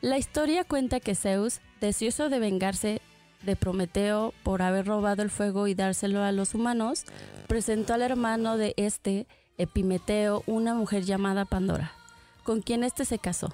La 0.00 0.16
historia 0.16 0.62
cuenta 0.62 1.00
que 1.00 1.16
Zeus, 1.16 1.60
deseoso 1.80 2.28
de 2.28 2.38
vengarse 2.38 3.00
de 3.42 3.56
Prometeo 3.56 4.32
por 4.44 4.62
haber 4.62 4.86
robado 4.86 5.22
el 5.22 5.30
fuego 5.30 5.66
y 5.66 5.74
dárselo 5.74 6.22
a 6.22 6.30
los 6.30 6.54
humanos, 6.54 7.04
presentó 7.48 7.94
al 7.94 8.02
hermano 8.02 8.56
de 8.56 8.74
este, 8.76 9.26
Epimeteo, 9.56 10.44
una 10.46 10.74
mujer 10.74 11.02
llamada 11.02 11.46
Pandora, 11.46 11.90
con 12.44 12.62
quien 12.62 12.84
éste 12.84 13.04
se 13.04 13.18
casó. 13.18 13.52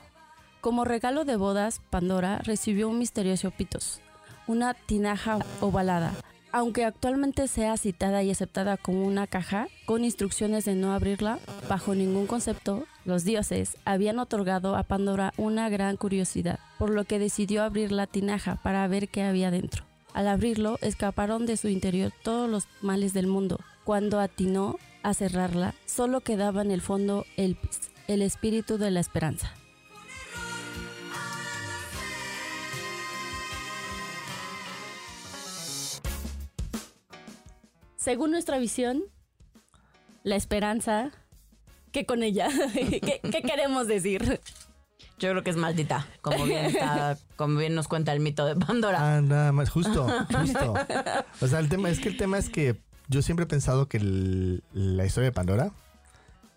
Como 0.61 0.85
regalo 0.85 1.25
de 1.25 1.37
bodas, 1.37 1.81
Pandora 1.89 2.39
recibió 2.45 2.91
un 2.91 2.99
misterioso 2.99 3.51
pitos, 3.51 4.03
una 4.47 4.75
tinaja 4.75 5.39
ovalada, 5.63 6.13
aunque 6.55 6.85
actualmente 6.85 7.49
sea 7.49 7.77
citada 7.77 8.23
y 8.23 8.31
aceptada 8.31 8.77
como 8.77 9.05
una 9.05 9.27
caja, 9.27 9.67
con 9.87 10.05
instrucciones 10.05 10.65
de 10.65 10.77
no 10.77 10.93
abrirla, 10.93 11.41
bajo 11.69 11.97
ningún 11.97 12.29
concepto, 12.29 12.87
los 13.05 13.25
dioses 13.25 13.77
habían 13.85 14.21
otorgado 14.21 14.77
a 14.77 14.85
Pandora 14.85 15.35
una 15.37 15.69
gran 15.69 15.97
curiosidad, 15.97 16.61
por 16.79 16.91
lo 16.91 17.03
que 17.03 17.19
decidió 17.19 17.65
abrir 17.65 17.91
la 17.91 18.07
tinaja 18.07 18.61
para 18.63 18.87
ver 18.87 19.09
qué 19.09 19.25
había 19.25 19.51
dentro. 19.51 19.85
Al 20.13 20.29
abrirlo, 20.29 20.79
escaparon 20.81 21.45
de 21.45 21.57
su 21.57 21.67
interior 21.67 22.13
todos 22.23 22.49
los 22.49 22.69
males 22.83 23.13
del 23.15 23.27
mundo. 23.27 23.59
Cuando 23.83 24.21
atinó 24.21 24.79
a 25.03 25.13
cerrarla, 25.13 25.75
solo 25.87 26.21
quedaba 26.21 26.63
en 26.63 26.71
el 26.71 26.83
fondo 26.83 27.27
el, 27.37 27.57
el 28.07 28.23
espíritu 28.23 28.79
de 28.79 28.93
la 28.93 29.01
esperanza. 29.01 29.53
Según 38.05 38.33
nuestra 38.33 38.59
visión, 38.59 39.03
la 40.25 40.37
esperanza, 40.37 41.11
¿qué 41.91 42.05
con 42.05 42.23
ella? 42.23 42.49
¿Qué, 42.75 43.01
qué 43.23 43.41
queremos 43.43 43.87
decir? 43.87 44.41
Yo 45.19 45.31
creo 45.31 45.43
que 45.43 45.49
es 45.49 45.57
maldita, 45.57 46.07
como 46.21 46.45
bien, 46.45 46.67
está- 46.67 47.17
como 47.37 47.59
bien 47.59 47.75
nos 47.75 47.89
cuenta 47.89 48.13
el 48.13 48.21
mito 48.21 48.45
de 48.45 48.57
Pandora. 48.57 48.99
Ah, 49.17 49.21
nada 49.23 49.53
más, 49.53 49.71
justo, 49.71 50.07
justo. 50.39 50.75
O 51.41 51.47
sea, 51.47 51.61
el 51.61 51.71
tema 51.71 51.89
es 51.89 51.99
que 51.99 52.11
el 52.11 52.19
tema 52.19 52.37
es 52.37 52.51
que 52.51 52.77
yo 53.09 53.23
siempre 53.23 53.45
he 53.45 53.47
pensado 53.49 53.89
que 53.89 53.97
el- 53.97 54.63
la 54.75 55.07
historia 55.07 55.31
de 55.31 55.33
Pandora 55.33 55.71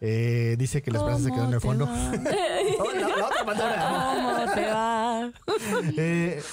eh, 0.01 0.55
dice 0.59 0.81
que 0.81 0.91
la 0.91 0.97
esperanza 0.97 1.29
se 1.29 1.31
quedó 1.31 1.45
en 1.45 1.53
el 1.53 1.61
¿Cómo 1.61 1.73
te 1.73 1.85
fondo. 1.85 2.83
Oh, 2.83 2.91
la, 2.93 3.07
la 3.07 3.25
otra 3.25 3.45
Pandora. 3.45 4.35
¿Cómo 4.35 4.53
te 4.53 4.65
va? 4.65 5.31
Eh, 5.95 6.43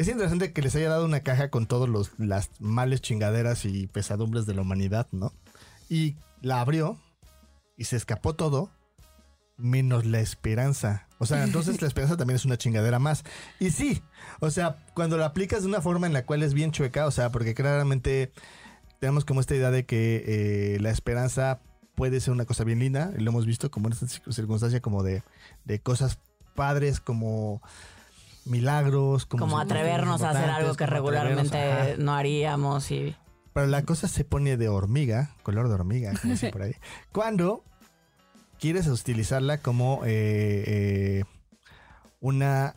es 0.00 0.08
interesante 0.08 0.52
que 0.52 0.62
les 0.62 0.74
haya 0.76 0.88
dado 0.88 1.04
una 1.04 1.20
caja 1.20 1.50
con 1.50 1.66
todos 1.66 1.88
los 1.88 2.10
las 2.18 2.50
males 2.58 3.00
chingaderas 3.02 3.64
y 3.64 3.86
pesadumbres 3.86 4.46
de 4.46 4.54
la 4.54 4.62
humanidad, 4.62 5.06
¿no? 5.12 5.32
Y 5.88 6.16
la 6.40 6.60
abrió 6.60 6.98
y 7.76 7.84
se 7.84 7.96
escapó 7.96 8.34
todo 8.34 8.70
menos 9.56 10.06
la 10.06 10.20
esperanza. 10.20 11.06
O 11.18 11.26
sea, 11.26 11.44
entonces 11.44 11.82
la 11.82 11.88
esperanza 11.88 12.16
también 12.16 12.36
es 12.36 12.46
una 12.46 12.56
chingadera 12.56 12.98
más. 12.98 13.24
Y 13.58 13.72
sí, 13.72 14.02
o 14.40 14.50
sea, 14.50 14.76
cuando 14.94 15.18
la 15.18 15.26
aplicas 15.26 15.62
de 15.62 15.68
una 15.68 15.82
forma 15.82 16.06
en 16.06 16.14
la 16.14 16.24
cual 16.24 16.42
es 16.42 16.54
bien 16.54 16.72
chueca, 16.72 17.06
o 17.06 17.10
sea, 17.10 17.30
porque 17.30 17.54
claramente 17.54 18.32
tenemos 19.00 19.26
como 19.26 19.40
esta 19.40 19.54
idea 19.54 19.70
de 19.70 19.84
que 19.84 20.24
eh, 20.26 20.78
la 20.80 20.90
esperanza 20.90 21.60
puede 21.94 22.20
ser 22.20 22.32
una 22.32 22.46
cosa 22.46 22.64
bien 22.64 22.78
linda, 22.78 23.12
lo 23.18 23.30
hemos 23.30 23.44
visto 23.44 23.70
como 23.70 23.88
en 23.88 23.92
esta 23.92 24.06
circun- 24.06 24.32
circunstancia 24.32 24.80
como 24.80 25.02
de, 25.02 25.22
de 25.66 25.78
cosas 25.80 26.18
padres 26.54 27.00
como 27.00 27.60
milagros, 28.44 29.26
como, 29.26 29.44
Como 29.44 29.58
atrevernos 29.58 30.22
a 30.22 30.30
hacer 30.30 30.50
algo 30.50 30.74
que 30.74 30.86
regularmente 30.86 31.72
ajá. 31.72 31.88
no 31.98 32.14
haríamos 32.14 32.90
y 32.90 33.14
Pero 33.52 33.66
la 33.66 33.82
cosa 33.84 34.08
se 34.08 34.24
pone 34.24 34.56
de 34.56 34.68
hormiga, 34.68 35.30
color 35.42 35.68
de 35.68 35.74
hormiga, 35.74 36.12
como 36.20 36.34
por 36.50 36.62
ahí, 36.62 36.74
cuando 37.12 37.64
quieres 38.58 38.86
utilizarla 38.86 39.58
como 39.58 40.02
eh, 40.04 40.64
eh, 40.66 41.24
una 42.20 42.74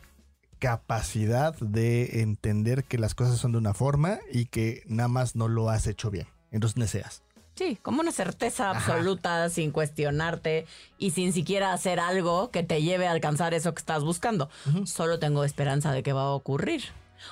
capacidad 0.58 1.54
de 1.58 2.22
entender 2.22 2.84
que 2.84 2.98
las 2.98 3.14
cosas 3.14 3.38
son 3.38 3.52
de 3.52 3.58
una 3.58 3.74
forma 3.74 4.18
y 4.32 4.46
que 4.46 4.82
nada 4.86 5.08
más 5.08 5.36
no 5.36 5.48
lo 5.48 5.68
has 5.68 5.86
hecho 5.86 6.10
bien. 6.10 6.26
Entonces 6.50 6.78
neceas. 6.78 7.23
Sí, 7.54 7.78
como 7.82 8.00
una 8.00 8.12
certeza 8.12 8.70
Ajá. 8.70 8.78
absoluta 8.78 9.48
sin 9.48 9.70
cuestionarte 9.70 10.66
y 10.98 11.10
sin 11.10 11.32
siquiera 11.32 11.72
hacer 11.72 12.00
algo 12.00 12.50
que 12.50 12.62
te 12.62 12.82
lleve 12.82 13.06
a 13.06 13.12
alcanzar 13.12 13.54
eso 13.54 13.74
que 13.74 13.80
estás 13.80 14.04
buscando. 14.04 14.48
Solo 14.84 15.18
tengo 15.18 15.44
esperanza 15.44 15.92
de 15.92 16.02
que 16.02 16.12
va 16.12 16.22
a 16.22 16.30
ocurrir. 16.30 16.82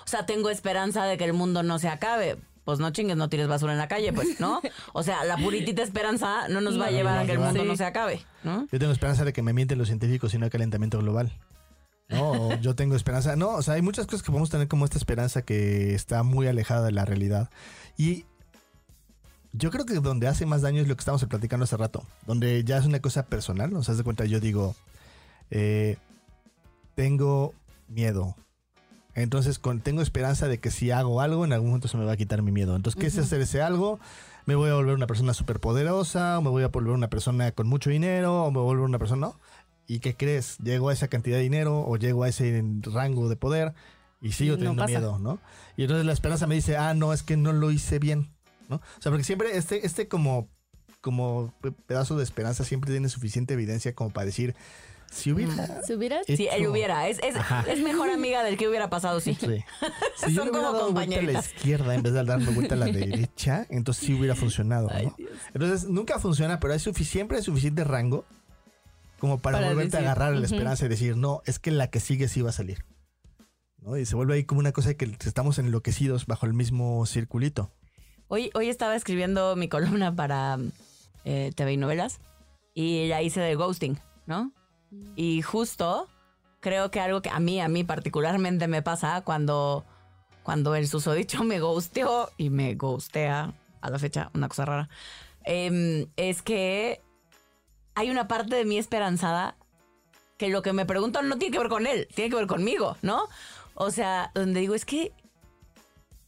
O 0.04 0.08
sea, 0.08 0.26
tengo 0.26 0.50
esperanza 0.50 1.04
de 1.04 1.18
que 1.18 1.24
el 1.24 1.32
mundo 1.32 1.62
no 1.62 1.78
se 1.78 1.88
acabe. 1.88 2.38
Pues 2.64 2.78
no 2.78 2.90
chingues, 2.92 3.16
no 3.16 3.28
tires 3.28 3.48
basura 3.48 3.72
en 3.72 3.78
la 3.78 3.88
calle, 3.88 4.12
pues, 4.12 4.38
¿no? 4.38 4.60
O 4.92 5.02
sea, 5.02 5.24
la 5.24 5.36
puritita 5.36 5.82
esperanza 5.82 6.46
no 6.48 6.60
nos 6.60 6.80
va 6.80 6.86
a 6.86 6.90
llevar 6.92 7.16
no 7.16 7.20
a 7.22 7.26
que 7.26 7.32
el 7.32 7.40
mundo 7.40 7.64
no 7.64 7.76
se 7.76 7.84
acabe, 7.84 8.24
¿no? 8.44 8.68
Yo 8.70 8.78
tengo 8.78 8.92
esperanza 8.92 9.24
de 9.24 9.32
que 9.32 9.42
me 9.42 9.52
mienten 9.52 9.78
los 9.78 9.88
científicos 9.88 10.32
y 10.32 10.38
no 10.38 10.44
hay 10.44 10.50
calentamiento 10.50 10.98
global. 11.00 11.32
No, 12.08 12.54
yo 12.60 12.74
tengo 12.74 12.94
esperanza. 12.94 13.36
No, 13.36 13.50
o 13.50 13.62
sea, 13.62 13.74
hay 13.74 13.82
muchas 13.82 14.06
cosas 14.06 14.22
que 14.22 14.30
podemos 14.30 14.50
tener 14.50 14.68
como 14.68 14.84
esta 14.84 14.98
esperanza 14.98 15.42
que 15.42 15.94
está 15.94 16.22
muy 16.22 16.46
alejada 16.46 16.86
de 16.86 16.92
la 16.92 17.04
realidad. 17.04 17.50
Y 17.96 18.26
yo 19.52 19.70
creo 19.70 19.84
que 19.84 19.94
donde 19.94 20.28
hace 20.28 20.46
más 20.46 20.62
daño 20.62 20.80
es 20.80 20.88
lo 20.88 20.96
que 20.96 21.00
estamos 21.00 21.24
platicando 21.24 21.64
hace 21.64 21.76
rato, 21.76 22.04
donde 22.26 22.64
ya 22.64 22.78
es 22.78 22.86
una 22.86 23.00
cosa 23.00 23.26
personal. 23.26 23.74
O 23.74 23.82
sea, 23.82 23.92
haz 23.92 23.98
de 23.98 24.04
cuenta, 24.04 24.24
yo 24.24 24.40
digo, 24.40 24.74
eh, 25.50 25.98
tengo 26.94 27.54
miedo. 27.88 28.34
Entonces, 29.14 29.58
con, 29.58 29.80
tengo 29.80 30.00
esperanza 30.00 30.48
de 30.48 30.58
que 30.58 30.70
si 30.70 30.90
hago 30.90 31.20
algo, 31.20 31.44
en 31.44 31.52
algún 31.52 31.68
momento 31.68 31.88
se 31.88 31.98
me 31.98 32.04
va 32.06 32.12
a 32.12 32.16
quitar 32.16 32.40
mi 32.40 32.50
miedo. 32.50 32.74
Entonces, 32.74 32.98
¿qué 32.98 33.06
es 33.06 33.18
hacer 33.18 33.42
ese 33.42 33.60
algo? 33.60 34.00
Me 34.46 34.54
voy 34.54 34.70
a 34.70 34.74
volver 34.74 34.94
una 34.94 35.06
persona 35.06 35.34
súper 35.34 35.60
poderosa, 35.60 36.38
o 36.38 36.42
me 36.42 36.48
voy 36.48 36.62
a 36.62 36.68
volver 36.68 36.94
una 36.94 37.10
persona 37.10 37.52
con 37.52 37.68
mucho 37.68 37.90
dinero, 37.90 38.44
o 38.44 38.50
me 38.50 38.58
voy 38.58 38.64
a 38.64 38.72
volver 38.72 38.86
una 38.86 38.98
persona, 38.98 39.28
¿no? 39.28 39.40
¿Y 39.86 39.98
qué 39.98 40.16
crees? 40.16 40.56
Llego 40.58 40.88
a 40.88 40.94
esa 40.94 41.08
cantidad 41.08 41.36
de 41.36 41.42
dinero, 41.42 41.84
o 41.86 41.96
llego 41.96 42.22
a 42.22 42.28
ese 42.28 42.64
rango 42.84 43.28
de 43.28 43.36
poder, 43.36 43.74
y 44.22 44.32
sigo 44.32 44.52
No 44.52 44.58
teniendo 44.58 44.86
miedo, 44.86 45.18
¿no? 45.18 45.38
Y 45.76 45.82
entonces 45.82 46.06
la 46.06 46.12
esperanza 46.12 46.46
me 46.46 46.54
dice, 46.54 46.78
ah, 46.78 46.94
no, 46.94 47.12
es 47.12 47.22
que 47.22 47.36
no 47.36 47.52
lo 47.52 47.70
hice 47.70 47.98
bien, 47.98 48.30
¿no? 48.72 48.76
O 48.98 49.02
sea, 49.02 49.10
porque 49.12 49.24
siempre 49.24 49.56
este, 49.56 49.86
este 49.86 50.08
como, 50.08 50.48
como 51.00 51.52
pe- 51.60 51.72
pedazo 51.72 52.16
de 52.16 52.24
esperanza 52.24 52.64
siempre 52.64 52.90
tiene 52.90 53.08
suficiente 53.08 53.54
evidencia 53.54 53.94
como 53.94 54.10
para 54.10 54.26
decir, 54.26 54.54
si 55.10 55.30
hubiera... 55.30 55.82
¿Se 55.82 55.94
hubiera? 55.94 56.24
Sí, 56.24 56.48
él 56.50 56.62
hecho- 56.62 56.70
hubiera. 56.70 57.06
Es, 57.08 57.18
es, 57.22 57.34
es 57.68 57.82
mejor 57.82 58.08
amiga 58.08 58.42
del 58.42 58.56
que 58.56 58.66
hubiera 58.66 58.88
pasado, 58.88 59.20
sí. 59.20 59.36
Sí. 59.38 59.46
Si 60.16 60.32
yo 60.32 60.42
Son 60.42 60.50
hubiera 60.50 60.68
como 60.68 60.72
dado 60.78 60.92
vuelta 60.92 61.18
a 61.18 61.22
la 61.22 61.32
izquierda 61.40 61.94
en 61.94 62.02
vez 62.02 62.12
de 62.14 62.24
darme 62.24 62.46
vuelta 62.52 62.74
a 62.76 62.78
la 62.78 62.86
derecha, 62.92 63.66
entonces 63.68 64.06
sí 64.06 64.14
hubiera 64.14 64.34
funcionado, 64.34 64.88
¿no? 64.88 65.14
Entonces 65.52 65.88
nunca 65.88 66.18
funciona, 66.18 66.60
pero 66.60 66.72
hay 66.72 66.78
siempre 66.80 67.36
hay 67.38 67.42
suficiente 67.42 67.84
rango 67.84 68.24
como 69.18 69.38
para, 69.38 69.58
Para 69.58 69.68
volverte 69.68 69.96
decir, 69.98 70.08
a 70.08 70.12
agarrar 70.12 70.34
a 70.34 70.38
la 70.38 70.46
esperanza 70.46 70.86
y 70.86 70.88
decir, 70.88 71.16
no, 71.16 71.42
es 71.44 71.58
que 71.58 71.70
la 71.72 71.88
que 71.90 72.00
sigue 72.00 72.26
sí 72.28 72.40
va 72.40 72.50
a 72.50 72.52
salir. 72.54 72.84
¿No? 73.82 73.96
Y 73.96 74.06
se 74.06 74.14
vuelve 74.16 74.34
ahí 74.34 74.44
como 74.44 74.60
una 74.60 74.72
cosa 74.72 74.88
de 74.90 74.96
que 74.96 75.04
estamos 75.26 75.58
enloquecidos 75.58 76.26
bajo 76.26 76.46
el 76.46 76.54
mismo 76.54 77.04
circulito. 77.06 77.70
Hoy, 78.34 78.50
hoy 78.54 78.70
estaba 78.70 78.96
escribiendo 78.96 79.56
mi 79.56 79.68
columna 79.68 80.16
para 80.16 80.56
eh, 81.26 81.52
TV 81.54 81.74
y 81.74 81.76
novelas 81.76 82.18
y 82.72 83.06
la 83.08 83.20
hice 83.20 83.40
de 83.40 83.54
ghosting, 83.56 84.00
¿no? 84.24 84.52
Y 85.16 85.42
justo 85.42 86.08
creo 86.60 86.90
que 86.90 86.98
algo 86.98 87.20
que 87.20 87.28
a 87.28 87.40
mí, 87.40 87.60
a 87.60 87.68
mí 87.68 87.84
particularmente 87.84 88.68
me 88.68 88.80
pasa 88.80 89.20
cuando, 89.20 89.84
cuando 90.44 90.74
el 90.74 90.88
susodicho 90.88 91.44
me 91.44 91.60
ghosteó 91.60 92.30
y 92.38 92.48
me 92.48 92.74
ghostea 92.74 93.52
a 93.82 93.90
la 93.90 93.98
fecha, 93.98 94.30
una 94.32 94.48
cosa 94.48 94.64
rara, 94.64 94.88
em, 95.44 96.06
es 96.16 96.40
que 96.40 97.02
hay 97.94 98.10
una 98.10 98.28
parte 98.28 98.56
de 98.56 98.64
mí 98.64 98.78
esperanzada 98.78 99.56
que 100.38 100.48
lo 100.48 100.62
que 100.62 100.72
me 100.72 100.86
preguntan 100.86 101.28
no 101.28 101.36
tiene 101.36 101.52
que 101.52 101.58
ver 101.58 101.68
con 101.68 101.86
él, 101.86 102.08
tiene 102.14 102.30
que 102.30 102.36
ver 102.36 102.46
conmigo, 102.46 102.96
¿no? 103.02 103.28
O 103.74 103.90
sea, 103.90 104.30
donde 104.34 104.60
digo, 104.60 104.74
es 104.74 104.86
que 104.86 105.12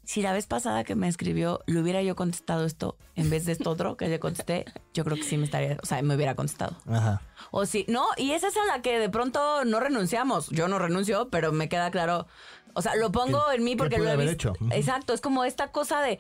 si 0.05 0.23
la 0.23 0.33
vez 0.33 0.47
pasada 0.47 0.85
que 0.85 0.95
me 0.95 1.09
escribió 1.09 1.61
le 1.67 1.81
hubiera 1.81 2.03
yo 2.03 2.15
contestado 2.17 2.65
esto 2.67 2.97
en 3.17 3.31
vez 3.31 3.47
de 3.47 3.53
esto 3.53 3.71
otro 3.71 3.97
que 3.97 4.09
le 4.09 4.19
contesté, 4.21 4.65
yo 4.93 5.05
creo 5.05 5.17
que 5.17 5.23
sí 5.23 5.37
me 5.37 5.45
estaría, 5.45 5.79
o 5.83 5.87
sea, 5.87 6.03
me 6.03 6.15
hubiera 6.15 6.35
contestado. 6.35 6.77
Ajá. 6.87 7.23
O 7.51 7.65
sí, 7.67 7.85
no, 7.89 8.07
y 8.17 8.33
esa 8.33 8.49
es 8.49 8.57
a 8.57 8.67
la 8.67 8.83
que 8.83 8.99
de 8.99 9.09
pronto 9.09 9.65
no 9.65 9.81
renunciamos. 9.81 10.49
Yo 10.51 10.69
no 10.69 10.79
renuncio, 10.79 11.29
pero 11.31 11.53
me 11.53 11.69
queda 11.69 11.91
claro. 11.91 12.27
O 12.75 12.83
sea, 12.83 12.97
lo 12.97 13.13
pongo 13.13 13.41
¿Qué- 13.51 13.57
en 13.57 13.65
mí 13.65 13.77
porque 13.77 13.99
lo 13.99 14.05
he 14.09 14.13
haber 14.13 14.29
visto. 14.31 14.53
hecho? 14.55 14.67
Exacto, 14.73 15.15
es 15.15 15.21
como 15.21 15.45
esta 15.45 15.71
cosa 15.71 16.01
de. 16.01 16.19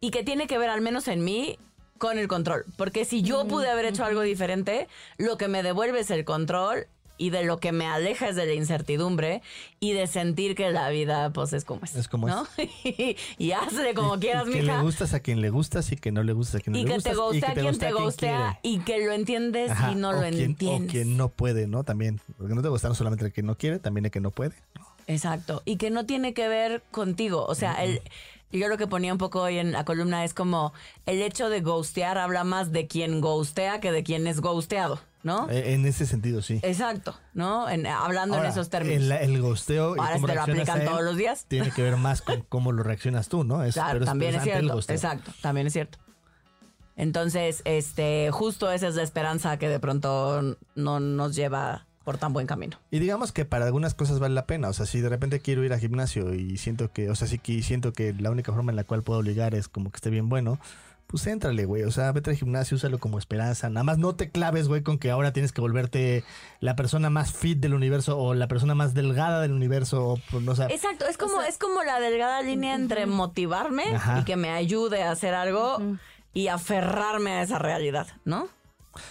Y 0.00 0.10
que 0.10 0.22
tiene 0.22 0.46
que 0.46 0.58
ver, 0.58 0.68
al 0.70 0.80
menos 0.82 1.08
en 1.08 1.24
mí, 1.24 1.58
con 1.98 2.18
el 2.18 2.28
control. 2.28 2.66
Porque 2.76 3.04
si 3.06 3.22
yo 3.22 3.46
pude 3.48 3.70
haber 3.70 3.86
hecho 3.86 4.04
algo 4.04 4.20
diferente, 4.20 4.88
lo 5.16 5.38
que 5.38 5.48
me 5.48 5.62
devuelve 5.62 6.00
es 6.00 6.10
el 6.10 6.24
control 6.26 6.88
y 7.16 7.30
de 7.30 7.44
lo 7.44 7.58
que 7.60 7.70
me 7.72 7.86
aleja 7.86 8.28
es 8.28 8.36
de 8.36 8.44
la 8.46 8.54
incertidumbre 8.54 9.40
y 9.80 9.92
de 9.92 10.06
sentir 10.06 10.54
que 10.54 10.70
la 10.70 10.88
vida 10.90 11.30
pues 11.32 11.52
es 11.52 11.64
como 11.64 11.84
es. 11.84 11.94
Es 11.94 12.08
como 12.08 12.26
¿no? 12.28 12.46
y 13.38 13.52
hazle 13.52 13.94
como 13.94 14.16
Y- 14.16 14.20
quieras, 14.20 14.48
y 14.48 14.52
que 14.52 14.62
mija. 14.62 14.76
le 14.78 14.82
gustas 14.82 15.14
a 15.14 15.20
quien 15.20 15.40
le 15.40 15.50
gustas 15.50 15.92
y 15.92 15.96
que 15.96 16.10
no 16.12 16.22
le 16.22 16.32
gustas 16.32 16.56
a 16.56 16.60
quien 16.60 16.72
no 16.72 16.78
Y 16.78 16.82
le 16.82 16.88
que 16.88 16.94
gustas. 16.94 17.12
te 17.12 17.18
gustea 17.18 17.50
a 17.50 17.54
quien 17.54 17.78
te 17.78 17.92
gustea 17.92 18.58
y 18.62 18.78
que 18.80 19.04
lo 19.06 19.12
entiendes 19.12 19.70
Ajá, 19.70 19.92
y 19.92 19.94
no 19.94 20.12
lo 20.12 20.20
quien- 20.20 20.38
entiendes. 20.40 20.88
O 20.88 20.92
quien 20.92 21.16
no 21.16 21.28
puede, 21.28 21.66
¿no? 21.66 21.84
También. 21.84 22.20
Porque 22.38 22.54
no 22.54 22.62
te 22.62 22.68
gusta 22.68 22.88
no 22.88 22.94
solamente 22.94 23.24
el 23.26 23.32
que 23.32 23.42
no 23.42 23.56
quiere, 23.56 23.78
también 23.78 24.06
el 24.06 24.10
que 24.10 24.20
no 24.20 24.30
puede. 24.30 24.54
Exacto. 25.06 25.62
Y 25.64 25.76
que 25.76 25.90
no 25.90 26.06
tiene 26.06 26.34
que 26.34 26.48
ver 26.48 26.82
contigo. 26.90 27.44
O 27.46 27.54
sea, 27.54 27.74
el, 27.84 28.00
yo 28.52 28.68
lo 28.68 28.78
que 28.78 28.86
ponía 28.86 29.12
un 29.12 29.18
poco 29.18 29.42
hoy 29.42 29.58
en 29.58 29.72
la 29.72 29.84
columna 29.84 30.24
es 30.24 30.32
como 30.34 30.72
el 31.06 31.20
hecho 31.22 31.48
de 31.50 31.60
ghostear 31.60 32.18
habla 32.18 32.42
más 32.44 32.72
de 32.72 32.86
quien 32.86 33.20
ghostea 33.20 33.80
que 33.80 33.92
de 33.92 34.02
quien 34.02 34.26
es 34.26 34.40
ghosteado, 34.40 34.98
¿no? 35.24 35.50
Eh, 35.50 35.72
En 35.74 35.84
ese 35.86 36.06
sentido, 36.06 36.40
sí. 36.42 36.60
Exacto, 36.62 37.16
¿no? 37.32 37.68
En- 37.68 37.86
hablando 37.86 38.36
Ahora, 38.36 38.48
en 38.48 38.52
esos 38.52 38.70
términos. 38.70 39.02
El, 39.02 39.10
el 39.10 39.40
gosteo 39.42 39.96
y 39.96 39.98
Ahora 39.98 40.14
te 40.24 40.34
lo 40.34 40.42
aplican 40.42 40.80
él 40.82 40.88
todos 40.88 41.02
los 41.02 41.16
días. 41.16 41.46
Tiene 41.48 41.72
que 41.72 41.82
ver 41.82 41.96
más 41.96 42.22
con 42.22 42.42
cómo 42.48 42.70
lo 42.70 42.84
reaccionas 42.84 43.28
tú, 43.28 43.42
¿no? 43.42 43.64
Es, 43.64 43.74
Claro, 43.74 43.94
pero 43.94 44.04
también 44.04 44.36
es 44.36 44.42
cierto. 44.44 44.78
Exacto, 44.88 45.32
también 45.40 45.66
es 45.66 45.72
cierto. 45.72 45.98
Entonces, 46.96 47.62
este, 47.64 48.30
justo 48.30 48.70
esa 48.70 48.86
es 48.86 48.94
la 48.94 49.02
esperanza 49.02 49.58
que 49.58 49.68
de 49.68 49.80
pronto 49.80 50.56
no 50.76 51.00
nos 51.00 51.34
lleva 51.34 51.86
por 52.04 52.18
tan 52.18 52.32
buen 52.32 52.46
camino. 52.46 52.76
Y 52.90 52.98
digamos 52.98 53.32
que 53.32 53.44
para 53.44 53.64
algunas 53.64 53.94
cosas 53.94 54.18
vale 54.20 54.34
la 54.34 54.46
pena. 54.46 54.68
O 54.68 54.72
sea, 54.74 54.86
si 54.86 55.00
de 55.00 55.08
repente 55.08 55.40
quiero 55.40 55.64
ir 55.64 55.72
al 55.72 55.80
gimnasio 55.80 56.34
y 56.34 56.58
siento 56.58 56.92
que, 56.92 57.08
o 57.10 57.14
sea, 57.14 57.26
sí 57.26 57.38
que 57.38 57.62
siento 57.62 57.92
que 57.92 58.12
la 58.12 58.30
única 58.30 58.52
forma 58.52 58.70
en 58.70 58.76
la 58.76 58.84
cual 58.84 59.02
puedo 59.02 59.22
ligar 59.22 59.54
es 59.54 59.68
como 59.68 59.90
que 59.90 59.96
esté 59.96 60.10
bien 60.10 60.28
bueno, 60.28 60.60
pues 61.06 61.26
éntrale, 61.26 61.64
güey. 61.64 61.84
O 61.84 61.90
sea, 61.90 62.10
vete 62.12 62.30
al 62.30 62.36
gimnasio, 62.36 62.76
úsalo 62.76 62.98
como 62.98 63.18
esperanza. 63.18 63.68
Nada 63.70 63.84
más 63.84 63.98
no 63.98 64.14
te 64.14 64.30
claves, 64.30 64.68
güey, 64.68 64.82
con 64.82 64.98
que 64.98 65.10
ahora 65.10 65.32
tienes 65.32 65.52
que 65.52 65.60
volverte 65.60 66.24
la 66.60 66.76
persona 66.76 67.10
más 67.10 67.32
fit 67.32 67.58
del 67.58 67.74
universo 67.74 68.18
o 68.18 68.34
la 68.34 68.48
persona 68.48 68.74
más 68.74 68.94
delgada 68.94 69.40
del 69.40 69.52
universo. 69.52 70.04
O, 70.08 70.18
pues, 70.30 70.42
no 70.42 70.56
sé. 70.56 70.64
Exacto, 70.64 71.06
es 71.06 71.16
como, 71.16 71.42
es 71.42 71.58
como 71.58 71.82
la 71.84 72.00
delgada 72.00 72.42
línea 72.42 72.74
entre 72.74 73.06
motivarme 73.06 73.84
Ajá. 73.94 74.20
y 74.20 74.24
que 74.24 74.36
me 74.36 74.50
ayude 74.50 75.02
a 75.02 75.12
hacer 75.12 75.34
algo 75.34 75.78
y 76.32 76.48
aferrarme 76.48 77.32
a 77.32 77.42
esa 77.42 77.58
realidad, 77.58 78.08
¿no? 78.24 78.48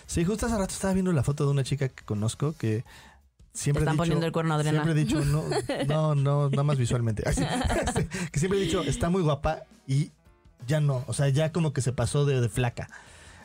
Sí, 0.06 0.24
justo 0.26 0.46
hace 0.46 0.58
rato 0.58 0.74
estaba 0.74 0.94
viendo 0.94 1.12
la 1.12 1.24
foto 1.24 1.46
de 1.46 1.52
una 1.52 1.64
chica 1.64 1.90
que 1.90 2.04
conozco 2.04 2.54
que 2.58 2.84
siempre 3.54 3.84
Te 3.84 3.92
están 3.92 3.94
he 3.94 3.94
dicho, 3.94 3.98
poniendo 3.98 4.26
el 4.26 4.32
cuerno, 4.32 4.54
Adriana. 4.56 4.84
Siempre 4.84 5.02
he 5.02 5.06
dicho, 5.06 5.26
no, 5.26 5.44
no, 5.88 6.16
no, 6.16 6.50
nada 6.50 6.64
más 6.64 6.78
visualmente. 6.78 7.24
Así, 7.28 7.44
que 8.32 8.40
siempre 8.40 8.60
he 8.60 8.64
dicho, 8.64 8.82
está 8.84 9.10
muy 9.10 9.22
guapa 9.22 9.64
y 9.88 10.12
ya 10.68 10.80
no. 10.80 11.04
O 11.08 11.14
sea, 11.14 11.30
ya 11.30 11.52
como 11.52 11.74
que 11.74 11.82
se 11.82 11.94
pasó 11.94 12.26
de, 12.26 12.40
de 12.42 12.50
flaca. 12.50 12.88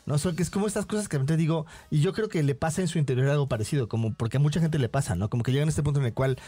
No, 0.06 0.14
o 0.14 0.18
sea, 0.18 0.32
que 0.32 0.42
es 0.42 0.48
como 0.50 0.66
estas 0.66 0.86
cosas 0.86 1.06
que 1.08 1.18
te 1.18 1.36
digo, 1.36 1.66
y 1.90 2.00
yo 2.00 2.12
creo 2.14 2.28
que 2.30 2.42
le 2.42 2.54
pasa 2.54 2.80
en 2.80 2.88
su 2.88 2.98
interior 2.98 3.28
algo 3.28 3.46
parecido, 3.48 3.88
como 3.88 4.14
porque 4.14 4.38
a 4.38 4.40
mucha 4.40 4.58
gente 4.60 4.78
le 4.78 4.88
pasa, 4.88 5.14
¿no? 5.14 5.28
Como 5.28 5.42
que 5.42 5.52
llegan 5.52 5.68
a 5.68 5.70
este 5.70 5.82
punto 5.82 6.00
en 6.00 6.06
el 6.06 6.14
cual 6.14 6.38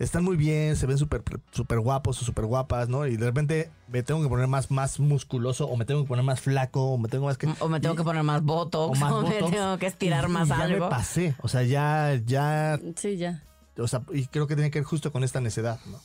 están 0.00 0.24
muy 0.24 0.36
bien, 0.36 0.74
se 0.74 0.86
ven 0.86 0.98
súper 0.98 1.22
súper 1.52 1.78
guapos 1.78 2.20
o 2.20 2.24
súper 2.24 2.46
guapas, 2.46 2.88
¿no? 2.88 3.06
Y 3.06 3.16
de 3.16 3.24
repente 3.26 3.70
me 3.86 4.02
tengo 4.02 4.20
que 4.20 4.28
poner 4.28 4.48
más, 4.48 4.72
más 4.72 4.98
musculoso, 4.98 5.68
o 5.68 5.76
me 5.76 5.84
tengo 5.84 6.02
que 6.02 6.08
poner 6.08 6.24
más 6.24 6.40
flaco, 6.40 6.82
o 6.90 6.98
me 6.98 7.08
tengo 7.08 7.26
más 7.26 7.38
que. 7.38 7.46
O 7.60 7.68
me 7.68 7.78
tengo 7.78 7.94
y- 7.94 7.98
que 7.98 8.02
poner 8.02 8.24
más 8.24 8.42
botox, 8.42 9.00
o 9.00 9.22
me 9.22 9.42
tengo 9.50 9.78
que 9.78 9.86
estirar 9.86 10.24
Y- 10.28 10.32
más 10.32 10.48
y 10.48 10.50
ya 10.50 10.62
algo. 10.62 10.86
me 10.86 10.90
pasé. 10.90 11.36
O 11.40 11.46
sea, 11.46 11.62
ya, 11.62 12.20
ya, 12.26 12.80
Sí, 12.96 13.16
ya. 13.16 13.44
o 13.78 13.86
sea, 13.86 14.02
y 14.12 14.26
creo 14.26 14.48
que 14.48 14.56
tiene 14.56 14.72
que 14.72 14.80
ver 14.80 14.86
justo 14.86 15.12
con 15.12 15.22
esta 15.22 15.40
necedad, 15.40 15.78
¿no? 15.86 15.98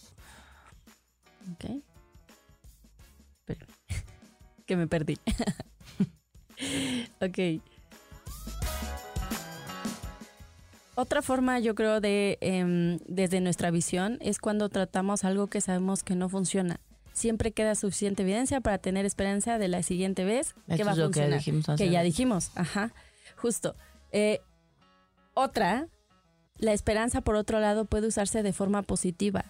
Ok. 1.54 1.82
Que 4.70 4.76
me 4.76 4.86
perdí. 4.86 5.18
ok. 7.22 7.60
Otra 10.94 11.24
forma, 11.24 11.60
yo 11.60 11.74
creo, 11.74 12.00
de 12.00 12.38
em, 12.40 13.00
desde 13.08 13.42
nuestra 13.42 13.72
visión 13.72 14.20
es 14.22 14.38
cuando 14.38 14.70
tratamos 14.70 15.24
algo 15.24 15.48
que 15.48 15.60
sabemos 15.60 16.04
que 16.04 16.14
no 16.14 16.30
funciona. 16.30 16.80
Siempre 17.14 17.52
queda 17.52 17.74
suficiente 17.74 18.22
evidencia 18.22 18.62
para 18.62 18.78
tener 18.78 19.08
esperanza 19.08 19.58
de 19.58 19.70
la 19.70 19.82
siguiente 19.82 20.24
vez 20.24 20.54
que 20.68 20.74
Esto 20.74 20.86
va 20.86 20.92
a 20.92 20.96
que 20.96 21.02
funcionar. 21.02 21.40
dijimos 21.40 21.66
que 21.76 21.90
ya 21.90 22.04
dijimos, 22.04 22.52
ajá, 22.54 22.94
justo. 23.38 23.76
Eh, 24.12 24.40
otra, 25.34 25.88
la 26.60 26.74
esperanza 26.74 27.22
por 27.22 27.34
otro 27.34 27.60
lado 27.60 27.86
puede 27.86 28.06
usarse 28.06 28.44
de 28.44 28.54
forma 28.54 28.84
positiva. 28.84 29.46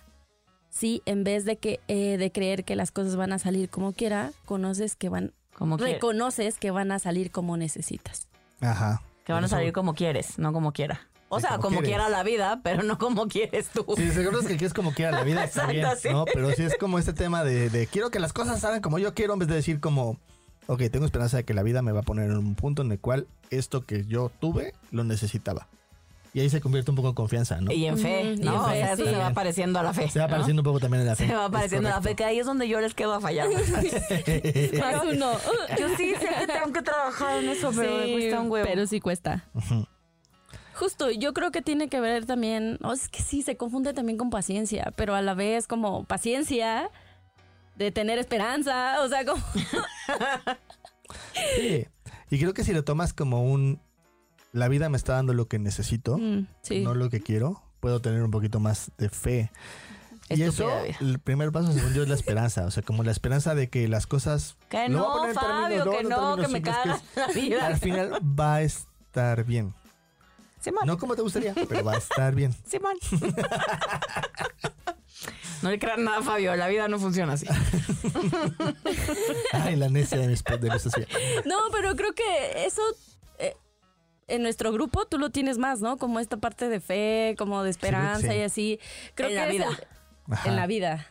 Si 0.69 1.01
en 1.05 1.23
vez 1.23 1.45
de 1.45 1.57
que 1.57 1.79
eh, 1.87 2.17
de 2.17 2.31
creer 2.31 2.63
que 2.63 2.75
las 2.75 2.91
cosas 2.91 3.15
van 3.15 3.33
a 3.33 3.39
salir 3.39 3.69
como 3.69 3.93
quiera, 3.93 4.31
conoces 4.45 4.95
que 4.95 5.09
van, 5.09 5.33
Como 5.53 5.77
reconoces 5.77 6.57
que 6.57 6.71
van 6.71 6.91
a 6.91 6.99
salir 6.99 7.31
como 7.31 7.57
necesitas. 7.57 8.27
Ajá. 8.61 9.01
que 9.25 9.33
van 9.33 9.43
a 9.43 9.47
salir 9.47 9.73
como 9.73 9.93
quieres, 9.93 10.37
no 10.37 10.53
como 10.53 10.73
quiera. 10.73 11.01
O 11.31 11.39
sea, 11.39 11.59
como 11.59 11.81
quiera 11.81 12.09
la 12.09 12.23
vida, 12.23 12.61
pero 12.63 12.81
no 12.83 12.97
como 12.97 13.27
quieres 13.27 13.69
tú. 13.69 13.85
Sí, 13.95 14.09
seguro 14.11 14.39
es 14.39 14.47
que 14.47 14.57
quieres 14.57 14.73
como 14.73 14.93
quiera 14.93 15.11
la 15.11 15.23
vida, 15.23 15.43
está 15.43 15.67
bien, 15.67 15.85
Exacto, 15.85 16.01
sí. 16.01 16.13
¿no? 16.13 16.25
Pero 16.25 16.51
sí 16.51 16.63
es 16.63 16.75
como 16.77 16.97
este 16.97 17.13
tema 17.13 17.43
de, 17.43 17.69
de 17.69 17.85
quiero 17.85 18.09
que 18.09 18.19
las 18.19 18.33
cosas 18.33 18.59
salgan 18.61 18.81
como 18.81 18.97
yo 18.97 19.13
quiero, 19.13 19.33
en 19.33 19.39
vez 19.39 19.47
de 19.47 19.55
decir 19.55 19.79
como, 19.79 20.17
ok, 20.65 20.81
tengo 20.91 21.05
esperanza 21.05 21.37
de 21.37 21.43
que 21.45 21.53
la 21.53 21.61
vida 21.63 21.81
me 21.83 21.91
va 21.91 21.99
a 21.99 22.03
poner 22.03 22.31
en 22.31 22.37
un 22.37 22.55
punto 22.55 22.81
en 22.81 22.91
el 22.91 22.99
cual 22.99 23.27
esto 23.51 23.85
que 23.85 24.05
yo 24.05 24.31
tuve 24.39 24.73
lo 24.91 25.03
necesitaba. 25.03 25.67
Y 26.33 26.41
ahí 26.41 26.49
se 26.49 26.61
convierte 26.61 26.91
un 26.91 26.95
poco 26.95 27.09
en 27.09 27.15
confianza, 27.15 27.59
¿no? 27.59 27.71
Y 27.71 27.85
en 27.85 27.97
fe, 27.97 28.33
y 28.33 28.37
¿no? 28.37 28.53
en 28.53 28.59
O 28.59 28.69
sea, 28.69 28.93
eso 28.93 29.03
sí. 29.03 29.09
se 29.09 29.17
va 29.17 29.31
pareciendo 29.31 29.79
a 29.79 29.83
la 29.83 29.93
fe. 29.93 30.09
Se 30.09 30.19
va 30.19 30.25
¿no? 30.27 30.31
pareciendo 30.31 30.61
un 30.61 30.63
poco 30.65 30.79
también 30.79 31.01
en 31.01 31.07
la 31.07 31.15
fe. 31.15 31.27
Se 31.27 31.33
va 31.33 31.49
pareciendo 31.49 31.89
a 31.89 31.93
la 31.93 32.01
fe, 32.01 32.15
que 32.15 32.23
ahí 32.23 32.39
es 32.39 32.45
donde 32.45 32.67
yo 32.67 32.79
les 32.79 32.93
quedo 32.93 33.13
a 33.15 33.19
fallar. 33.19 33.47
Más 34.79 35.03
uno. 35.11 35.31
Yo 35.79 35.89
sí 35.97 36.13
sé 36.19 36.27
que 36.39 36.47
tengo 36.47 36.71
que 36.71 36.81
trabajar 36.83 37.43
en 37.43 37.49
eso, 37.49 37.71
pero 37.75 37.97
me 37.97 38.05
Sí, 38.05 38.11
cuesta 38.13 38.39
un 38.41 38.51
huevo. 38.51 38.67
Pero 38.67 38.85
sí 38.87 38.99
cuesta. 38.99 39.45
Justo, 40.75 41.09
yo 41.11 41.33
creo 41.33 41.51
que 41.51 41.61
tiene 41.61 41.89
que 41.89 41.99
ver 41.99 42.25
también, 42.25 42.77
o 42.83 42.93
es 42.93 43.09
que 43.09 43.21
sí, 43.21 43.41
se 43.41 43.57
confunde 43.57 43.93
también 43.93 44.17
con 44.17 44.29
paciencia, 44.29 44.93
pero 44.95 45.15
a 45.15 45.21
la 45.21 45.33
vez 45.33 45.67
como 45.67 46.05
paciencia 46.05 46.89
de 47.75 47.91
tener 47.91 48.17
esperanza, 48.19 49.01
o 49.01 49.09
sea, 49.09 49.25
como... 49.25 49.43
Sí. 51.55 51.87
Y 52.29 52.39
creo 52.39 52.53
que 52.53 52.63
si 52.63 52.73
lo 52.73 52.83
tomas 52.83 53.13
como 53.13 53.43
un, 53.43 53.81
la 54.51 54.67
vida 54.67 54.89
me 54.89 54.97
está 54.97 55.13
dando 55.13 55.33
lo 55.33 55.47
que 55.47 55.59
necesito, 55.59 56.17
Mm, 56.17 56.47
sí. 56.61 56.81
no 56.81 56.93
lo 56.95 57.09
que 57.09 57.21
quiero, 57.21 57.61
puedo 57.79 58.01
tener 58.01 58.23
un 58.23 58.31
poquito 58.31 58.59
más 58.59 58.91
de 58.97 59.09
fe. 59.09 59.51
Y 60.31 60.43
eso, 60.43 60.67
vida. 60.67 60.95
el 61.01 61.19
primer 61.19 61.51
paso 61.51 61.71
según 61.73 61.93
yo 61.93 62.03
es 62.03 62.09
la 62.09 62.13
esperanza, 62.15 62.65
o 62.65 62.71
sea, 62.71 62.83
como 62.83 63.03
la 63.03 63.11
esperanza 63.11 63.55
de 63.55 63.69
que 63.69 63.87
las 63.87 64.05
cosas... 64.05 64.57
Que 64.69 64.77
voy 64.77 64.85
a 64.85 64.89
no, 64.89 65.13
poner 65.13 65.35
términos- 65.35 65.61
Fabio, 65.63 65.81
a 65.81 65.97
que 65.97 66.03
no, 66.03 66.35
que 66.35 66.41
me 66.41 66.47
simples, 66.47 66.75
caga 66.75 67.01
la 67.15 67.27
vida. 67.33 67.67
Al 67.67 67.77
final 67.77 68.11
va 68.39 68.55
a 68.55 68.61
estar 68.61 69.43
bien. 69.43 69.73
Simón, 70.59 70.85
No 70.85 70.97
como 70.99 71.15
te 71.15 71.23
gustaría, 71.23 71.55
pero 71.67 71.83
va 71.83 71.93
a 71.93 71.97
estar 71.97 72.35
bien. 72.35 72.53
Simón. 72.67 72.95
No 75.61 75.71
le 75.71 75.77
crean 75.77 76.05
nada, 76.05 76.21
Fabio. 76.21 76.55
La 76.55 76.69
vida 76.69 76.87
no 76.87 76.97
funciona 76.99 77.33
así. 77.33 77.45
Ay, 79.51 79.75
la 79.75 79.89
necia 79.89 80.17
de 80.17 80.29
mi, 80.29 80.35
de 80.35 80.69
mi. 80.69 81.43
No, 81.45 81.57
pero 81.73 81.97
creo 81.97 82.13
que 82.13 82.65
eso 82.65 82.81
en 84.29 84.41
nuestro 84.43 84.71
grupo 84.71 85.05
tú 85.05 85.17
lo 85.17 85.29
tienes 85.29 85.57
más, 85.57 85.81
¿no? 85.81 85.97
Como 85.97 86.19
esta 86.19 86.37
parte 86.37 86.69
de 86.69 86.79
fe, 86.79 87.35
como 87.37 87.63
de 87.63 87.69
esperanza 87.69 88.29
sí. 88.31 88.37
y 88.37 88.41
así. 88.41 88.79
Creo 89.15 89.29
En 89.29 89.35
que 89.35 89.39
la 89.41 89.47
vida. 89.47 89.79
en 90.45 90.55
la 90.55 90.67
vida. 90.67 91.07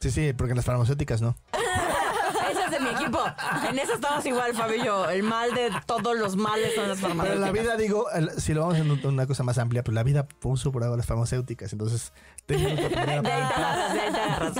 Sí, 0.00 0.10
sí, 0.10 0.32
porque 0.32 0.52
en 0.52 0.56
las 0.56 0.64
farmacéuticas 0.66 1.20
no. 1.22 1.34
Ese 2.50 2.64
es 2.64 2.70
de 2.70 2.80
mi 2.80 2.88
equipo. 2.90 3.20
En 3.68 3.78
eso 3.78 3.94
estamos 3.94 4.24
igual, 4.24 4.52
yo. 4.84 5.10
El 5.10 5.22
mal 5.22 5.52
de 5.54 5.70
todos 5.86 6.16
los 6.18 6.36
males 6.36 6.74
son 6.74 6.88
las 6.88 6.98
Pero 6.98 7.12
en 7.12 7.18
farmacéuticas. 7.18 7.40
la 7.46 7.52
vida, 7.62 7.76
digo, 7.76 8.10
el- 8.12 8.30
si 8.40 8.54
lo 8.54 8.60
vamos 8.60 8.76
a 8.76 8.80
hacer 8.82 9.06
una 9.06 9.26
cosa 9.26 9.42
más 9.42 9.58
amplia, 9.58 9.82
pues 9.82 9.94
la 9.94 10.02
vida 10.02 10.26
puso 10.26 10.72
por 10.72 10.82
ahora 10.84 10.96
las 10.96 11.04
farmacéuticas. 11.06 11.72
Entonces, 11.72 12.12
tengo 12.46 12.70
otra 12.72 12.88
primera 12.88 13.22
De 13.22 13.32
ahí 13.32 13.42
te 13.42 13.48
parte. 13.48 13.62
agarras, 13.62 13.92
de 13.94 14.00
ahí 14.00 14.12
te 14.12 14.20
agarras. 14.20 14.52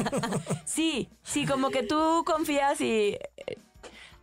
Sí, 0.67 1.09
sí, 1.23 1.47
como 1.47 1.71
que 1.71 1.83
tú 1.85 2.25
confías 2.27 2.81
y... 2.81 3.17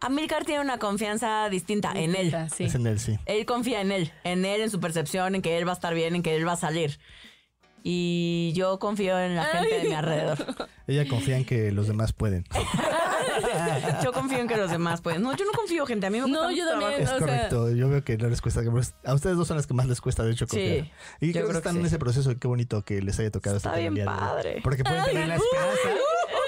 Amilcar 0.05 0.45
tiene 0.45 0.61
una 0.61 0.77
confianza 0.77 1.49
distinta 1.49 1.91
en 1.95 2.15
él. 2.15 2.35
Sí. 2.55 2.65
Es 2.65 2.75
en 2.75 2.85
él, 2.87 2.99
sí. 2.99 3.17
Él 3.25 3.45
confía 3.45 3.81
en 3.81 3.91
él, 3.91 4.11
en 4.23 4.45
él, 4.45 4.61
en 4.61 4.69
su 4.69 4.79
percepción, 4.79 5.35
en 5.35 5.41
que 5.41 5.57
él 5.57 5.67
va 5.67 5.71
a 5.71 5.75
estar 5.75 5.93
bien, 5.93 6.15
en 6.15 6.21
que 6.23 6.35
él 6.35 6.47
va 6.47 6.53
a 6.53 6.57
salir. 6.57 6.99
Y 7.87 8.51
yo 8.55 8.79
confío 8.79 9.19
en 9.19 9.35
la 9.35 9.43
gente 9.45 9.77
de 9.79 9.83
mi 9.89 9.93
alrededor. 9.93 10.37
Ella 10.87 11.07
confía 11.07 11.37
en 11.37 11.45
que 11.45 11.71
los 11.71 11.87
demás 11.87 12.13
pueden. 12.13 12.43
Yo 14.03 14.13
confío 14.13 14.39
en 14.39 14.47
que 14.47 14.55
los 14.55 14.71
demás 14.71 15.01
pueden. 15.01 15.21
No, 15.21 15.35
yo 15.35 15.43
no 15.45 15.51
confío, 15.51 15.85
gente. 15.85 16.07
A 16.07 16.09
mí 16.09 16.21
me 16.21 16.27
No, 16.27 16.43
cuesta 16.43 16.53
yo 16.57 16.69
también. 16.69 16.91
trabajo. 16.91 17.03
Es 17.03 17.09
O 17.09 17.17
sea- 17.17 17.19
correcto. 17.49 17.71
Yo 17.75 17.89
veo 17.89 18.03
que 18.03 18.17
no 18.17 18.29
les 18.29 18.41
cuesta. 18.41 18.61
A 19.03 19.13
ustedes 19.13 19.35
dos 19.35 19.47
son 19.47 19.57
las 19.57 19.67
que 19.67 19.73
más 19.73 19.87
les 19.87 19.99
cuesta, 19.99 20.23
de 20.23 20.31
hecho, 20.31 20.45
Sí, 20.45 20.51
confiar. 20.57 20.91
y 21.19 21.27
yo 21.27 21.31
creo 21.31 21.31
que 21.31 21.31
creo 21.33 21.51
que 21.51 21.57
están 21.57 21.75
en 21.75 21.81
sí. 21.81 21.87
ese 21.87 21.99
proceso 21.99 22.31
y 22.31 22.35
qué 22.37 22.47
bonito 22.47 22.83
que 22.83 23.01
les 23.01 23.19
haya 23.19 23.31
tocado 23.31 23.57
Está 23.57 23.75
bien 23.75 23.93
padre. 24.05 24.61
Porque 24.63 24.83
pueden 24.83 25.03
tener 25.05 25.27
la 25.27 25.35
esperanza. 25.35 25.79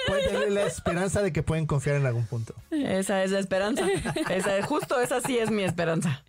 Pueden 0.07 0.29
tener 0.29 0.51
la 0.51 0.65
esperanza 0.65 1.21
de 1.21 1.31
que 1.31 1.43
pueden 1.43 1.65
confiar 1.67 1.97
en 1.97 2.05
algún 2.05 2.25
punto. 2.25 2.53
Esa 2.71 3.23
es 3.23 3.31
la 3.31 3.39
esperanza. 3.39 3.85
Esa 4.29 4.57
es, 4.57 4.65
justo 4.65 4.99
esa 4.99 5.21
sí 5.21 5.37
es 5.37 5.51
mi 5.51 5.63
esperanza. 5.63 6.23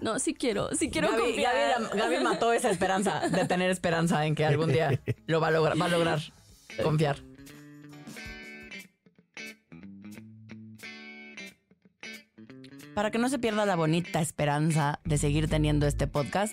No, 0.00 0.18
sí 0.18 0.34
quiero, 0.34 0.68
sí 0.76 0.90
quiero 0.90 1.10
Gaby, 1.10 1.22
confiar. 1.22 1.90
Gaby 1.94 2.22
mató 2.22 2.52
esa 2.52 2.70
esperanza 2.70 3.20
de 3.28 3.46
tener 3.46 3.70
esperanza 3.70 4.26
en 4.26 4.34
que 4.34 4.44
algún 4.44 4.72
día 4.72 5.00
lo 5.26 5.40
va 5.40 5.48
a 5.48 5.50
lograr, 5.50 5.80
va 5.80 5.86
a 5.86 5.88
lograr 5.88 6.20
confiar. 6.82 7.16
para 12.98 13.12
que 13.12 13.18
no 13.18 13.28
se 13.28 13.38
pierda 13.38 13.64
la 13.64 13.76
bonita 13.76 14.20
esperanza 14.20 14.98
de 15.04 15.18
seguir 15.18 15.48
teniendo 15.48 15.86
este 15.86 16.08
podcast, 16.08 16.52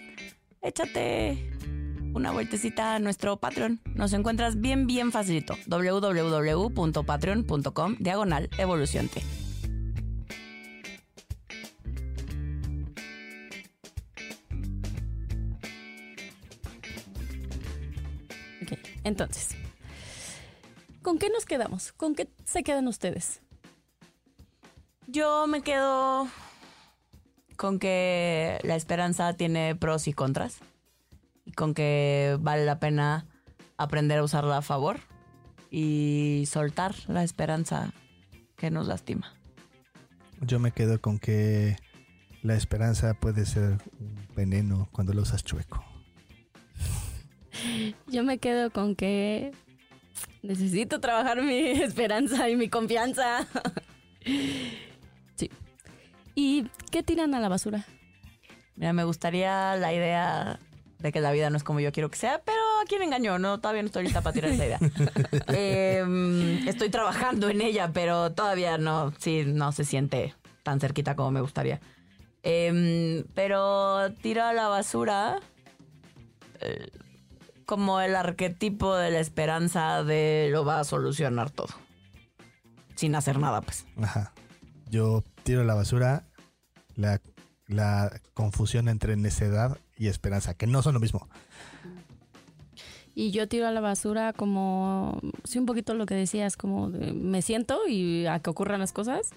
échate 0.61 1.54
una 2.15 2.31
vueltecita 2.31 2.95
a 2.95 2.99
nuestro 2.99 3.37
Patreon. 3.37 3.79
Nos 3.93 4.13
encuentras 4.13 4.59
bien, 4.59 4.87
bien 4.87 5.11
facilito. 5.11 5.55
www.patreon.com 5.67 7.97
diagonal 7.99 8.49
evolución 8.57 9.07
T. 9.09 9.21
Ok, 18.63 18.71
entonces, 19.03 19.49
¿con 21.01 21.19
qué 21.19 21.29
nos 21.29 21.45
quedamos? 21.45 21.91
¿Con 21.91 22.15
qué 22.15 22.29
se 22.45 22.63
quedan 22.63 22.87
ustedes? 22.87 23.41
Yo 25.07 25.45
me 25.47 25.61
quedo 25.61 26.29
con 27.57 27.77
que 27.77 28.57
la 28.63 28.75
esperanza 28.75 29.33
tiene 29.33 29.75
pros 29.75 30.07
y 30.07 30.13
contras. 30.13 30.61
Con 31.55 31.73
que 31.73 32.37
vale 32.39 32.65
la 32.65 32.79
pena 32.79 33.25
aprender 33.77 34.19
a 34.19 34.23
usarla 34.23 34.57
a 34.57 34.61
favor 34.61 34.99
y 35.71 36.43
soltar 36.47 36.95
la 37.07 37.23
esperanza 37.23 37.91
que 38.55 38.71
nos 38.71 38.87
lastima. 38.87 39.33
Yo 40.41 40.59
me 40.59 40.71
quedo 40.71 41.01
con 41.01 41.19
que 41.19 41.77
la 42.41 42.55
esperanza 42.55 43.13
puede 43.13 43.45
ser 43.45 43.77
un 43.99 44.27
veneno 44.35 44.89
cuando 44.91 45.13
lo 45.13 45.21
usas 45.21 45.43
chueco. 45.43 45.83
Yo 48.07 48.23
me 48.23 48.37
quedo 48.37 48.69
con 48.69 48.95
que 48.95 49.51
necesito 50.43 50.99
trabajar 50.99 51.41
mi 51.41 51.59
esperanza 51.81 52.49
y 52.49 52.55
mi 52.55 52.69
confianza. 52.69 53.47
sí. 55.35 55.49
¿Y 56.35 56.67
qué 56.91 57.01
tiran 57.01 57.33
a 57.33 57.39
la 57.39 57.49
basura? 57.49 57.85
Mira, 58.75 58.93
me 58.93 59.05
gustaría 59.05 59.75
la 59.77 59.93
idea 59.93 60.59
de 61.05 61.11
que 61.11 61.21
la 61.21 61.31
vida 61.31 61.51
no 61.51 61.57
es 61.57 61.63
como 61.63 61.79
yo 61.79 61.91
quiero 61.91 62.09
que 62.09 62.17
sea, 62.17 62.41
pero 62.43 62.57
¿a 62.81 62.85
quién 62.87 63.03
engañó? 63.03 63.37
No, 63.37 63.59
todavía 63.59 63.83
no 63.83 63.87
estoy 63.87 64.03
lista 64.03 64.21
para 64.21 64.33
tirar 64.33 64.51
esa 64.51 64.65
idea. 64.65 64.79
Em, 65.47 66.67
estoy 66.67 66.89
trabajando 66.89 67.47
en 67.49 67.61
ella, 67.61 67.91
pero 67.93 68.31
todavía 68.31 68.79
no, 68.79 69.13
sí, 69.19 69.43
no 69.45 69.71
se 69.71 69.85
siente 69.85 70.33
tan 70.63 70.79
cerquita 70.79 71.15
como 71.15 71.29
me 71.29 71.41
gustaría. 71.41 71.79
Em, 72.41 73.23
pero 73.35 74.11
tiro 74.15 74.43
a 74.43 74.53
la 74.53 74.67
basura 74.67 75.39
eh, 76.61 76.89
como 77.67 78.01
el 78.01 78.15
arquetipo 78.15 78.95
de 78.95 79.11
la 79.11 79.19
esperanza 79.19 80.03
de 80.03 80.49
lo 80.51 80.65
va 80.65 80.79
a 80.79 80.83
solucionar 80.83 81.51
todo. 81.51 81.73
Sin 82.95 83.13
hacer 83.13 83.37
nada, 83.37 83.61
pues. 83.61 83.85
Ajá. 84.01 84.33
Yo 84.89 85.23
tiro 85.43 85.61
a 85.61 85.65
la 85.65 85.75
basura 85.75 86.23
la, 86.95 87.21
la 87.67 88.11
confusión 88.33 88.89
entre 88.89 89.17
necedad 89.17 89.77
y 89.97 90.07
esperanza, 90.07 90.53
que 90.53 90.67
no 90.67 90.81
son 90.81 90.93
lo 90.93 90.99
mismo. 90.99 91.27
Y 93.13 93.31
yo 93.31 93.47
tiro 93.47 93.65
a 93.65 93.71
la 93.71 93.79
basura 93.79 94.33
como, 94.33 95.21
sí, 95.45 95.57
un 95.57 95.65
poquito 95.65 95.93
lo 95.93 96.05
que 96.05 96.15
decías, 96.15 96.57
como 96.57 96.89
de, 96.89 97.13
me 97.13 97.41
siento 97.41 97.87
y 97.87 98.25
a 98.25 98.39
que 98.39 98.49
ocurran 98.49 98.81
las 98.81 98.91
cosas. 98.91 99.29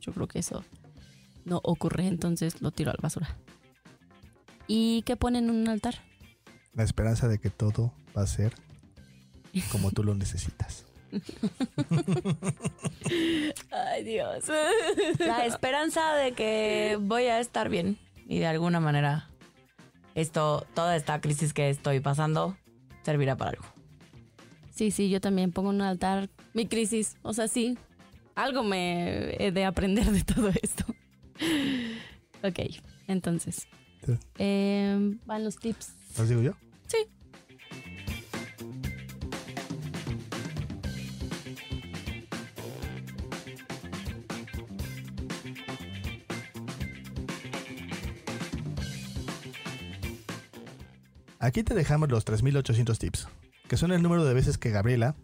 Yo 0.00 0.12
creo 0.12 0.28
que 0.28 0.40
eso 0.40 0.64
no 1.46 1.60
ocurre, 1.64 2.06
entonces 2.06 2.60
lo 2.60 2.72
tiro 2.72 2.90
a 2.90 2.94
la 2.94 3.00
basura. 3.00 3.38
¿Y 4.66 5.02
qué 5.02 5.16
ponen 5.16 5.44
en 5.44 5.50
un 5.50 5.68
altar? 5.68 5.94
La 6.74 6.82
esperanza 6.82 7.26
de 7.26 7.38
que 7.38 7.48
todo 7.48 7.94
va 8.16 8.22
a 8.22 8.26
ser 8.26 8.54
como 9.70 9.90
tú 9.90 10.04
lo 10.04 10.14
necesitas. 10.14 10.84
Ay, 13.70 14.04
Dios. 14.04 14.44
La 15.18 15.46
esperanza 15.46 16.14
de 16.14 16.32
que 16.32 16.98
voy 17.00 17.24
a 17.24 17.40
estar 17.40 17.70
bien 17.70 17.98
y 18.26 18.38
de 18.38 18.46
alguna 18.46 18.80
manera 18.80 19.31
esto, 20.14 20.66
toda 20.74 20.96
esta 20.96 21.20
crisis 21.20 21.52
que 21.52 21.70
estoy 21.70 22.00
pasando, 22.00 22.56
servirá 23.02 23.36
para 23.36 23.50
algo. 23.52 23.64
Sí, 24.70 24.90
sí, 24.90 25.10
yo 25.10 25.20
también 25.20 25.52
pongo 25.52 25.70
en 25.70 25.76
un 25.76 25.82
altar 25.82 26.30
mi 26.54 26.66
crisis. 26.66 27.16
O 27.22 27.32
sea, 27.34 27.48
sí, 27.48 27.76
algo 28.34 28.62
me 28.62 29.36
he 29.44 29.52
de 29.52 29.64
aprender 29.64 30.06
de 30.10 30.22
todo 30.24 30.48
esto. 30.62 30.84
ok, 32.42 32.58
entonces. 33.06 33.68
Sí. 34.04 34.12
eh, 34.38 35.16
van 35.26 35.44
los 35.44 35.56
tips. 35.56 35.94
¿Los 36.18 36.28
digo 36.28 36.42
yo? 36.42 36.52
Aquí 51.42 51.64
te 51.64 51.74
dejamos 51.74 52.08
los 52.08 52.24
3800 52.24 53.00
tips, 53.00 53.26
que 53.66 53.76
son 53.76 53.90
el 53.90 54.00
número 54.00 54.24
de 54.24 54.32
veces 54.32 54.58
que 54.58 54.70
Gabriela 54.70 55.16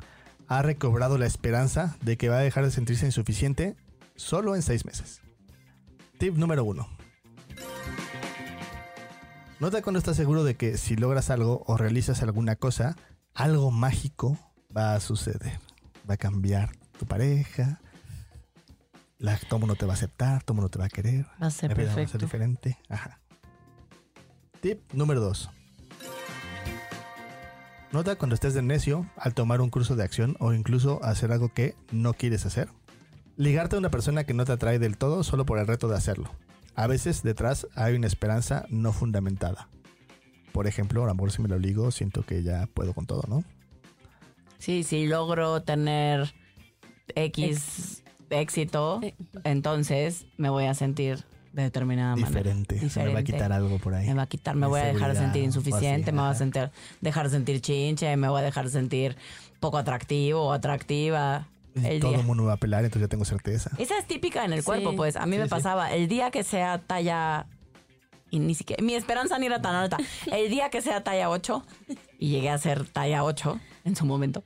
ha 0.48 0.62
recobrado 0.62 1.16
la 1.16 1.26
esperanza 1.26 1.96
de 2.00 2.16
que 2.16 2.28
va 2.28 2.38
a 2.38 2.40
dejar 2.40 2.64
de 2.64 2.72
sentirse 2.72 3.06
insuficiente 3.06 3.76
solo 4.16 4.56
en 4.56 4.62
6 4.62 4.84
meses. 4.84 5.20
Tip 6.18 6.34
número 6.34 6.64
1. 6.64 6.88
Nota 9.60 9.80
cuando 9.80 10.00
estás 10.00 10.16
seguro 10.16 10.42
de 10.42 10.56
que 10.56 10.76
si 10.76 10.96
logras 10.96 11.30
algo 11.30 11.62
o 11.68 11.76
realizas 11.76 12.20
alguna 12.20 12.56
cosa, 12.56 12.96
algo 13.32 13.70
mágico 13.70 14.36
va 14.76 14.96
a 14.96 15.00
suceder. 15.00 15.60
Va 16.10 16.14
a 16.14 16.16
cambiar 16.16 16.72
tu 16.98 17.06
pareja, 17.06 17.80
la, 19.18 19.38
todo 19.38 19.60
mundo 19.60 19.76
te 19.76 19.86
va 19.86 19.92
a 19.92 19.94
aceptar, 19.94 20.42
todo 20.42 20.56
mundo 20.56 20.68
te 20.68 20.80
va 20.80 20.86
a 20.86 20.88
querer. 20.88 21.26
Va 21.40 21.46
a 21.46 21.50
ser 21.52 21.76
vida 21.76 21.86
va 21.86 21.92
a 21.92 21.94
ser 21.94 22.04
perfecto. 22.06 22.26
diferente. 22.26 22.78
Ajá. 22.88 23.20
Tip 24.60 24.92
número 24.92 25.20
2. 25.20 25.50
Nota 27.90 28.16
cuando 28.16 28.34
estés 28.34 28.52
de 28.52 28.60
necio 28.60 29.06
al 29.16 29.32
tomar 29.32 29.62
un 29.62 29.70
curso 29.70 29.96
de 29.96 30.04
acción 30.04 30.36
o 30.40 30.52
incluso 30.52 31.02
hacer 31.02 31.32
algo 31.32 31.48
que 31.48 31.74
no 31.90 32.12
quieres 32.12 32.44
hacer. 32.44 32.68
Ligarte 33.36 33.76
a 33.76 33.78
una 33.78 33.90
persona 33.90 34.24
que 34.24 34.34
no 34.34 34.44
te 34.44 34.52
atrae 34.52 34.78
del 34.78 34.98
todo 34.98 35.22
solo 35.24 35.46
por 35.46 35.58
el 35.58 35.66
reto 35.66 35.88
de 35.88 35.96
hacerlo. 35.96 36.30
A 36.74 36.86
veces 36.86 37.22
detrás 37.22 37.66
hay 37.74 37.94
una 37.94 38.06
esperanza 38.06 38.66
no 38.68 38.92
fundamentada. 38.92 39.68
Por 40.52 40.66
ejemplo, 40.66 41.02
el 41.04 41.10
amor 41.10 41.32
si 41.32 41.40
me 41.40 41.48
lo 41.48 41.58
ligo, 41.58 41.90
siento 41.90 42.24
que 42.24 42.42
ya 42.42 42.66
puedo 42.74 42.92
con 42.92 43.06
todo, 43.06 43.22
¿no? 43.26 43.42
Sí, 44.58 44.82
si 44.82 45.06
logro 45.06 45.62
tener 45.62 46.34
X 47.14 48.02
éxito, 48.28 49.00
entonces 49.44 50.26
me 50.36 50.50
voy 50.50 50.66
a 50.66 50.74
sentir 50.74 51.24
de 51.62 51.64
determinada 51.68 52.14
Diferente. 52.14 52.74
manera. 52.76 52.90
Se 52.92 53.04
me 53.04 53.12
va 53.12 53.20
a 53.20 53.22
quitar 53.24 53.52
algo 53.52 53.78
por 53.78 53.94
ahí. 53.94 54.06
Me 54.08 54.14
va 54.14 54.22
a 54.22 54.26
quitar, 54.26 54.54
me 54.56 54.66
voy 54.66 54.80
a 54.80 54.84
dejar 54.84 55.14
sentir 55.16 55.42
insuficiente, 55.44 56.10
así, 56.10 56.12
me 56.16 56.22
voy 56.22 56.30
a 56.30 56.34
sentir, 56.34 56.70
dejar 57.00 57.26
de 57.26 57.30
sentir 57.30 57.60
chinche, 57.60 58.16
me 58.16 58.28
voy 58.28 58.40
a 58.40 58.44
dejar 58.44 58.64
de 58.66 58.70
sentir 58.70 59.16
poco 59.60 59.78
atractivo 59.78 60.42
o 60.42 60.52
atractiva. 60.52 61.48
El 61.74 62.00
todo 62.00 62.14
el 62.14 62.24
mundo 62.24 62.42
me 62.42 62.48
va 62.48 62.54
a 62.54 62.58
pelar, 62.58 62.84
entonces 62.84 63.02
ya 63.06 63.08
tengo 63.10 63.24
certeza. 63.24 63.70
Esa 63.78 63.98
es 63.98 64.06
típica 64.06 64.44
en 64.44 64.52
el 64.52 64.60
Sí. 64.60 64.64
cuerpo, 64.66 64.96
pues. 64.96 65.16
A 65.16 65.26
mí 65.26 65.32
Sí, 65.34 65.38
me 65.38 65.44
sí. 65.44 65.50
pasaba, 65.50 65.92
el 65.94 66.08
día 66.08 66.30
que 66.30 66.42
sea 66.42 66.78
talla. 66.78 67.46
Y 68.30 68.40
ni 68.40 68.54
siquiera. 68.54 68.82
Mi 68.84 68.94
esperanza 68.94 69.38
ni 69.38 69.46
era 69.46 69.62
tan 69.62 69.74
alta. 69.74 69.96
El 70.32 70.50
día 70.50 70.68
que 70.68 70.82
sea 70.82 71.02
talla 71.02 71.30
8, 71.30 71.64
y 72.18 72.28
llegué 72.28 72.50
a 72.50 72.58
ser 72.58 72.84
talla 72.86 73.24
8 73.24 73.58
en 73.86 73.96
su 73.96 74.04
momento. 74.04 74.44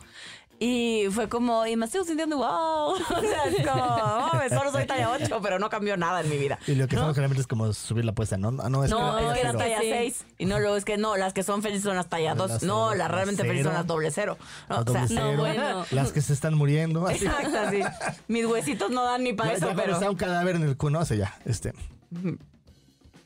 Y 0.65 1.09
fue 1.11 1.29
como, 1.29 1.67
y 1.67 1.75
me 1.75 1.87
estoy 1.87 2.05
sintiendo 2.05 2.37
wow. 2.37 2.47
O 2.95 2.97
sea, 3.21 3.45
es 3.47 3.67
como, 3.67 4.59
solo 4.61 4.71
soy 4.71 4.87
talla 4.87 5.11
8, 5.11 5.41
pero 5.43 5.59
no 5.59 5.69
cambió 5.69 5.97
nada 5.97 6.21
en 6.21 6.31
mi 6.31 6.37
vida. 6.39 6.57
Y 6.69 6.77
lo 6.77 6.87
que 6.87 6.95
hacemos 6.95 7.15
generalmente 7.17 7.41
es 7.41 7.49
como 7.49 7.73
subir 7.73 8.05
la 8.05 8.13
apuesta, 8.13 8.37
¿no? 8.37 8.63
Ah, 8.63 8.69
no, 8.69 8.85
es 8.85 8.91
No, 8.91 9.17
que 9.19 9.27
es 9.27 9.33
que 9.33 9.41
era 9.41 9.51
cero. 9.51 9.59
talla 9.59 9.81
Sí. 9.81 9.89
6. 9.91 10.25
Y 10.39 10.47
no, 10.47 10.61
luego 10.61 10.77
es 10.77 10.85
que 10.85 10.97
no, 10.99 11.17
las 11.17 11.33
que 11.33 11.43
son 11.43 11.63
felices 11.63 11.83
son 11.83 11.97
las 11.97 12.09
talla 12.09 12.31
Las 12.37 12.39
2. 12.39 12.51
cero, 12.61 12.73
No, 12.73 12.95
las 12.95 13.11
realmente 13.11 13.43
felices 13.43 13.65
son 13.65 13.73
cero. 13.73 13.79
las 13.81 13.87
doble 13.89 14.11
cero. 14.13 14.39
No, 14.69 14.77
o 14.79 14.85
sea, 14.85 14.85
doble 14.85 15.01
no, 15.01 15.07
cero, 15.09 15.37
bueno. 15.39 15.85
Las 15.91 16.13
que 16.13 16.21
se 16.21 16.33
están 16.33 16.55
muriendo. 16.55 17.09
Así. 17.09 17.25
Exacto, 17.27 17.59
así. 17.59 17.81
Mis 18.29 18.47
huesitos 18.47 18.91
no 18.93 19.03
dan 19.03 19.25
ni 19.25 19.33
para 19.33 19.51
Ya- 19.51 19.57
eso, 19.57 19.69
ya 19.71 19.75
pero. 19.75 19.95
está 19.95 20.09
un 20.11 20.17
cadáver 20.17 20.55
en 20.57 20.63
el 20.63 20.77
cuno, 20.77 21.01
hace 21.01 21.17
ya. 21.17 21.35
Este. 21.45 21.73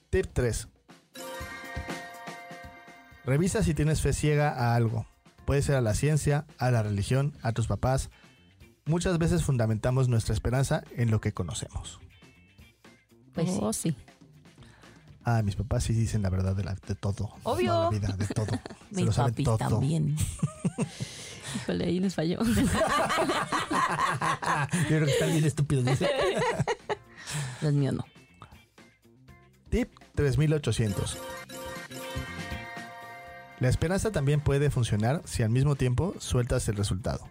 Tip 0.09 0.27
3. 0.33 0.69
Revisa 3.25 3.63
si 3.63 3.75
tienes 3.75 4.01
fe 4.01 4.13
ciega 4.15 4.51
a 4.55 4.75
algo. 4.75 5.05
Puede 5.47 5.63
ser 5.63 5.77
a 5.77 5.81
la 5.81 5.95
ciencia, 5.95 6.45
a 6.59 6.71
la 6.71 6.83
religión, 6.83 7.33
a 7.43 7.53
tus 7.53 7.67
papás. 7.69 8.11
Muchas 8.85 9.17
veces 9.19 9.43
fundamentamos 9.45 10.09
nuestra 10.09 10.35
esperanza 10.35 10.83
en 10.97 11.11
lo 11.11 11.21
que 11.21 11.33
conocemos. 11.33 12.01
Pues 13.33 13.49
sí. 13.51 13.59
oh, 13.61 13.73
sí. 13.73 13.97
Ah, 15.25 15.43
mis 15.43 15.57
papás 15.57 15.83
sí 15.85 15.93
dicen 15.93 16.23
la 16.23 16.31
verdad 16.31 16.55
de, 16.55 16.63
la- 16.65 16.75
de 16.75 16.95
todo. 16.95 17.31
Obvio. 17.43 17.73
Toda 17.73 17.85
la 17.85 17.91
vida, 17.91 18.09
de 18.17 18.27
todo. 18.27 18.47
Se 18.91 18.97
Mis 18.97 19.07
lo 19.07 19.13
saben 19.13 19.35
todo. 19.45 19.59
también. 19.59 20.17
Híjole, 21.57 21.85
ahí 21.87 21.99
les 22.01 22.15
falló. 22.15 22.39
Yo 22.45 22.53
creo 24.89 25.05
que 25.07 25.13
están 25.13 25.31
bien 25.33 25.45
estúpidos. 25.45 25.85
dice. 25.85 26.09
Los 27.61 27.73
míos 27.73 27.95
no. 27.95 28.05
Tip 29.71 29.91
3800. 30.15 31.19
La 33.61 33.69
esperanza 33.69 34.13
también 34.13 34.41
puede 34.41 34.71
funcionar 34.71 35.23
si 35.25 35.43
al 35.43 35.51
mismo 35.51 35.77
tiempo 35.77 36.15
sueltas 36.19 36.69
el 36.69 36.77
resultado. 36.77 37.27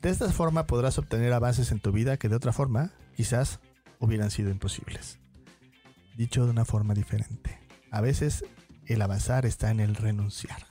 De 0.00 0.10
esta 0.10 0.30
forma 0.30 0.66
podrás 0.66 0.98
obtener 0.98 1.32
avances 1.32 1.72
en 1.72 1.80
tu 1.80 1.90
vida 1.92 2.16
que 2.18 2.28
de 2.28 2.36
otra 2.36 2.52
forma 2.52 2.92
quizás 3.16 3.58
hubieran 3.98 4.30
sido 4.30 4.50
imposibles. 4.50 5.18
Dicho 6.16 6.44
de 6.44 6.50
una 6.50 6.64
forma 6.64 6.94
diferente. 6.94 7.58
A 7.90 8.00
veces 8.00 8.44
el 8.86 9.02
avanzar 9.02 9.46
está 9.46 9.70
en 9.70 9.80
el 9.80 9.96
renunciar. 9.96 10.66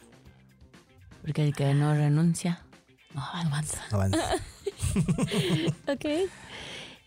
Porque 1.22 1.44
el 1.44 1.56
que 1.56 1.74
no 1.74 1.94
renuncia, 1.94 2.64
no 3.14 3.22
avanza. 3.26 3.82
No 3.92 3.98
avanza. 3.98 4.20
Ok. 5.88 6.06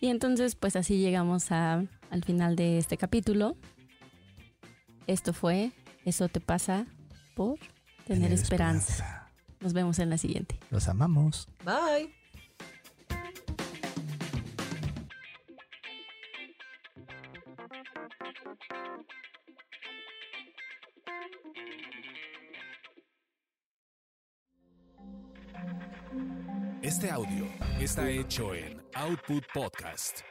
Y 0.01 0.07
entonces, 0.09 0.55
pues 0.55 0.75
así 0.75 0.97
llegamos 0.99 1.51
a- 1.51 1.83
al 2.11 2.23
final 2.23 2.55
de 2.55 2.77
este 2.77 2.97
capítulo. 2.97 3.55
Esto 5.07 5.33
fue 5.33 5.71
Eso 6.05 6.27
te 6.29 6.39
pasa 6.41 6.85
por 7.37 7.59
tener, 8.07 8.33
esperanza. 8.33 9.29
Nos 9.59 9.71
vemos 9.71 9.99
en 9.99 10.09
la 10.09 10.17
siguiente. 10.17 10.59
Los 10.71 10.87
amamos. 10.87 11.47
Bye. 11.63 12.11
Este 26.81 27.11
audio 27.11 27.45
está 27.79 28.09
hecho 28.09 28.55
en 28.55 28.81
Output 28.95 29.43
Podcast. 29.53 30.21